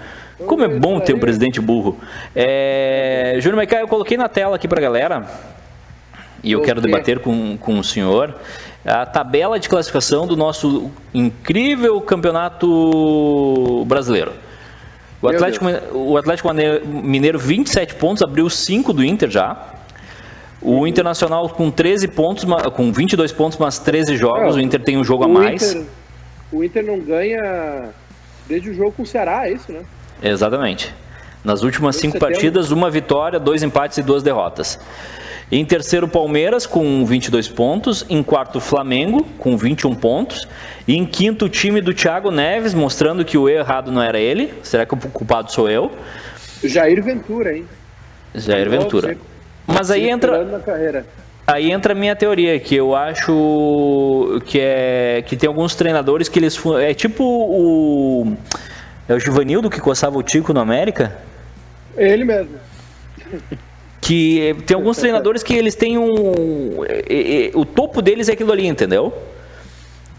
como 0.46 0.64
é 0.64 0.68
bom 0.68 1.00
ter 1.00 1.14
um 1.14 1.18
presidente 1.18 1.60
burro. 1.60 1.98
É, 2.34 3.36
Júnior 3.38 3.56
Maicá, 3.56 3.80
eu 3.80 3.88
coloquei 3.88 4.16
na 4.16 4.28
tela 4.28 4.56
aqui 4.56 4.68
para 4.68 4.80
galera, 4.80 5.26
e 6.42 6.52
eu 6.52 6.60
quero 6.60 6.80
debater 6.80 7.20
com, 7.20 7.56
com 7.56 7.78
o 7.78 7.84
senhor, 7.84 8.34
a 8.84 9.06
tabela 9.06 9.58
de 9.58 9.68
classificação 9.68 10.26
do 10.26 10.36
nosso 10.36 10.90
incrível 11.14 12.00
campeonato 12.02 13.84
brasileiro. 13.86 14.32
O 15.22 15.28
Atlético, 15.28 15.64
o 15.94 16.18
Atlético 16.18 16.50
Mineiro, 16.52 17.38
27 17.38 17.94
pontos, 17.94 18.22
abriu 18.22 18.50
5 18.50 18.92
do 18.92 19.02
Inter 19.02 19.30
já. 19.30 19.56
O 20.60 20.86
Internacional 20.86 21.48
com 21.48 21.70
13 21.70 22.08
pontos, 22.08 22.44
com 22.74 22.92
22 22.92 23.32
pontos, 23.32 23.56
mas 23.56 23.78
13 23.78 24.16
jogos. 24.16 24.56
O 24.56 24.60
Inter 24.60 24.82
tem 24.82 24.98
um 24.98 25.04
jogo 25.04 25.24
a 25.24 25.28
mais. 25.28 25.72
Inter, 25.72 25.86
o 26.54 26.62
Inter 26.62 26.84
não 26.84 27.00
ganha 27.00 27.90
desde 28.46 28.70
o 28.70 28.74
jogo 28.74 28.92
com 28.92 29.02
o 29.02 29.06
Ceará, 29.06 29.48
é 29.48 29.52
isso, 29.52 29.72
né? 29.72 29.82
Exatamente. 30.22 30.94
Nas 31.42 31.62
últimas 31.62 31.96
cinco 31.96 32.18
partidas, 32.18 32.70
uma 32.70 32.90
vitória, 32.90 33.38
dois 33.38 33.62
empates 33.62 33.98
e 33.98 34.02
duas 34.02 34.22
derrotas. 34.22 34.78
Em 35.52 35.64
terceiro, 35.64 36.08
Palmeiras, 36.08 36.64
com 36.66 37.04
22 37.04 37.48
pontos. 37.48 38.06
Em 38.08 38.22
quarto, 38.22 38.60
Flamengo, 38.60 39.24
com 39.38 39.56
21 39.56 39.94
pontos. 39.94 40.48
E 40.88 40.96
em 40.96 41.04
quinto, 41.04 41.44
o 41.44 41.48
time 41.48 41.80
do 41.82 41.92
Thiago 41.92 42.30
Neves, 42.30 42.72
mostrando 42.72 43.24
que 43.24 43.36
o 43.36 43.48
errado 43.48 43.92
não 43.92 44.00
era 44.02 44.18
ele. 44.18 44.54
Será 44.62 44.86
que 44.86 44.94
o 44.94 44.96
culpado 44.96 45.52
sou 45.52 45.68
eu? 45.68 45.92
Jair 46.62 47.02
Ventura, 47.02 47.56
hein? 47.56 47.66
Jair 48.34 48.70
Ventura. 48.70 49.18
Mas 49.66 49.90
aí 49.90 50.08
entra. 50.08 50.44
Aí 51.46 51.70
entra 51.70 51.92
a 51.92 51.94
minha 51.96 52.16
teoria, 52.16 52.58
que 52.58 52.74
eu 52.74 52.94
acho 52.94 54.40
que 54.46 54.58
é 54.58 55.22
que 55.26 55.36
tem 55.36 55.46
alguns 55.46 55.74
treinadores 55.74 56.28
que 56.28 56.38
eles 56.38 56.58
é 56.80 56.94
tipo 56.94 57.22
o 57.22 58.34
é 59.06 59.12
o 59.12 59.20
Givanildo 59.20 59.68
que 59.68 59.80
coçava 59.80 60.16
o 60.16 60.22
Tico 60.22 60.54
no 60.54 60.60
América? 60.60 61.18
Ele 61.96 62.24
mesmo. 62.24 62.56
Que 64.00 64.56
tem 64.66 64.74
alguns 64.74 64.96
treinadores 64.96 65.42
que 65.42 65.54
eles 65.54 65.74
têm 65.74 65.98
um 65.98 66.82
é, 66.86 67.48
é, 67.48 67.50
o 67.54 67.66
topo 67.66 68.00
deles 68.00 68.30
é 68.30 68.32
aquilo 68.32 68.52
ali, 68.52 68.66
entendeu? 68.66 69.12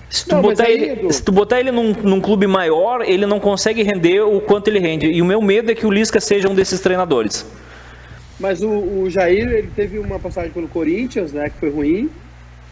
Se 0.10 0.26
tu, 0.26 0.36
não, 0.36 0.42
botar, 0.44 0.66
aí, 0.66 0.74
ele, 0.74 1.12
se 1.12 1.24
tu 1.24 1.32
botar 1.32 1.60
ele 1.60 1.72
num, 1.72 1.92
num, 1.92 2.22
clube 2.22 2.46
maior, 2.46 3.02
ele 3.02 3.26
não 3.26 3.40
consegue 3.40 3.82
render 3.84 4.22
o 4.22 4.40
quanto 4.40 4.68
ele 4.68 4.80
rende. 4.80 5.08
E 5.08 5.22
o 5.22 5.26
meu 5.26 5.42
medo 5.42 5.72
é 5.72 5.76
que 5.76 5.86
o 5.86 5.92
Lisca 5.92 6.20
seja 6.22 6.48
um 6.48 6.56
desses 6.56 6.80
treinadores. 6.80 7.46
Mas 8.40 8.62
o, 8.62 8.70
o, 8.70 9.10
Jair, 9.10 9.48
ele 9.48 9.70
teve 9.74 9.98
uma 9.98 10.20
passagem 10.20 10.52
pelo 10.52 10.68
Corinthians, 10.68 11.32
né, 11.32 11.50
que 11.50 11.60
foi 11.60 11.70
ruim. 11.70 12.10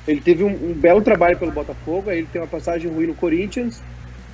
Ele 0.07 0.19
teve 0.19 0.43
um, 0.43 0.51
um, 0.51 0.73
belo 0.73 1.01
trabalho 1.01 1.37
pelo 1.37 1.51
Botafogo, 1.51 2.09
aí 2.09 2.19
ele 2.19 2.27
tem 2.31 2.41
uma 2.41 2.47
passagem 2.47 2.91
ruim 2.91 3.07
no 3.07 3.15
Corinthians 3.15 3.81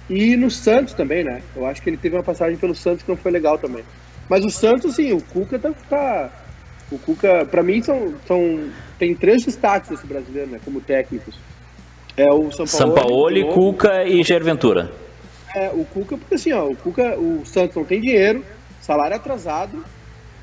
e 0.09 0.35
no 0.35 0.49
Santos 0.49 0.95
também, 0.95 1.23
né? 1.23 1.41
Eu 1.55 1.67
acho 1.67 1.81
que 1.81 1.89
ele 1.89 1.97
teve 1.97 2.15
uma 2.15 2.23
passagem 2.23 2.57
pelo 2.57 2.73
Santos 2.73 3.03
que 3.03 3.09
não 3.09 3.17
foi 3.17 3.31
legal 3.31 3.59
também. 3.59 3.83
Mas 4.27 4.43
o 4.43 4.49
Santos, 4.49 4.95
sim, 4.95 5.13
o 5.13 5.21
Cuca 5.21 5.59
tá, 5.59 5.71
tá 5.87 6.31
o 6.91 6.97
Cuca, 6.97 7.45
para 7.45 7.61
mim 7.61 7.83
são, 7.83 8.15
são 8.27 8.67
tem 8.97 9.13
três 9.15 9.45
destaques 9.45 9.91
desse 9.91 10.07
brasileiro, 10.07 10.49
né, 10.49 10.59
como 10.65 10.81
técnicos. 10.81 11.35
É 12.17 12.27
o 12.33 12.51
São 12.51 12.65
Paulo, 12.65 12.67
São 12.67 12.93
Paulo 12.93 13.53
Cuca 13.53 14.03
e 14.03 14.23
Jair 14.23 14.43
Ventura. 14.43 14.91
É, 15.55 15.69
o 15.69 15.85
Cuca, 15.85 16.17
porque 16.17 16.35
assim, 16.35 16.51
ó, 16.51 16.65
o 16.65 16.75
Cuca, 16.75 17.17
o 17.17 17.45
Santos 17.45 17.75
não 17.75 17.85
tem 17.85 18.01
dinheiro, 18.01 18.43
salário 18.81 19.15
atrasado, 19.15 19.83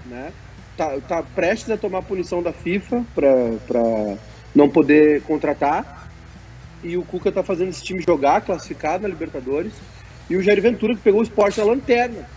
né? 0.06 0.32
Tá, 0.76 0.98
tá 1.08 1.22
prestes 1.22 1.70
a 1.70 1.76
tomar 1.76 2.02
punição 2.02 2.42
da 2.42 2.52
FIFA 2.52 3.04
para 3.14 4.16
não 4.54 4.68
poder 4.68 5.22
contratar. 5.22 6.10
E 6.82 6.96
o 6.96 7.02
Cuca 7.02 7.32
tá 7.32 7.42
fazendo 7.42 7.70
esse 7.70 7.82
time 7.82 8.02
jogar, 8.06 8.42
classificado 8.42 9.02
na 9.02 9.08
Libertadores. 9.08 9.72
E 10.28 10.36
o 10.36 10.42
Jair 10.42 10.60
Ventura 10.60 10.94
que 10.94 11.00
pegou 11.00 11.20
o 11.20 11.24
esporte 11.24 11.58
na 11.58 11.64
lanterna. 11.64 12.28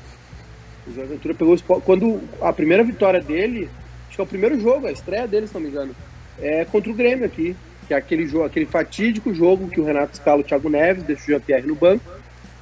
O 0.87 0.93
Jair 0.93 1.07
Ventura 1.07 1.33
pegou 1.33 1.53
o 1.53 1.55
esporte. 1.55 1.83
Quando 1.85 2.21
a 2.41 2.53
primeira 2.53 2.83
vitória 2.83 3.21
dele, 3.21 3.69
acho 4.07 4.15
que 4.15 4.21
é 4.21 4.23
o 4.23 4.27
primeiro 4.27 4.59
jogo, 4.59 4.87
a 4.87 4.91
estreia 4.91 5.27
dele, 5.27 5.47
se 5.47 5.53
não 5.53 5.61
me 5.61 5.69
engano, 5.69 5.95
é 6.39 6.65
contra 6.65 6.91
o 6.91 6.95
Grêmio 6.95 7.25
aqui. 7.25 7.55
Que 7.87 7.93
é 7.95 7.97
aquele, 7.97 8.27
jogo, 8.27 8.45
aquele 8.45 8.67
fatídico 8.67 9.33
jogo 9.33 9.67
que 9.67 9.81
o 9.81 9.83
Renato 9.83 10.13
escala 10.13 10.41
o 10.41 10.43
Thiago 10.43 10.69
Neves, 10.69 11.03
deixa 11.03 11.23
o 11.23 11.25
Jean-Pierre 11.25 11.65
no 11.65 11.73
banco. 11.73 12.05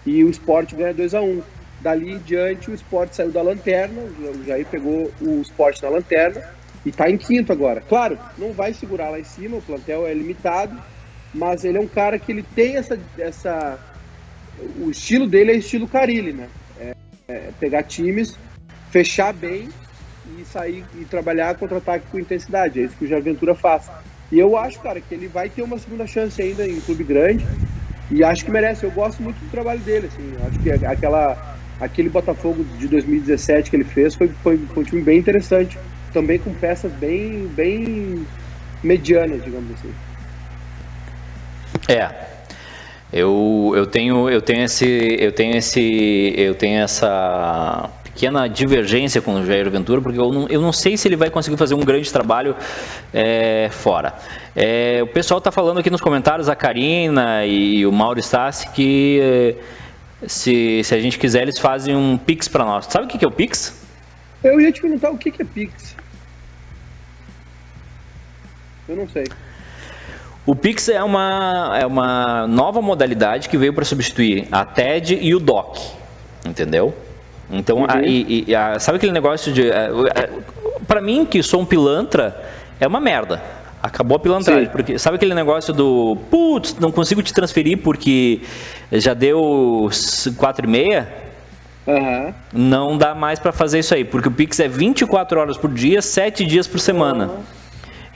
E 0.06 0.24
o 0.24 0.30
esporte 0.30 0.74
ganha 0.74 0.94
2 0.94 1.14
a 1.14 1.22
1 1.22 1.26
um. 1.26 1.42
Dali 1.80 2.14
em 2.14 2.20
diante, 2.20 2.72
o 2.72 2.74
esporte 2.74 3.16
saiu 3.16 3.32
da 3.32 3.42
lanterna, 3.42 4.02
o 4.02 4.44
Jair 4.44 4.66
pegou 4.66 5.12
o 5.22 5.42
esporte 5.42 5.84
na 5.84 5.90
lanterna 5.90 6.42
e 6.84 6.90
está 6.90 7.10
em 7.10 7.18
quinto 7.18 7.52
agora. 7.52 7.82
Claro, 7.82 8.18
não 8.38 8.52
vai 8.52 8.74
segurar 8.74 9.10
lá 9.10 9.20
em 9.20 9.24
cima, 9.24 9.58
o 9.58 9.62
plantel 9.62 10.08
é 10.08 10.14
limitado, 10.14 10.76
mas 11.34 11.64
ele 11.64 11.78
é 11.78 11.82
um 11.82 11.88
cara 11.88 12.18
que 12.18 12.32
ele 12.32 12.44
tem 12.44 12.78
essa. 12.78 13.00
essa 13.18 13.80
o 14.80 14.90
estilo 14.90 15.28
dele 15.28 15.52
é 15.52 15.56
estilo 15.56 15.88
Carilli, 15.88 16.34
né? 16.34 16.48
É, 16.80 16.94
é 17.28 17.52
pegar 17.60 17.84
times, 17.84 18.36
fechar 18.90 19.32
bem 19.34 19.70
e 20.40 20.44
sair 20.46 20.84
e 20.96 21.06
trabalhar 21.06 21.56
contra-ataque 21.56 22.08
com 22.12 22.20
intensidade. 22.20 22.80
É 22.80 22.86
isso 22.86 22.98
que 22.98 23.06
o 23.06 23.08
Jair 23.08 23.24
Ventura 23.24 23.54
faz. 23.54 23.88
E 24.32 24.40
eu 24.40 24.58
acho, 24.58 24.80
cara, 24.82 25.00
que 25.00 25.14
ele 25.14 25.28
vai 25.28 25.50
ter 25.50 25.62
uma 25.62 25.78
segunda 25.78 26.08
chance 26.08 26.42
ainda 26.42 26.68
em 26.68 26.82
clube 26.82 27.04
grande. 27.04 27.46
E 28.10 28.24
acho 28.24 28.44
que 28.44 28.52
merece. 28.52 28.84
Eu 28.86 28.92
gosto 28.92 29.22
muito 29.22 29.38
do 29.38 29.50
trabalho 29.52 29.80
dele, 29.82 30.08
assim. 30.08 30.34
Acho 30.46 30.60
que 30.60 30.72
aquela 30.72 31.57
aquele 31.80 32.10
Botafogo 32.10 32.66
de 32.78 32.88
2017 32.88 33.70
que 33.70 33.76
ele 33.76 33.84
fez 33.84 34.16
foi, 34.16 34.30
foi, 34.44 34.58
foi 34.58 34.84
um 34.84 34.86
time 34.86 35.02
bem 35.02 35.20
interessante, 35.20 35.78
também 36.14 36.40
com 36.40 36.54
peças 36.54 36.92
bem, 36.94 37.48
bem 37.48 38.26
medianas, 38.84 39.44
digamos 39.44 39.72
assim. 39.74 39.94
É. 41.88 42.10
Eu, 43.12 43.72
eu 43.76 43.86
tenho 43.86 44.30
eu 44.30 44.42
tenho 44.42 44.66
esse 44.66 45.16
eu 45.20 45.32
tenho 45.32 45.56
esse 45.56 46.34
eu 46.36 46.54
tenho 46.54 46.82
essa 46.82 47.90
pequena 48.04 48.50
divergência 48.50 49.22
com 49.22 49.36
o 49.36 49.46
Jair 49.46 49.70
Ventura 49.70 50.02
porque 50.02 50.20
eu 50.20 50.30
não, 50.30 50.48
eu 50.50 50.60
não 50.60 50.74
sei 50.74 50.98
se 50.98 51.08
ele 51.08 51.16
vai 51.16 51.30
conseguir 51.30 51.56
fazer 51.56 51.74
um 51.76 51.86
grande 51.86 52.12
trabalho 52.12 52.54
é, 53.14 53.70
fora. 53.72 54.16
É, 54.54 55.00
o 55.04 55.08
pessoal 55.08 55.38
está 55.38 55.52
falando 55.52 55.80
aqui 55.80 55.90
nos 55.90 56.02
comentários 56.02 56.50
a 56.50 56.56
Karina 56.56 57.46
e 57.46 57.86
o 57.86 57.92
Mauro 57.94 58.20
Stassi 58.20 58.70
que 58.72 59.56
se, 60.26 60.82
se 60.84 60.96
a 60.96 61.00
gente 61.00 61.20
quiser, 61.20 61.44
eles 61.44 61.60
fazem 61.60 61.96
um 61.96 62.18
Pix 62.18 62.48
para 62.48 62.66
nós. 62.66 62.86
Sabe 62.86 63.06
o 63.06 63.08
que, 63.08 63.18
que 63.18 63.26
é 63.26 63.28
o 63.28 63.32
Pix? 63.32 63.86
Eu 64.44 64.60
ia 64.60 64.72
te 64.72 64.82
perguntar 64.82 65.12
o 65.12 65.18
que, 65.18 65.32
que 65.32 65.42
é 65.42 65.46
Pix. 65.46 65.96
Eu 68.88 68.96
não 68.96 69.08
sei. 69.10 69.26
O 70.46 70.56
Pix 70.56 70.88
é 70.88 71.04
uma, 71.04 71.78
é 71.78 71.86
uma 71.86 72.48
nova 72.48 72.82
modalidade 72.82 73.50
que 73.50 73.58
veio 73.58 73.74
para 73.74 73.84
substituir 73.84 74.48
a 74.50 74.64
TED 74.64 75.20
e 75.22 75.36
o 75.36 75.40
DOC, 75.40 75.78
entendeu? 76.46 76.96
Então, 77.52 77.80
uhum. 77.80 77.86
a, 77.90 78.02
e, 78.02 78.56
a, 78.56 78.80
sabe 78.80 78.98
aquele 78.98 79.12
negócio 79.12 79.52
de. 79.52 79.64
Para 80.88 81.02
mim, 81.02 81.26
que 81.26 81.44
sou 81.44 81.62
um 81.62 81.66
pilantra, 81.66 82.46
é 82.80 82.88
uma 82.88 83.00
merda. 83.00 83.42
Acabou 83.82 84.18
a 84.18 84.20
pilantragem, 84.20 84.66
Sim. 84.66 84.72
porque 84.72 84.98
sabe 84.98 85.18
aquele 85.18 85.36
negócio 85.36 85.74
do 85.74 86.18
putz, 86.32 86.76
não 86.80 86.92
consigo 86.92 87.22
te 87.22 87.32
transferir 87.32 87.78
porque 87.78 88.42
já 88.92 89.14
deu 89.14 89.90
4 90.38 90.66
e 90.66 90.70
meia? 90.70 91.08
Uhum. 91.86 92.34
Não 92.52 92.98
dá 92.98 93.16
mais 93.16 93.40
para 93.40 93.52
fazer 93.52 93.80
isso 93.80 93.94
aí, 93.94 94.04
porque 94.04 94.28
o 94.28 94.32
Pix 94.32 94.60
é 94.60 94.68
24 94.68 95.40
horas 95.40 95.58
por 95.58 95.72
dia, 95.72 96.02
7 96.02 96.46
dias 96.46 96.68
por 96.68 96.80
semana. 96.80 97.28
Uhum. 97.28 97.40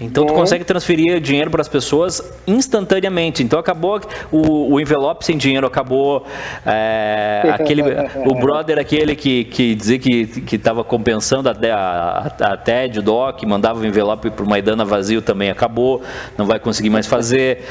Então 0.01 0.25
tu 0.25 0.33
consegue 0.33 0.65
transferir 0.65 1.19
dinheiro 1.19 1.51
para 1.51 1.61
as 1.61 1.67
pessoas 1.67 2.33
instantaneamente. 2.47 3.43
Então 3.43 3.59
acabou 3.59 4.01
o, 4.31 4.73
o 4.73 4.81
envelope 4.81 5.23
sem 5.23 5.37
dinheiro, 5.37 5.67
acabou 5.67 6.25
é, 6.65 7.43
aquele 7.53 7.83
o 8.25 8.33
brother 8.33 8.79
aquele 8.79 9.15
que, 9.15 9.43
que 9.43 9.75
dizia 9.75 9.99
que 9.99 10.25
que 10.25 10.55
estava 10.55 10.83
compensando 10.83 11.49
a, 11.49 11.53
a, 11.53 12.53
a 12.53 12.57
TED, 12.57 12.97
o 12.97 13.03
DOC, 13.03 13.45
mandava 13.45 13.79
o 13.79 13.85
envelope 13.85 14.31
para 14.31 14.43
o 14.43 14.49
Maidana 14.49 14.83
vazio 14.83 15.21
também 15.21 15.51
acabou, 15.51 16.01
não 16.35 16.47
vai 16.47 16.59
conseguir 16.59 16.89
mais 16.89 17.05
fazer. 17.05 17.63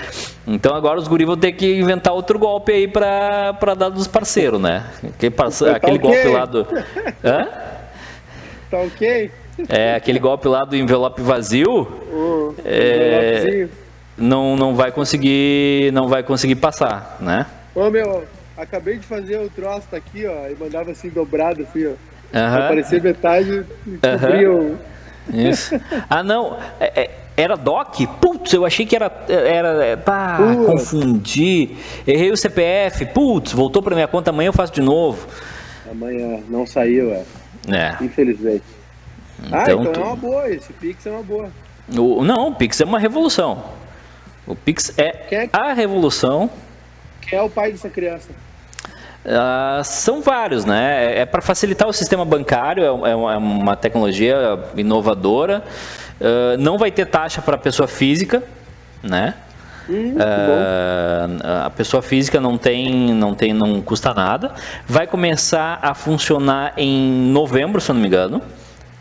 Então 0.47 0.75
agora 0.75 1.01
os 1.01 1.09
guris 1.09 1.27
vão 1.27 1.37
ter 1.37 1.53
que 1.53 1.81
inventar 1.81 2.15
outro 2.15 2.39
golpe 2.39 2.71
aí 2.71 2.87
para 2.87 3.75
dar 3.77 3.89
dos 3.89 4.07
parceiros, 4.07 4.61
né? 4.61 4.87
Aquele, 5.03 5.35
parceiro, 5.35 5.75
aquele 5.75 5.99
tá 5.99 6.09
okay. 6.09 6.23
golpe 6.23 6.39
lá 6.39 6.45
do. 6.45 6.67
Hã? 7.25 7.49
Tá 8.71 8.79
ok? 8.79 9.31
É, 9.69 9.95
aquele 9.95 10.19
golpe 10.19 10.49
lá 10.49 10.65
do 10.65 10.77
envelope 10.77 11.21
vazio, 11.23 11.83
uh, 11.83 12.55
é, 12.65 13.69
não, 14.17 14.57
não 14.57 14.75
vai 14.75 14.91
conseguir 14.91 15.93
não 15.93 16.09
vai 16.09 16.23
conseguir 16.23 16.57
passar, 16.57 17.19
né? 17.21 17.47
Ô 17.75 17.91
meu, 17.91 18.25
acabei 18.57 18.99
de 18.99 19.07
fazer 19.07 19.39
o 19.39 19.51
troço 19.51 19.87
tá 19.91 19.97
aqui, 19.97 20.27
ó, 20.27 20.49
e 20.49 20.57
mandava 20.59 20.91
assim 20.91 21.09
dobrado 21.09 21.63
assim, 21.63 21.87
ó. 21.87 21.91
Uhum. 22.33 22.65
Aparecer 22.65 23.03
metade 23.03 23.65
e 23.87 23.99
cobria 23.99 24.51
uhum. 24.51 24.77
Isso. 25.33 25.75
Ah, 26.09 26.23
não. 26.23 26.59
É, 26.79 27.03
é, 27.03 27.11
era 27.37 27.57
DOC? 27.57 28.07
Putz, 28.21 28.53
eu 28.53 28.65
achei 28.65 28.85
que 28.85 28.97
era. 28.97 29.11
era 29.29 29.85
é, 29.85 29.97
pá, 29.97 30.39
confundi. 30.67 31.77
Errei 32.07 32.31
o 32.31 32.37
CPF. 32.37 33.07
Putz, 33.07 33.53
voltou 33.53 33.83
para 33.83 33.95
minha 33.95 34.09
conta 34.09 34.31
amanhã 34.31 34.49
eu 34.49 34.53
faço 34.53 34.73
de 34.73 34.81
novo. 34.81 35.27
Amanhã 35.91 36.41
não 36.49 36.67
saiu, 36.67 37.13
é. 37.13 37.25
É. 37.69 38.05
Infelizmente. 38.05 38.65
Ah, 39.51 39.63
então, 39.63 39.79
ah, 39.79 39.83
então 39.83 39.93
tu... 39.93 40.01
é 40.01 40.05
uma 40.05 40.17
boa, 40.17 40.51
esse 40.51 40.73
Pix 40.73 41.07
é 41.07 41.11
uma 41.11 41.23
boa. 41.23 41.51
O, 41.89 42.25
não, 42.25 42.49
o 42.49 42.55
Pix 42.55 42.81
é 42.81 42.85
uma 42.85 42.99
revolução. 42.99 43.65
O 44.47 44.55
Pix 44.55 44.93
é, 44.99 45.35
é 45.35 45.49
a 45.53 45.73
revolução. 45.73 46.51
Quem 47.21 47.39
é 47.39 47.43
o 47.43 47.51
pai 47.51 47.73
dessa 47.73 47.89
criança? 47.89 48.31
Uh, 49.25 49.85
são 49.85 50.23
vários, 50.23 50.65
né? 50.65 51.15
É, 51.15 51.21
é 51.21 51.27
para 51.27 51.43
facilitar 51.43 51.87
o 51.87 51.93
sistema 51.93 52.25
bancário, 52.25 52.83
é, 52.83 53.11
é 53.11 53.15
uma 53.15 53.77
tecnologia 53.77 54.59
inovadora. 54.77 55.63
Uh, 56.21 56.57
não 56.59 56.79
vai 56.79 56.91
ter 56.91 57.07
taxa 57.07 57.43
para 57.43 57.59
pessoa 57.59 57.87
física, 57.87 58.43
né? 59.03 59.35
Hum, 59.89 60.15
uh, 60.15 61.67
a 61.67 61.71
pessoa 61.71 62.03
física 62.03 62.41
não 62.41 62.57
tem, 62.57 63.13
não 63.13 63.35
tem, 63.35 63.53
não 63.53 63.83
custa 63.83 64.15
nada. 64.15 64.55
Vai 64.87 65.07
começar 65.07 65.79
a 65.83 65.95
funcionar 65.95 66.75
em 66.77 67.31
novembro, 67.31 67.81
se 67.81 67.91
eu 67.91 67.95
não 67.95 68.01
me 68.01 68.09
engano. 68.09 68.43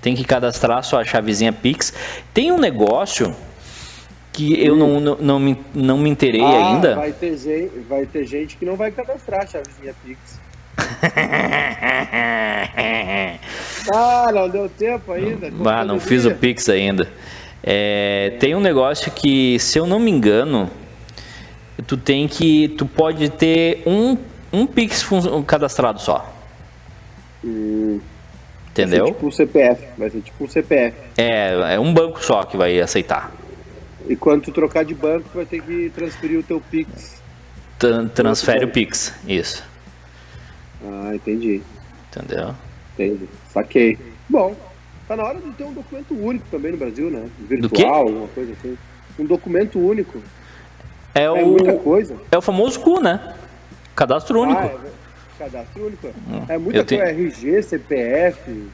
Tem 0.01 0.15
que 0.15 0.23
cadastrar 0.23 0.83
sua 0.83 1.03
chavezinha 1.03 1.51
Pix. 1.51 1.93
Tem 2.33 2.51
um 2.51 2.57
negócio 2.57 3.35
que 4.31 4.63
eu 4.63 4.75
não, 4.75 4.99
não, 4.99 5.15
não, 5.15 5.39
me, 5.39 5.57
não 5.73 5.97
me 5.97 6.09
interei 6.09 6.41
ah, 6.41 6.73
ainda. 6.73 6.95
Vai 6.95 7.11
ter, 7.11 7.37
gente, 7.37 7.79
vai 7.87 8.05
ter 8.05 8.25
gente 8.25 8.57
que 8.57 8.65
não 8.65 8.75
vai 8.75 8.91
cadastrar 8.91 9.43
a 9.43 9.47
chavezinha 9.47 9.95
Pix. 10.03 10.39
ah, 13.93 14.31
não 14.33 14.49
deu 14.49 14.69
tempo 14.69 15.11
ainda. 15.11 15.51
Ah, 15.65 15.83
não 15.83 15.99
fiz 15.99 16.25
o 16.25 16.33
Pix 16.35 16.69
ainda. 16.69 17.11
É, 17.61 18.37
tem 18.39 18.55
um 18.55 18.61
negócio 18.61 19.11
que, 19.11 19.59
se 19.59 19.77
eu 19.77 19.85
não 19.85 19.99
me 19.99 20.09
engano, 20.09 20.71
tu 21.85 21.97
tem 21.97 22.27
que. 22.27 22.69
Tu 22.69 22.85
pode 22.85 23.29
ter 23.29 23.83
um, 23.85 24.17
um 24.53 24.65
Pix 24.65 25.05
cadastrado 25.45 25.99
só. 25.99 26.33
Hum. 27.43 27.99
Entendeu? 28.71 29.05
Vai 29.05 29.07
ser 29.07 29.13
tipo 29.13 29.27
um 29.27 29.31
CPF. 29.31 29.87
Vai 29.97 30.09
ser 30.09 30.21
tipo 30.21 30.43
um 30.43 30.47
CPF. 30.47 30.97
É, 31.17 31.73
é 31.75 31.79
um 31.79 31.93
banco 31.93 32.23
só 32.23 32.43
que 32.43 32.55
vai 32.57 32.79
aceitar. 32.79 33.31
E 34.07 34.15
quando 34.15 34.43
tu 34.43 34.51
trocar 34.51 34.83
de 34.85 34.93
banco, 34.93 35.29
vai 35.33 35.45
ter 35.45 35.61
que 35.61 35.89
transferir 35.89 36.39
o 36.39 36.43
teu 36.43 36.61
Pix. 36.61 37.21
transfere 38.13 38.65
o 38.65 38.69
Pix, 38.69 39.13
isso. 39.27 39.63
Ah, 40.83 41.11
entendi. 41.13 41.61
Entendeu? 42.07 42.55
Entendi. 42.93 43.27
Saquei. 43.49 43.97
Bom, 44.27 44.55
tá 45.07 45.15
na 45.15 45.23
hora 45.23 45.39
de 45.39 45.51
ter 45.51 45.63
um 45.63 45.73
documento 45.73 46.13
único 46.13 46.45
também 46.49 46.71
no 46.71 46.77
Brasil, 46.77 47.09
né? 47.09 47.29
Virtual, 47.39 48.07
alguma 48.07 48.27
coisa 48.29 48.53
assim. 48.53 48.77
Um 49.17 49.25
documento 49.25 49.79
único. 49.79 50.21
É, 51.13 51.23
é 51.23 51.31
o, 51.31 51.47
muita 51.47 51.73
coisa. 51.73 52.15
É 52.31 52.37
o 52.37 52.41
famoso 52.41 52.79
CU, 52.79 53.01
né? 53.01 53.35
Cadastro 53.95 54.41
único. 54.41 54.61
Ah, 54.61 54.65
é, 54.65 54.77
cadastro 55.39 55.87
único. 55.87 56.09
É 56.47 56.57
muita 56.57 56.83
coisa, 56.83 56.85
tenho... 56.85 57.03
RG, 57.03 57.63
CPF. 57.63 58.69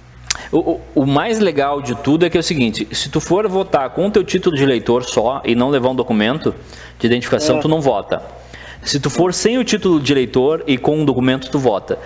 O, 0.51 0.57
o, 0.57 0.81
o, 0.95 1.05
mais 1.05 1.39
legal 1.39 1.81
de 1.81 1.95
tudo 1.95 2.25
é 2.25 2.29
que 2.29 2.35
é 2.35 2.39
o 2.39 2.43
seguinte: 2.43 2.87
se 2.91 3.09
tu 3.09 3.21
for 3.21 3.47
votar 3.47 3.89
com 3.91 4.07
o 4.07 4.11
teu 4.11 4.23
título 4.23 4.55
de 4.55 4.63
eleitor 4.63 5.03
só 5.03 5.41
e 5.45 5.55
não 5.55 5.69
levar 5.69 5.89
um 5.89 5.95
documento 5.95 6.53
de 6.99 7.07
identificação, 7.07 7.57
é. 7.57 7.61
tu 7.61 7.67
não 7.67 7.79
vota. 7.79 8.21
Se 8.83 8.99
tu 8.99 9.09
for 9.09 9.33
sem 9.33 9.57
o 9.57 9.63
título 9.63 9.99
de 9.99 10.11
eleitor 10.11 10.63
e 10.67 10.77
com 10.77 10.97
um 10.97 11.05
documento, 11.05 11.49
tu 11.49 11.57
vota. 11.57 11.97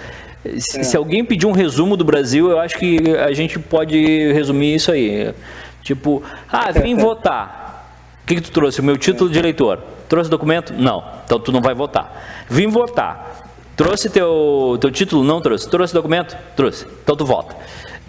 Se, 0.57 0.79
é. 0.79 0.83
se 0.83 0.95
alguém 0.95 1.25
pedir 1.25 1.45
um 1.45 1.51
resumo 1.51 1.97
do 1.97 2.05
Brasil, 2.05 2.49
eu 2.49 2.59
acho 2.59 2.77
que 2.77 2.99
a 3.17 3.33
gente 3.33 3.57
pode 3.59 4.31
resumir 4.31 4.75
isso 4.75 4.91
aí. 4.91 5.33
Tipo, 5.81 6.21
ah, 6.51 6.71
vim 6.71 6.95
votar. 6.99 7.87
O 8.23 8.27
que, 8.27 8.35
que 8.35 8.41
tu 8.41 8.51
trouxe? 8.51 8.79
O 8.79 8.83
meu 8.83 8.97
título 8.97 9.29
de 9.29 9.39
eleitor. 9.39 9.81
Trouxe 10.07 10.29
documento? 10.29 10.73
Não. 10.73 11.03
Então 11.25 11.39
tu 11.39 11.51
não 11.51 11.61
vai 11.61 11.73
votar. 11.73 12.45
Vim 12.49 12.67
votar. 12.67 13.48
Trouxe 13.79 14.09
teu, 14.09 14.77
teu 14.81 14.91
título? 14.91 15.23
Não 15.23 15.39
trouxe. 15.39 15.69
Trouxe 15.69 15.93
documento? 15.93 16.37
Trouxe. 16.53 16.85
Então 17.01 17.15
tu 17.15 17.25
vota. 17.25 17.55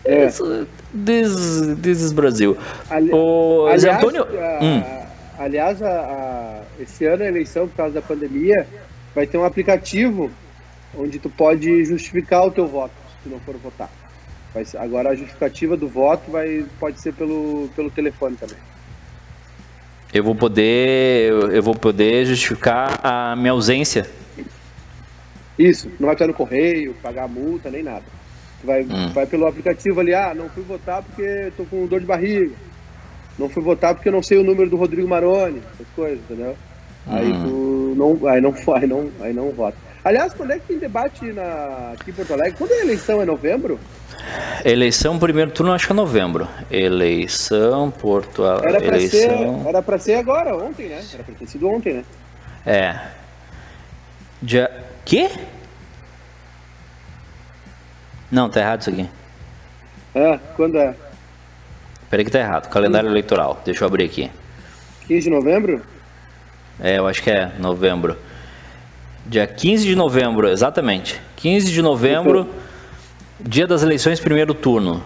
É. 0.04 0.26
This, 0.26 1.76
this 1.80 2.00
is 2.00 2.12
Brasil. 2.12 2.58
Ali, 2.90 3.12
o 3.12 3.66
aliás, 3.66 3.84
Antônio... 3.84 4.24
A, 4.24 4.58
hum. 4.60 4.82
aliás 5.38 5.80
a, 5.80 5.88
a, 5.88 6.82
esse 6.82 7.06
ano 7.06 7.22
a 7.22 7.26
eleição, 7.28 7.68
por 7.68 7.76
causa 7.76 7.94
da 7.94 8.02
pandemia, 8.02 8.66
vai 9.14 9.28
ter 9.28 9.38
um 9.38 9.44
aplicativo 9.44 10.28
onde 10.98 11.20
tu 11.20 11.30
pode 11.30 11.84
justificar 11.84 12.48
o 12.48 12.50
teu 12.50 12.66
voto, 12.66 12.90
se 13.08 13.28
tu 13.28 13.30
não 13.30 13.38
for 13.38 13.56
votar. 13.58 13.90
Vai, 14.52 14.66
agora 14.76 15.10
a 15.10 15.14
justificativa 15.14 15.76
do 15.76 15.86
voto 15.86 16.32
vai, 16.32 16.64
pode 16.80 17.00
ser 17.00 17.14
pelo, 17.14 17.70
pelo 17.76 17.92
telefone 17.92 18.34
também. 18.34 18.58
Eu 20.12 20.24
vou 20.24 20.34
poder 20.34 21.30
eu 21.30 21.62
vou 21.62 21.76
poder 21.76 22.26
justificar 22.26 22.98
a 23.04 23.36
minha 23.36 23.52
ausência 23.52 24.04
isso, 25.60 25.90
não 25.98 26.06
vai 26.06 26.14
estar 26.14 26.26
no 26.26 26.34
correio, 26.34 26.94
pagar 27.02 27.28
multa, 27.28 27.70
nem 27.70 27.82
nada. 27.82 28.04
Vai, 28.62 28.82
hum. 28.82 29.10
vai 29.12 29.26
pelo 29.26 29.46
aplicativo 29.46 30.00
ali, 30.00 30.14
ah, 30.14 30.34
não 30.34 30.48
fui 30.48 30.62
votar 30.62 31.02
porque 31.02 31.22
estou 31.22 31.66
com 31.66 31.86
dor 31.86 32.00
de 32.00 32.06
barriga. 32.06 32.54
Não 33.38 33.48
fui 33.48 33.62
votar 33.62 33.94
porque 33.94 34.08
eu 34.08 34.12
não 34.12 34.22
sei 34.22 34.38
o 34.38 34.44
número 34.44 34.68
do 34.68 34.76
Rodrigo 34.76 35.08
Maroni, 35.08 35.62
essas 35.74 35.86
coisas, 35.94 36.18
entendeu? 36.18 36.56
Hum. 37.06 37.14
Aí 37.14 37.32
tu 37.32 37.94
não, 37.96 38.28
aí 38.28 38.40
não, 38.40 38.54
aí 38.74 38.86
não, 38.86 39.10
aí 39.20 39.32
não 39.32 39.50
vota. 39.50 39.76
Aliás, 40.02 40.32
quando 40.32 40.52
é 40.52 40.58
que 40.58 40.66
tem 40.66 40.78
debate 40.78 41.26
na, 41.32 41.92
aqui 41.92 42.10
em 42.10 42.14
Porto 42.14 42.32
Alegre? 42.32 42.54
Quando 42.56 42.72
é 42.72 42.76
a 42.76 42.84
eleição? 42.84 43.20
É 43.20 43.26
novembro? 43.26 43.78
Eleição, 44.64 45.18
primeiro 45.18 45.50
turno, 45.50 45.72
acho 45.72 45.86
que 45.86 45.92
é 45.92 45.96
novembro. 45.96 46.48
Eleição, 46.70 47.90
Porto 47.90 48.44
Alegre. 48.44 48.68
Era 48.68 48.78
pra, 48.80 48.96
eleição... 48.96 49.62
ser, 49.62 49.68
era 49.68 49.82
pra 49.82 49.98
ser 49.98 50.14
agora, 50.14 50.56
ontem, 50.56 50.88
né? 50.88 51.02
Era 51.12 51.22
pra 51.22 51.34
ter 51.34 51.46
sido 51.46 51.68
ontem, 51.68 51.94
né? 51.94 52.04
É. 52.66 52.98
Dia 54.42 54.89
Quê? 55.04 55.30
Não, 58.30 58.48
tá 58.48 58.60
errado 58.60 58.80
isso 58.80 58.90
aqui. 58.90 59.08
É, 60.14 60.38
quando 60.56 60.76
é? 60.78 60.94
Peraí 62.08 62.24
que 62.24 62.30
tá 62.30 62.40
errado. 62.40 62.68
Calendário 62.68 63.08
hum. 63.08 63.12
eleitoral. 63.12 63.60
Deixa 63.64 63.84
eu 63.84 63.88
abrir 63.88 64.04
aqui. 64.04 64.30
15 65.06 65.22
de 65.22 65.30
novembro? 65.30 65.82
É, 66.78 66.98
eu 66.98 67.06
acho 67.06 67.22
que 67.22 67.30
é 67.30 67.52
novembro. 67.58 68.16
Dia 69.26 69.46
15 69.46 69.86
de 69.86 69.94
novembro, 69.94 70.48
exatamente. 70.48 71.20
15 71.36 71.70
de 71.70 71.82
novembro, 71.82 72.48
dia 73.38 73.66
das 73.66 73.82
eleições, 73.82 74.18
primeiro 74.18 74.54
turno. 74.54 75.02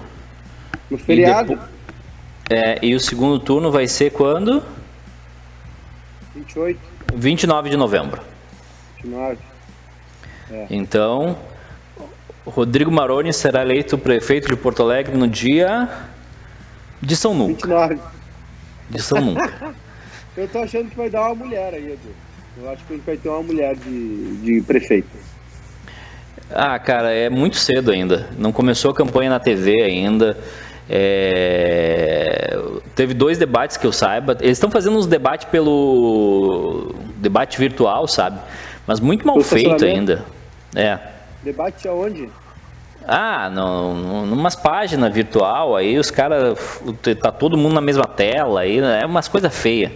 No 0.90 0.96
feriado? 0.96 1.52
E, 1.52 1.56
depo... 1.56 1.68
é, 2.50 2.78
e 2.82 2.94
o 2.94 3.00
segundo 3.00 3.38
turno 3.38 3.70
vai 3.70 3.88
ser 3.88 4.10
quando? 4.10 4.62
28. 6.34 6.78
29 7.14 7.70
de 7.70 7.76
novembro. 7.76 8.22
29. 9.02 9.38
É. 10.50 10.66
Então, 10.70 11.36
Rodrigo 12.46 12.90
Maroni 12.90 13.32
será 13.32 13.62
eleito 13.62 13.96
prefeito 13.96 14.48
de 14.48 14.56
Porto 14.56 14.82
Alegre 14.82 15.16
no 15.16 15.26
dia 15.26 15.88
de 17.00 17.16
São 17.16 17.34
Nunca. 17.34 17.66
29. 17.66 17.98
De 18.90 19.02
São 19.02 19.20
Nunca. 19.20 19.74
Eu 20.36 20.48
tô 20.48 20.58
achando 20.58 20.90
que 20.90 20.96
vai 20.96 21.08
dar 21.08 21.26
uma 21.26 21.34
mulher 21.36 21.74
aí, 21.74 21.92
Edu. 21.92 22.10
Eu 22.60 22.70
acho 22.70 22.84
que 22.84 22.92
a 22.92 22.96
gente 22.96 23.06
vai 23.06 23.16
ter 23.16 23.28
uma 23.28 23.42
mulher 23.42 23.76
de, 23.76 24.36
de 24.38 24.62
prefeito. 24.62 25.08
Ah, 26.50 26.78
cara, 26.78 27.12
é 27.12 27.30
muito 27.30 27.56
cedo 27.56 27.90
ainda. 27.90 28.28
Não 28.36 28.52
começou 28.52 28.90
a 28.90 28.94
campanha 28.94 29.30
na 29.30 29.38
TV 29.38 29.82
ainda. 29.82 30.36
É... 30.88 32.58
Teve 32.94 33.14
dois 33.14 33.38
debates 33.38 33.76
que 33.76 33.86
eu 33.86 33.92
saiba. 33.92 34.36
Eles 34.40 34.58
estão 34.58 34.70
fazendo 34.70 34.96
uns 34.96 35.06
debates 35.06 35.46
pelo 35.48 36.94
debate 37.16 37.58
virtual, 37.58 38.06
sabe? 38.06 38.40
Mas 38.86 39.00
muito 39.00 39.26
mal 39.26 39.40
feito 39.40 39.84
ainda. 39.84 40.24
É. 40.74 40.98
Debate 41.42 41.88
aonde? 41.88 42.28
Ah, 43.06 43.50
no, 43.50 44.24
numas 44.26 44.56
páginas 44.56 45.12
virtual, 45.12 45.76
aí 45.76 45.98
os 45.98 46.10
caras. 46.10 46.58
Tá 47.20 47.30
todo 47.30 47.56
mundo 47.56 47.74
na 47.74 47.80
mesma 47.80 48.04
tela, 48.04 48.60
aí 48.60 48.78
é 48.78 49.04
umas 49.04 49.28
coisas 49.28 49.54
feias. 49.54 49.92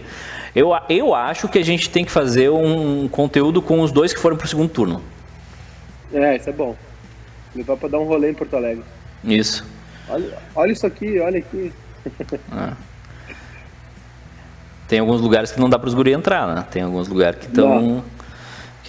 Eu, 0.55 0.71
eu 0.89 1.13
acho 1.13 1.47
que 1.47 1.59
a 1.59 1.63
gente 1.63 1.89
tem 1.89 2.03
que 2.03 2.11
fazer 2.11 2.49
um 2.49 3.07
conteúdo 3.07 3.61
com 3.61 3.81
os 3.81 3.91
dois 3.91 4.13
que 4.13 4.19
foram 4.19 4.37
pro 4.37 4.47
segundo 4.47 4.69
turno. 4.69 5.01
É, 6.13 6.35
isso 6.35 6.49
é 6.49 6.53
bom. 6.53 6.75
Levar 7.55 7.77
pra 7.77 7.89
dar 7.89 7.99
um 7.99 8.05
rolê 8.05 8.31
em 8.31 8.33
Porto 8.33 8.55
Alegre. 8.55 8.83
Isso. 9.23 9.65
Olha, 10.07 10.37
olha 10.55 10.71
isso 10.71 10.85
aqui, 10.85 11.19
olha 11.19 11.39
aqui. 11.39 11.71
Ah. 12.51 12.73
Tem 14.87 14.99
alguns 14.99 15.21
lugares 15.21 15.51
que 15.51 15.59
não 15.59 15.69
dá 15.69 15.77
para 15.77 15.87
os 15.87 15.93
guri 15.93 16.13
entrar, 16.13 16.47
né? 16.47 16.65
Tem 16.71 16.81
alguns 16.81 17.07
lugares 17.07 17.39
que 17.39 17.45
estão 17.45 18.03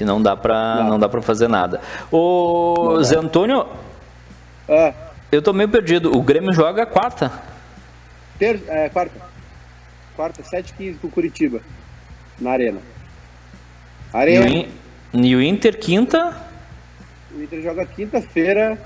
que 0.01 0.05
não 0.07 0.23
dá 0.23 0.35
para 0.35 0.77
não. 0.77 0.89
não 0.93 0.99
dá 0.99 1.11
para 1.11 1.21
fazer 1.21 1.47
nada. 1.47 1.79
O 2.11 3.03
Zé 3.03 3.19
Antônio, 3.19 3.67
ah. 4.67 4.95
eu 5.31 5.43
tô 5.43 5.53
meio 5.53 5.69
perdido. 5.69 6.17
O 6.17 6.23
Grêmio 6.23 6.55
joga 6.55 6.87
quarta. 6.87 7.31
Ter, 8.39 8.63
é, 8.69 8.89
quarta. 8.89 9.21
Quarta, 10.17 10.43
7h15 10.43 10.97
com 11.03 11.11
Curitiba. 11.11 11.61
Na 12.41 12.53
Arena. 12.53 12.81
Arena. 14.11 14.69
E 15.13 15.37
o 15.37 15.43
Inter 15.43 15.79
quinta? 15.79 16.35
O 17.31 17.43
Inter 17.43 17.61
joga 17.61 17.85
quinta-feira 17.85 18.79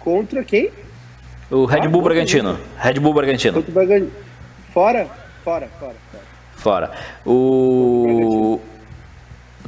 contra 0.00 0.44
quem? 0.44 0.70
O 1.50 1.64
Red 1.64 1.88
Bull 1.88 2.02
ah, 2.02 2.04
Bragantino. 2.04 2.58
Red 2.76 3.00
Bull 3.00 3.14
Bragantino. 3.14 3.64
Fora? 4.74 5.08
Fora, 5.42 5.68
fora, 5.78 5.96
fora. 6.10 6.24
Fora. 6.56 6.90
O. 7.24 8.60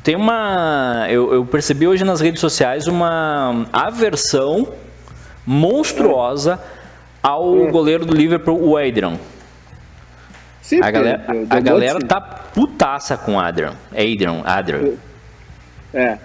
Tem 0.05 0.15
uma. 0.15 1.07
Eu, 1.09 1.33
eu, 1.33 1.47
percebi 1.47 1.89
hoje 1.89 2.05
nas 2.05 2.21
redes 2.21 2.39
sociais 2.39 2.87
uma 2.87 3.67
aversão 3.73 4.69
monstruosa 5.47 6.61
ao 7.23 7.51
hum. 7.51 7.71
goleiro 7.71 8.05
do 8.05 8.15
Liverpool, 8.15 8.63
o 8.63 8.77
Adrian. 8.77 9.19
Sim, 10.61 10.81
a 10.83 10.91
galera, 10.91 11.25
a 11.49 11.61
galera 11.61 11.99
tá 12.01 12.21
putaça 12.21 13.17
com 13.17 13.37
o 13.37 13.41
Adrian. 13.41 13.73
Adrian, 13.93 14.43
Adrian. 14.45 14.93
É, 15.95 16.19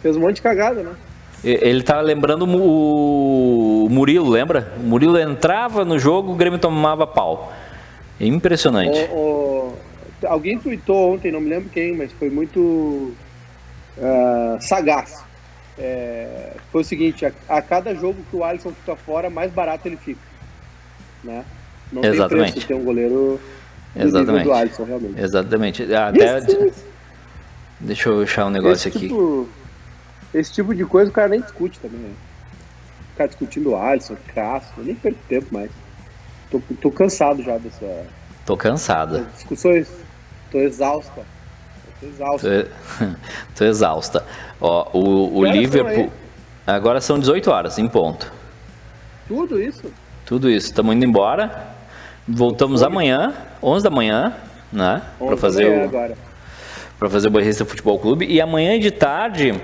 fez 0.00 0.16
um 0.16 0.20
monte 0.20 0.36
de 0.36 0.42
cagada, 0.42 0.82
né? 0.82 0.92
Ele 1.44 1.82
tá 1.82 2.00
lembrando 2.00 2.46
o 2.46 3.86
Murilo, 3.90 4.30
lembra? 4.30 4.72
O 4.78 4.82
Murilo 4.82 5.18
entrava 5.18 5.84
no 5.84 5.98
jogo, 5.98 6.32
o 6.32 6.34
Grêmio 6.34 6.58
tomava 6.58 7.06
pau. 7.06 7.52
Impressionante. 8.18 8.98
O, 9.12 9.14
o, 9.14 9.76
alguém 10.26 10.58
tweetou 10.58 11.14
ontem, 11.14 11.32
não 11.32 11.40
me 11.40 11.48
lembro 11.48 11.68
quem, 11.70 11.96
mas 11.96 12.12
foi 12.12 12.30
muito 12.30 13.14
uh, 13.98 14.60
sagaz. 14.60 15.24
É, 15.78 16.52
foi 16.70 16.82
o 16.82 16.84
seguinte: 16.84 17.26
a, 17.26 17.32
a, 17.48 17.62
cada 17.62 17.94
jogo 17.94 18.22
que 18.30 18.36
o 18.36 18.44
Alisson 18.44 18.70
fica 18.72 18.96
fora, 18.96 19.28
mais 19.28 19.52
barato 19.52 19.88
ele 19.88 19.96
fica. 19.96 20.20
Né? 21.22 21.44
Não 21.92 22.04
Exatamente. 22.04 22.44
tem 22.44 22.52
preço 22.52 22.66
ter 22.66 22.74
um 22.74 22.84
goleiro 22.84 23.40
Exatamente. 23.96 24.44
do 24.44 24.52
Alisson, 24.52 24.84
realmente. 24.84 25.20
Exatamente. 25.20 25.94
Até, 25.94 26.40
deixa 27.80 28.08
eu 28.08 28.22
achar 28.22 28.46
um 28.46 28.50
negócio 28.50 28.88
aqui. 28.88 29.00
Tipo, 29.00 29.48
esse 30.32 30.52
tipo 30.52 30.74
de 30.74 30.84
coisa 30.84 31.10
o 31.10 31.14
cara 31.14 31.28
nem 31.28 31.40
discute 31.40 31.78
também, 31.80 32.00
né? 32.00 32.10
Ficar 33.12 33.26
discutindo 33.26 33.70
o 33.70 33.76
Alisson, 33.76 34.16
eu 34.76 34.84
nem 34.84 34.94
perco 34.94 35.18
tempo 35.28 35.46
mais. 35.52 35.70
Tô, 36.50 36.60
tô 36.80 36.90
cansado 36.90 37.42
já 37.42 37.56
dessa. 37.58 38.06
Tô 38.44 38.56
cansado. 38.56 39.24
Discussões. 39.34 39.88
Tô 40.54 40.60
exausta. 40.60 41.22
Tô 42.00 42.06
exausta. 42.06 42.68
Tô, 43.56 43.64
exausta. 43.66 44.24
Ó, 44.60 44.88
o, 44.96 45.38
o 45.38 45.44
Liverpool. 45.44 46.12
Agora 46.64 47.00
são 47.00 47.18
18 47.18 47.50
horas, 47.50 47.76
em 47.76 47.88
ponto. 47.88 48.32
Tudo 49.26 49.60
isso? 49.60 49.92
Tudo 50.24 50.48
isso. 50.48 50.68
Estamos 50.68 50.94
indo 50.94 51.04
embora. 51.04 51.74
Voltamos 52.28 52.84
amanhã, 52.84 53.34
11 53.60 53.82
da 53.82 53.90
manhã, 53.90 54.32
né? 54.72 55.02
Para 55.18 55.36
fazer 55.36 55.66
o 55.66 55.82
agora. 55.82 56.16
para 57.00 57.10
fazer 57.10 57.26
o 57.26 57.30
Barrista 57.32 57.64
Futebol 57.64 57.98
Clube 57.98 58.24
e 58.24 58.40
amanhã 58.40 58.78
de 58.78 58.92
tarde 58.92 59.60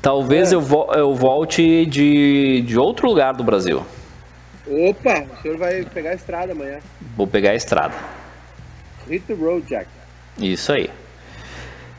Talvez 0.00 0.52
é. 0.52 0.54
eu, 0.54 0.60
vo 0.62 0.90
eu 0.94 1.14
volte 1.14 1.84
de, 1.84 2.62
de 2.62 2.78
outro 2.78 3.08
lugar 3.08 3.34
do 3.34 3.44
Brasil. 3.44 3.84
Opa, 4.66 5.26
o 5.38 5.42
senhor 5.42 5.58
vai 5.58 5.84
pegar 5.84 6.10
a 6.10 6.14
estrada 6.14 6.52
amanhã. 6.52 6.78
Vou 7.14 7.26
pegar 7.26 7.50
a 7.50 7.54
estrada. 7.54 7.94
Hit 9.06 9.26
the 9.26 9.34
road, 9.34 9.66
Jack. 9.68 9.86
Isso 10.38 10.72
aí. 10.72 10.90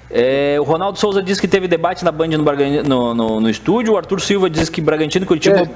É, 0.10 0.58
o 0.60 0.64
Ronaldo 0.64 1.00
Souza 1.00 1.22
disse 1.22 1.42
que 1.42 1.48
teve 1.48 1.68
debate 1.68 2.06
na 2.06 2.12
Band 2.12 2.28
no, 2.28 2.84
no, 2.84 3.14
no, 3.14 3.40
no 3.42 3.50
estúdio. 3.50 3.94
O 3.94 3.98
Arthur 3.98 4.22
Silva 4.22 4.50
disse 4.50 4.70
que 4.72 4.82
Bragantino 4.82 5.26
e 5.26 5.28
Curitiba. 5.28 5.70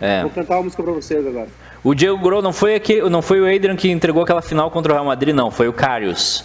É. 0.00 0.22
Vou 0.22 0.30
cantar 0.30 0.56
uma 0.56 0.64
música 0.64 0.82
pra 0.82 0.92
vocês 0.92 1.26
agora. 1.26 1.48
O 1.82 1.94
Diego 1.94 2.18
Grohl 2.18 2.42
não 2.42 2.52
foi, 2.52 2.74
aqui, 2.74 3.00
não 3.02 3.22
foi 3.22 3.40
o 3.40 3.44
Adrian 3.44 3.76
que 3.76 3.90
entregou 3.90 4.22
aquela 4.22 4.42
final 4.42 4.70
contra 4.70 4.92
o 4.92 4.94
Real 4.94 5.06
Madrid, 5.06 5.34
não. 5.34 5.50
Foi 5.50 5.68
o 5.68 5.72
Carius. 5.72 6.44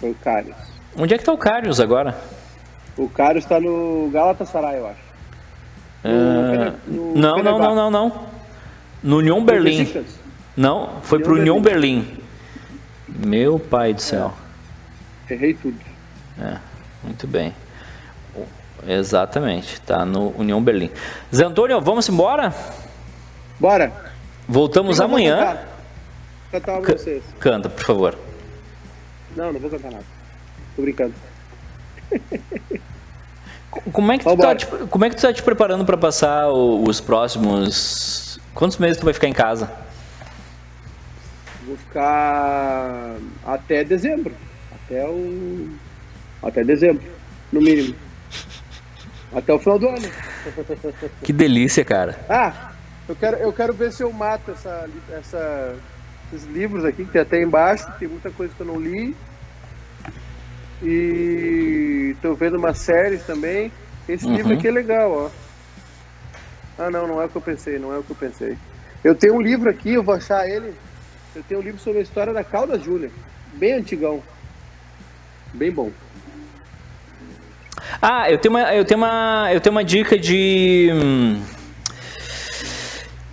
Foi 0.00 0.10
o 0.10 0.14
Carius. 0.14 0.56
Onde 0.96 1.14
é 1.14 1.18
que 1.18 1.24
tá 1.24 1.32
o 1.32 1.38
Carius 1.38 1.80
agora? 1.80 2.16
O 2.96 3.08
Caro 3.08 3.38
está 3.38 3.60
no 3.60 4.08
Galatasaray, 4.12 4.78
eu 4.78 4.86
acho. 4.86 5.00
Uh, 6.04 6.72
no, 6.86 7.14
não, 7.14 7.42
não, 7.42 7.58
não, 7.58 7.74
não, 7.74 7.90
não. 7.90 8.12
No 9.02 9.18
Union 9.18 9.44
Berlim. 9.44 9.88
Não, 10.56 11.00
foi 11.02 11.18
pro 11.18 11.34
Union 11.34 11.60
Berlim. 11.60 12.00
Berlim. 12.00 12.23
Meu 13.08 13.58
pai 13.58 13.92
do 13.94 14.00
céu. 14.00 14.32
É. 15.28 15.34
Errei 15.34 15.54
tudo. 15.54 15.78
É, 16.38 16.58
muito 17.02 17.26
bem. 17.26 17.54
Exatamente, 18.86 19.80
tá 19.80 20.04
no 20.04 20.30
União 20.36 20.62
Berlim. 20.62 20.90
Zé 21.34 21.44
Antônio, 21.44 21.80
vamos 21.80 22.08
embora? 22.08 22.54
Bora. 23.58 23.92
Voltamos 24.46 25.00
amanhã. 25.00 25.58
Cantar 26.50 26.80
pra 26.80 26.92
vocês. 26.92 27.22
Canta, 27.38 27.68
por 27.68 27.84
favor. 27.84 28.18
Não, 29.34 29.52
não 29.52 29.60
vou 29.60 29.70
cantar 29.70 29.90
nada. 29.90 30.04
Tô 30.76 30.82
brincando. 30.82 31.14
Como 33.92 34.12
é 34.12 34.18
que 34.18 34.24
tu, 34.24 34.36
tá 34.36 34.54
te, 34.54 34.66
como 34.66 35.04
é 35.04 35.10
que 35.10 35.16
tu 35.16 35.22
tá 35.22 35.32
te 35.32 35.42
preparando 35.42 35.84
para 35.84 35.96
passar 35.96 36.48
os 36.48 37.00
próximos. 37.00 38.38
Quantos 38.54 38.76
meses 38.78 38.98
tu 38.98 39.04
vai 39.04 39.14
ficar 39.14 39.26
em 39.26 39.32
casa? 39.32 39.70
Vou 41.66 41.76
ficar 41.76 43.16
até 43.44 43.84
dezembro. 43.84 44.34
Até 44.72 45.08
o. 45.08 45.68
Até 46.42 46.62
dezembro, 46.62 47.02
no 47.50 47.60
mínimo. 47.60 47.94
Até 49.32 49.52
o 49.52 49.58
final 49.58 49.78
do 49.78 49.88
ano. 49.88 50.08
Que 51.22 51.32
delícia, 51.32 51.84
cara. 51.84 52.18
Ah, 52.28 52.72
eu 53.08 53.16
quero, 53.16 53.36
eu 53.38 53.52
quero 53.52 53.72
ver 53.72 53.92
se 53.92 54.02
eu 54.02 54.12
mato 54.12 54.50
essa, 54.50 54.88
essa, 55.10 55.76
esses 56.32 56.46
livros 56.46 56.84
aqui 56.84 57.04
que 57.04 57.12
tem 57.12 57.22
até 57.22 57.42
embaixo. 57.42 57.90
Tem 57.98 58.06
muita 58.06 58.30
coisa 58.30 58.54
que 58.54 58.60
eu 58.60 58.66
não 58.66 58.78
li. 58.78 59.16
E 60.82 62.14
tô 62.20 62.34
vendo 62.34 62.58
umas 62.58 62.78
séries 62.78 63.24
também. 63.24 63.72
Esse 64.06 64.26
uhum. 64.26 64.36
livro 64.36 64.54
aqui 64.54 64.68
é 64.68 64.70
legal, 64.70 65.10
ó. 65.10 65.30
Ah 66.78 66.90
não, 66.90 67.06
não 67.06 67.22
é 67.22 67.24
o 67.24 67.28
que 67.28 67.36
eu 67.36 67.42
pensei, 67.42 67.78
não 67.78 67.92
é 67.92 67.98
o 67.98 68.02
que 68.02 68.10
eu 68.10 68.16
pensei. 68.16 68.58
Eu 69.02 69.14
tenho 69.14 69.34
um 69.34 69.40
livro 69.40 69.70
aqui, 69.70 69.94
eu 69.94 70.02
vou 70.02 70.14
achar 70.14 70.46
ele. 70.48 70.74
Eu 71.34 71.42
tenho 71.42 71.60
um 71.60 71.62
livro 71.62 71.80
sobre 71.80 71.98
a 71.98 72.02
história 72.02 72.32
da 72.32 72.44
Calda 72.44 72.78
Júlia. 72.78 73.10
Bem 73.54 73.72
antigão. 73.72 74.22
Bem 75.52 75.72
bom. 75.72 75.90
Ah, 78.00 78.30
eu 78.30 78.38
tenho 78.38 78.54
uma, 78.54 78.74
eu 78.74 78.84
tenho 78.84 78.98
uma, 78.98 79.48
eu 79.52 79.60
tenho 79.60 79.74
uma 79.74 79.84
dica 79.84 80.18
de 80.18 80.90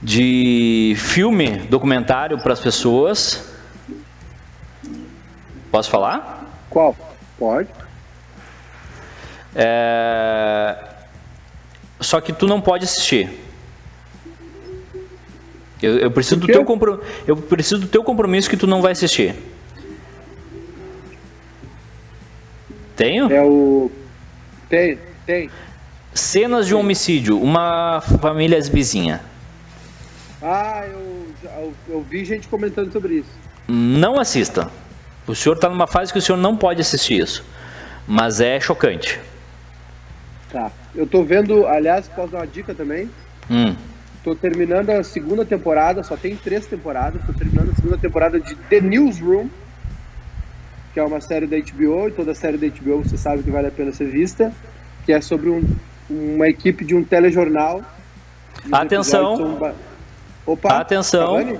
de 0.01 0.95
filme 0.97 1.57
documentário 1.69 2.39
para 2.39 2.53
as 2.53 2.59
pessoas. 2.59 3.53
Posso 5.71 5.89
falar? 5.89 6.49
Qual? 6.69 6.95
Pode. 7.37 7.69
É... 9.55 10.75
Só 11.99 12.19
que 12.19 12.33
tu 12.33 12.47
não 12.47 12.59
pode 12.59 12.85
assistir. 12.85 13.29
Eu, 15.81 15.97
eu 15.97 16.11
preciso 16.11 16.39
do 16.41 16.47
teu 16.47 16.63
compro... 16.63 17.01
eu 17.27 17.35
preciso 17.35 17.79
do 17.79 17.87
teu 17.87 18.03
compromisso 18.03 18.49
que 18.49 18.57
tu 18.57 18.67
não 18.67 18.81
vai 18.81 18.91
assistir. 18.91 19.35
Tenho? 22.95 23.31
É 23.31 23.41
o 23.41 23.91
tem, 24.71 24.97
tem. 25.25 25.49
Cenas 26.13 26.65
de 26.65 26.73
um 26.73 26.79
homicídio, 26.79 27.37
uma 27.41 27.99
família 27.99 28.59
vizinha. 28.61 29.21
Ah, 30.41 30.85
eu, 30.85 31.27
eu, 31.43 31.73
eu 31.89 32.01
vi 32.09 32.23
gente 32.23 32.47
comentando 32.47 32.91
sobre 32.91 33.15
isso. 33.15 33.29
Não 33.67 34.17
assista. 34.17 34.71
O 35.27 35.35
senhor 35.35 35.55
está 35.55 35.69
numa 35.69 35.87
fase 35.87 36.11
que 36.11 36.19
o 36.19 36.21
senhor 36.21 36.37
não 36.37 36.55
pode 36.55 36.79
assistir 36.79 37.21
isso. 37.21 37.43
Mas 38.07 38.39
é 38.39 38.59
chocante. 38.59 39.19
Tá. 40.51 40.71
Eu 40.95 41.05
tô 41.05 41.23
vendo, 41.23 41.65
aliás, 41.67 42.07
posso 42.07 42.31
dar 42.31 42.39
uma 42.39 42.47
dica 42.47 42.73
também? 42.73 43.09
Hum. 43.49 43.75
Tô 44.23 44.35
terminando 44.35 44.91
a 44.91 45.03
segunda 45.03 45.43
temporada, 45.43 46.03
só 46.03 46.15
tem 46.15 46.35
três 46.35 46.67
temporadas. 46.67 47.21
Tô 47.25 47.33
terminando 47.33 47.69
a 47.69 47.73
segunda 47.73 47.97
temporada 47.97 48.39
de 48.39 48.55
The 48.55 48.79
Newsroom, 48.79 49.49
que 50.93 50.99
é 50.99 51.03
uma 51.03 51.19
série 51.19 51.47
da 51.47 51.57
HBO, 51.57 52.07
e 52.07 52.11
toda 52.11 52.35
série 52.35 52.57
da 52.57 52.67
HBO 52.67 53.03
você 53.03 53.17
sabe 53.17 53.41
que 53.41 53.49
vale 53.49 53.67
a 53.67 53.71
pena 53.71 53.91
ser 53.91 54.05
vista, 54.05 54.53
que 55.05 55.11
é 55.11 55.19
sobre 55.21 55.49
um, 55.49 55.67
uma 56.07 56.47
equipe 56.47 56.85
de 56.85 56.95
um 56.95 57.03
telejornal. 57.03 57.81
Atenção. 58.71 59.59
Opa, 60.45 60.79
Atenção. 60.79 61.37
Cavani? 61.37 61.59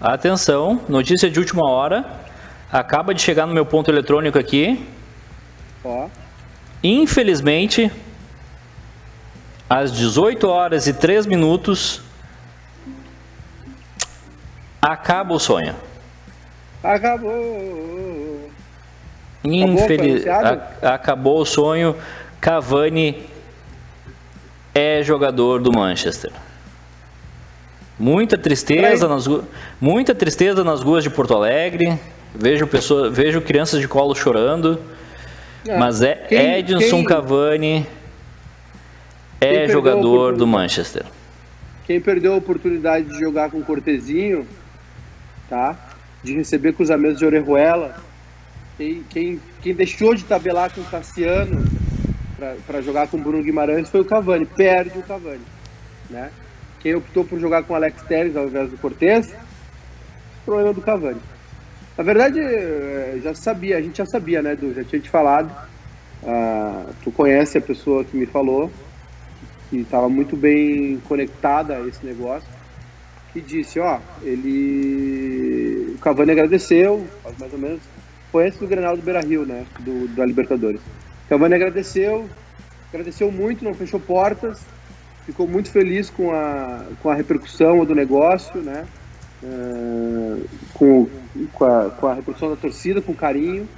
Atenção, 0.00 0.80
notícia 0.88 1.30
de 1.30 1.38
última 1.38 1.68
hora. 1.68 2.04
Acaba 2.70 3.14
de 3.14 3.22
chegar 3.22 3.46
no 3.46 3.54
meu 3.54 3.64
ponto 3.64 3.90
eletrônico 3.90 4.38
aqui. 4.38 4.84
Ó. 5.84 6.08
Infelizmente, 6.82 7.90
às 9.68 9.92
18 9.92 10.48
horas 10.48 10.86
e 10.86 10.94
3 10.94 11.26
minutos, 11.26 12.00
acaba 14.80 15.34
o 15.34 15.38
sonho. 15.38 15.74
Acabou. 16.82 18.50
Infeliz... 19.44 20.26
Acabou, 20.26 20.62
acabou 20.82 21.40
o 21.40 21.44
sonho. 21.44 21.96
Cavani 22.40 23.26
é 24.74 25.02
jogador 25.02 25.60
do 25.60 25.72
Manchester. 25.72 26.30
Muita 27.98 28.38
tristeza, 28.38 29.08
nas, 29.08 29.26
muita 29.80 30.14
tristeza 30.14 30.62
nas 30.62 30.82
ruas 30.82 31.02
de 31.02 31.10
Porto 31.10 31.34
Alegre. 31.34 31.98
Vejo, 32.34 32.66
pessoa, 32.66 33.10
vejo 33.10 33.40
crianças 33.40 33.80
de 33.80 33.88
colo 33.88 34.14
chorando. 34.14 34.80
É. 35.66 35.76
Mas 35.76 36.00
é 36.00 36.14
quem, 36.14 36.54
Edson 36.58 36.78
quem, 36.78 37.04
Cavani 37.04 37.86
é 39.40 39.68
jogador 39.68 40.36
do 40.36 40.46
Manchester. 40.46 41.06
Quem 41.86 42.00
perdeu 42.00 42.34
a 42.34 42.36
oportunidade 42.36 43.06
de 43.06 43.18
jogar 43.18 43.50
com 43.50 43.62
Cortezinho, 43.62 44.46
tá? 45.48 45.76
De 46.22 46.34
receber 46.34 46.72
cruzamentos 46.74 47.18
de 47.18 47.24
Orejuela, 47.24 47.96
quem, 48.76 49.02
quem, 49.10 49.40
quem 49.62 49.74
deixou 49.74 50.14
de 50.14 50.24
tabelar 50.24 50.72
com 50.72 50.80
o 50.80 50.84
Cassiano 50.84 51.64
para 52.66 52.80
jogar 52.80 53.08
com 53.08 53.16
o 53.16 53.20
Bruno 53.20 53.42
Guimarães 53.42 53.88
foi 53.88 54.00
o 54.00 54.04
Cavani. 54.04 54.46
Perde 54.46 54.98
o 54.98 55.02
Cavani, 55.02 55.42
né? 56.10 56.30
Quem 56.80 56.94
optou 56.94 57.24
por 57.24 57.40
jogar 57.40 57.64
com 57.64 57.74
Alex 57.74 58.02
Telles 58.02 58.36
ao 58.36 58.46
invés 58.46 58.70
do 58.70 58.78
Cortez, 58.78 59.34
problema 60.44 60.72
do 60.72 60.80
Cavani. 60.80 61.20
Na 61.96 62.04
verdade, 62.04 62.38
eh, 62.38 63.18
já 63.20 63.34
sabia, 63.34 63.76
a 63.76 63.80
gente 63.82 63.98
já 63.98 64.06
sabia, 64.06 64.40
né, 64.40 64.54
Du? 64.54 64.72
Já 64.72 64.84
tinha 64.84 65.00
te 65.00 65.10
falado. 65.10 65.50
Ah, 66.24 66.84
tu 67.02 67.10
conhece 67.10 67.58
a 67.58 67.60
pessoa 67.60 68.04
que 68.04 68.16
me 68.16 68.26
falou, 68.26 68.70
que 69.68 69.78
estava 69.78 70.08
muito 70.08 70.36
bem 70.36 71.00
conectada 71.08 71.76
a 71.76 71.86
esse 71.86 72.04
negócio, 72.04 72.48
que 73.32 73.40
disse, 73.40 73.78
ó, 73.78 73.98
ele. 74.22 75.94
O 75.94 75.98
Cavani 75.98 76.32
agradeceu, 76.32 77.06
mais 77.38 77.52
ou 77.52 77.58
menos. 77.58 77.80
Foi 78.30 78.46
antes 78.46 78.58
do 78.58 78.66
Grenal 78.66 78.96
do 78.96 79.02
Beira 79.02 79.20
Rio, 79.20 79.44
né? 79.46 79.66
Do, 79.80 80.08
da 80.08 80.24
Libertadores. 80.24 80.80
O 80.80 81.28
Cavani 81.28 81.54
agradeceu, 81.54 82.28
agradeceu 82.92 83.30
muito, 83.30 83.64
não 83.64 83.74
fechou 83.74 84.00
portas, 84.00 84.60
ficou 85.26 85.46
muito 85.46 85.70
feliz 85.70 86.08
com 86.10 86.32
a, 86.32 86.84
com 87.02 87.10
a 87.10 87.14
repercussão 87.14 87.84
do 87.84 87.94
negócio, 87.94 88.60
né? 88.60 88.86
Uh, 89.42 90.48
com, 90.74 91.08
com, 91.52 91.64
a, 91.64 91.90
com 91.90 92.06
a 92.06 92.14
repercussão 92.14 92.50
da 92.50 92.56
torcida, 92.56 93.00
com 93.00 93.14
carinho, 93.14 93.68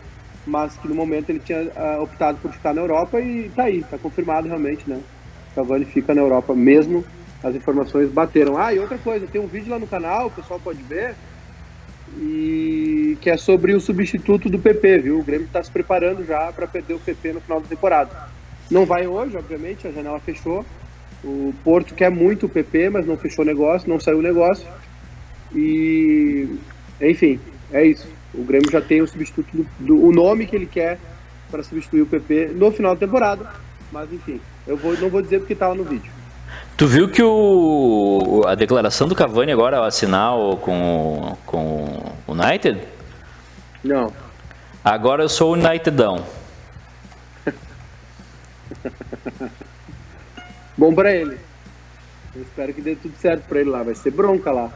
mas 0.47 0.77
que 0.77 0.89
no 0.89 0.95
momento 0.95 1.31
ele 1.31 1.41
tinha 1.41 1.63
uh, 1.63 2.03
optado 2.03 2.39
por 2.39 2.53
ficar 2.53 2.73
na 2.73 2.81
Europa 2.81 3.21
e 3.21 3.51
tá 3.51 3.65
aí, 3.65 3.83
tá 3.83 3.99
confirmado 3.99 4.49
realmente, 4.49 4.89
né? 4.89 5.01
Cavani 5.55 5.85
fica 5.85 6.15
na 6.15 6.21
Europa 6.21 6.55
mesmo, 6.55 7.05
as 7.43 7.55
informações 7.55 8.11
bateram. 8.11 8.57
Ah, 8.59 8.73
e 8.73 8.79
outra 8.79 8.99
coisa, 8.99 9.27
tem 9.27 9.41
um 9.41 9.47
vídeo 9.47 9.71
lá 9.71 9.79
no 9.79 9.87
canal, 9.87 10.27
o 10.27 10.31
pessoal 10.31 10.61
pode 10.63 10.83
ver, 10.83 11.15
e 12.17 13.17
que 13.21 13.31
é 13.31 13.37
sobre 13.37 13.75
o 13.75 13.81
substituto 13.81 14.49
do 14.49 14.59
PP, 14.59 14.99
viu? 14.99 15.19
O 15.19 15.25
Grêmio 15.25 15.47
está 15.47 15.63
se 15.63 15.71
preparando 15.71 16.25
já 16.25 16.53
para 16.53 16.67
perder 16.67 16.95
o 16.95 17.01
PP 17.01 17.35
no 17.35 17.41
final 17.41 17.61
da 17.61 17.69
temporada. 17.69 18.11
Não 18.71 18.85
vai 18.85 19.07
hoje, 19.07 19.37
obviamente, 19.37 19.87
a 19.87 19.93
janela 19.93 20.21
fechou, 20.21 20.65
o 21.23 21.53
Porto 21.63 21.95
quer 21.95 22.11
muito 22.11 22.47
o 22.47 22.49
PP, 22.49 22.91
mas 22.91 23.07
não 23.07 23.17
fechou 23.17 23.45
o 23.45 23.47
negócio, 23.47 23.89
não 23.89 24.01
saiu 24.01 24.19
o 24.19 24.23
negócio. 24.23 24.67
E, 25.55 26.49
enfim, 27.01 27.39
é 27.73 27.85
isso. 27.85 28.09
O 28.33 28.45
Grêmio 28.45 28.71
já 28.71 28.81
tem 28.81 29.03
o 29.03 29.07
substituto 29.07 29.49
do, 29.53 29.67
do 29.79 30.05
o 30.05 30.13
nome 30.13 30.47
que 30.47 30.55
ele 30.55 30.67
quer 30.67 30.99
para 31.51 31.63
substituir 31.63 32.03
o 32.03 32.07
PP 32.07 32.53
no 32.55 32.71
final 32.71 32.95
da 32.95 33.01
temporada. 33.01 33.51
Mas 33.91 34.13
enfim, 34.13 34.41
eu 34.67 34.77
vou, 34.77 34.97
não 34.99 35.09
vou 35.09 35.23
dizer 35.23 35.41
porque 35.41 35.53
estava 35.53 35.75
no 35.75 35.85
vídeo. 35.85 36.13
Tu 36.77 36.87
viu 36.87 37.11
que 37.11 37.23
o, 37.23 38.43
a 38.47 38.55
declaração 38.55 39.07
do 39.07 39.15
Cavani 39.15 39.53
agora 39.53 39.79
ao 39.79 39.85
assinar 39.85 40.33
com, 40.63 41.37
com 41.45 42.15
o 42.27 42.33
United? 42.33 42.81
Não. 43.85 44.13
Agora 44.85 45.23
eu 45.23 45.29
sou 45.29 45.51
o 45.51 45.53
Unitedão. 45.53 46.25
Bom 50.77 50.95
pra 50.95 51.13
ele. 51.13 51.39
Eu 52.35 52.43
espero 52.43 52.73
que 52.73 52.81
dê 52.81 52.97
tudo 52.97 53.15
certo 53.19 53.45
pra 53.47 53.61
ele 53.61 53.71
lá. 53.71 53.83
Vai 53.83 53.95
ser 53.95 54.11
bronca 54.11 54.51
lá. 54.51 54.71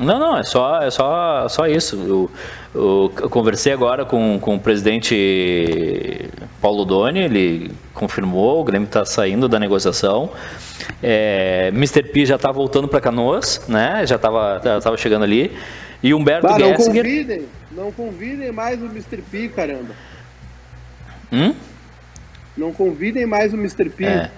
Não, 0.00 0.18
não, 0.18 0.36
é 0.38 0.42
só, 0.42 0.82
é 0.82 0.90
só, 0.90 1.48
só 1.48 1.66
isso. 1.66 1.96
Eu, 1.96 2.30
eu, 2.74 3.12
eu, 3.20 3.30
conversei 3.30 3.72
agora 3.72 4.04
com, 4.04 4.38
com 4.40 4.56
o 4.56 4.60
presidente 4.60 6.28
Paulo 6.60 6.84
Doni, 6.84 7.20
ele 7.20 7.70
confirmou, 7.92 8.60
o 8.60 8.64
Grêmio 8.64 8.86
está 8.86 9.04
saindo 9.04 9.48
da 9.48 9.60
negociação. 9.60 10.30
É, 11.02 11.68
Mr. 11.68 12.02
P 12.02 12.26
já 12.26 12.36
está 12.36 12.50
voltando 12.50 12.88
para 12.88 13.00
Canoas, 13.00 13.64
né? 13.68 14.04
Já 14.06 14.16
estava 14.16 14.60
tava 14.60 14.96
chegando 14.96 15.22
ali. 15.22 15.52
E 16.02 16.12
Humberto 16.12 16.46
bah, 16.46 16.58
não 16.58 16.74
convidem, 16.74 17.46
não 17.72 17.92
convidem 17.92 18.52
mais 18.52 18.82
o 18.82 18.86
Mr. 18.86 19.22
P, 19.22 19.48
caramba. 19.48 19.94
Hum? 21.32 21.54
Não 22.56 22.72
convidem 22.72 23.26
mais 23.26 23.52
o 23.52 23.56
Mr. 23.56 23.88
P. 23.90 24.04
É. 24.04 24.30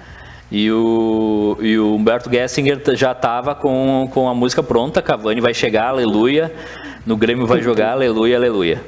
E 0.50 0.70
o, 0.70 1.56
e 1.60 1.76
o 1.78 1.94
Humberto 1.94 2.30
Gessinger 2.30 2.80
já 2.94 3.12
estava 3.12 3.54
com, 3.54 4.08
com 4.12 4.28
a 4.28 4.34
música 4.34 4.62
pronta, 4.62 5.02
Cavani 5.02 5.40
vai 5.40 5.52
chegar, 5.52 5.88
aleluia, 5.88 6.52
no 7.04 7.16
Grêmio 7.16 7.46
vai 7.46 7.60
jogar, 7.60 7.92
aleluia, 7.92 8.36
aleluia. 8.36 8.80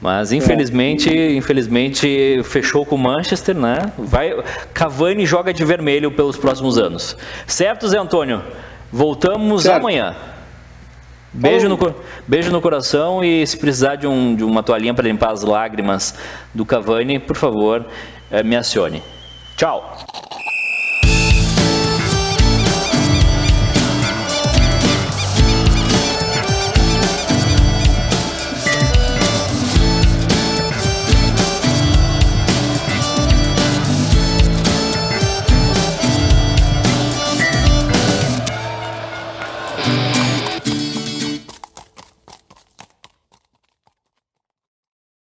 Mas 0.00 0.32
infelizmente, 0.32 1.10
é. 1.10 1.34
infelizmente 1.34 2.42
fechou 2.44 2.86
com 2.86 2.94
o 2.94 2.98
Manchester, 2.98 3.54
né? 3.54 3.92
Vai, 3.98 4.32
Cavani 4.72 5.26
joga 5.26 5.52
de 5.52 5.64
vermelho 5.64 6.10
pelos 6.10 6.36
próximos 6.36 6.78
anos. 6.78 7.16
Certo, 7.46 7.86
Zé 7.88 7.98
Antônio? 7.98 8.42
Voltamos 8.90 9.62
certo. 9.62 9.78
amanhã. 9.78 10.14
Beijo 11.32 11.68
no, 11.68 11.78
beijo 12.26 12.50
no 12.50 12.60
coração 12.60 13.22
e 13.22 13.46
se 13.46 13.56
precisar 13.56 13.94
de, 13.96 14.06
um, 14.06 14.34
de 14.34 14.42
uma 14.42 14.62
toalhinha 14.62 14.92
para 14.92 15.06
limpar 15.06 15.30
as 15.30 15.42
lágrimas 15.42 16.14
do 16.52 16.66
Cavani, 16.66 17.18
por 17.20 17.36
favor, 17.36 17.86
eh, 18.30 18.42
me 18.42 18.56
acione. 18.56 19.00
Tchau. 19.56 19.96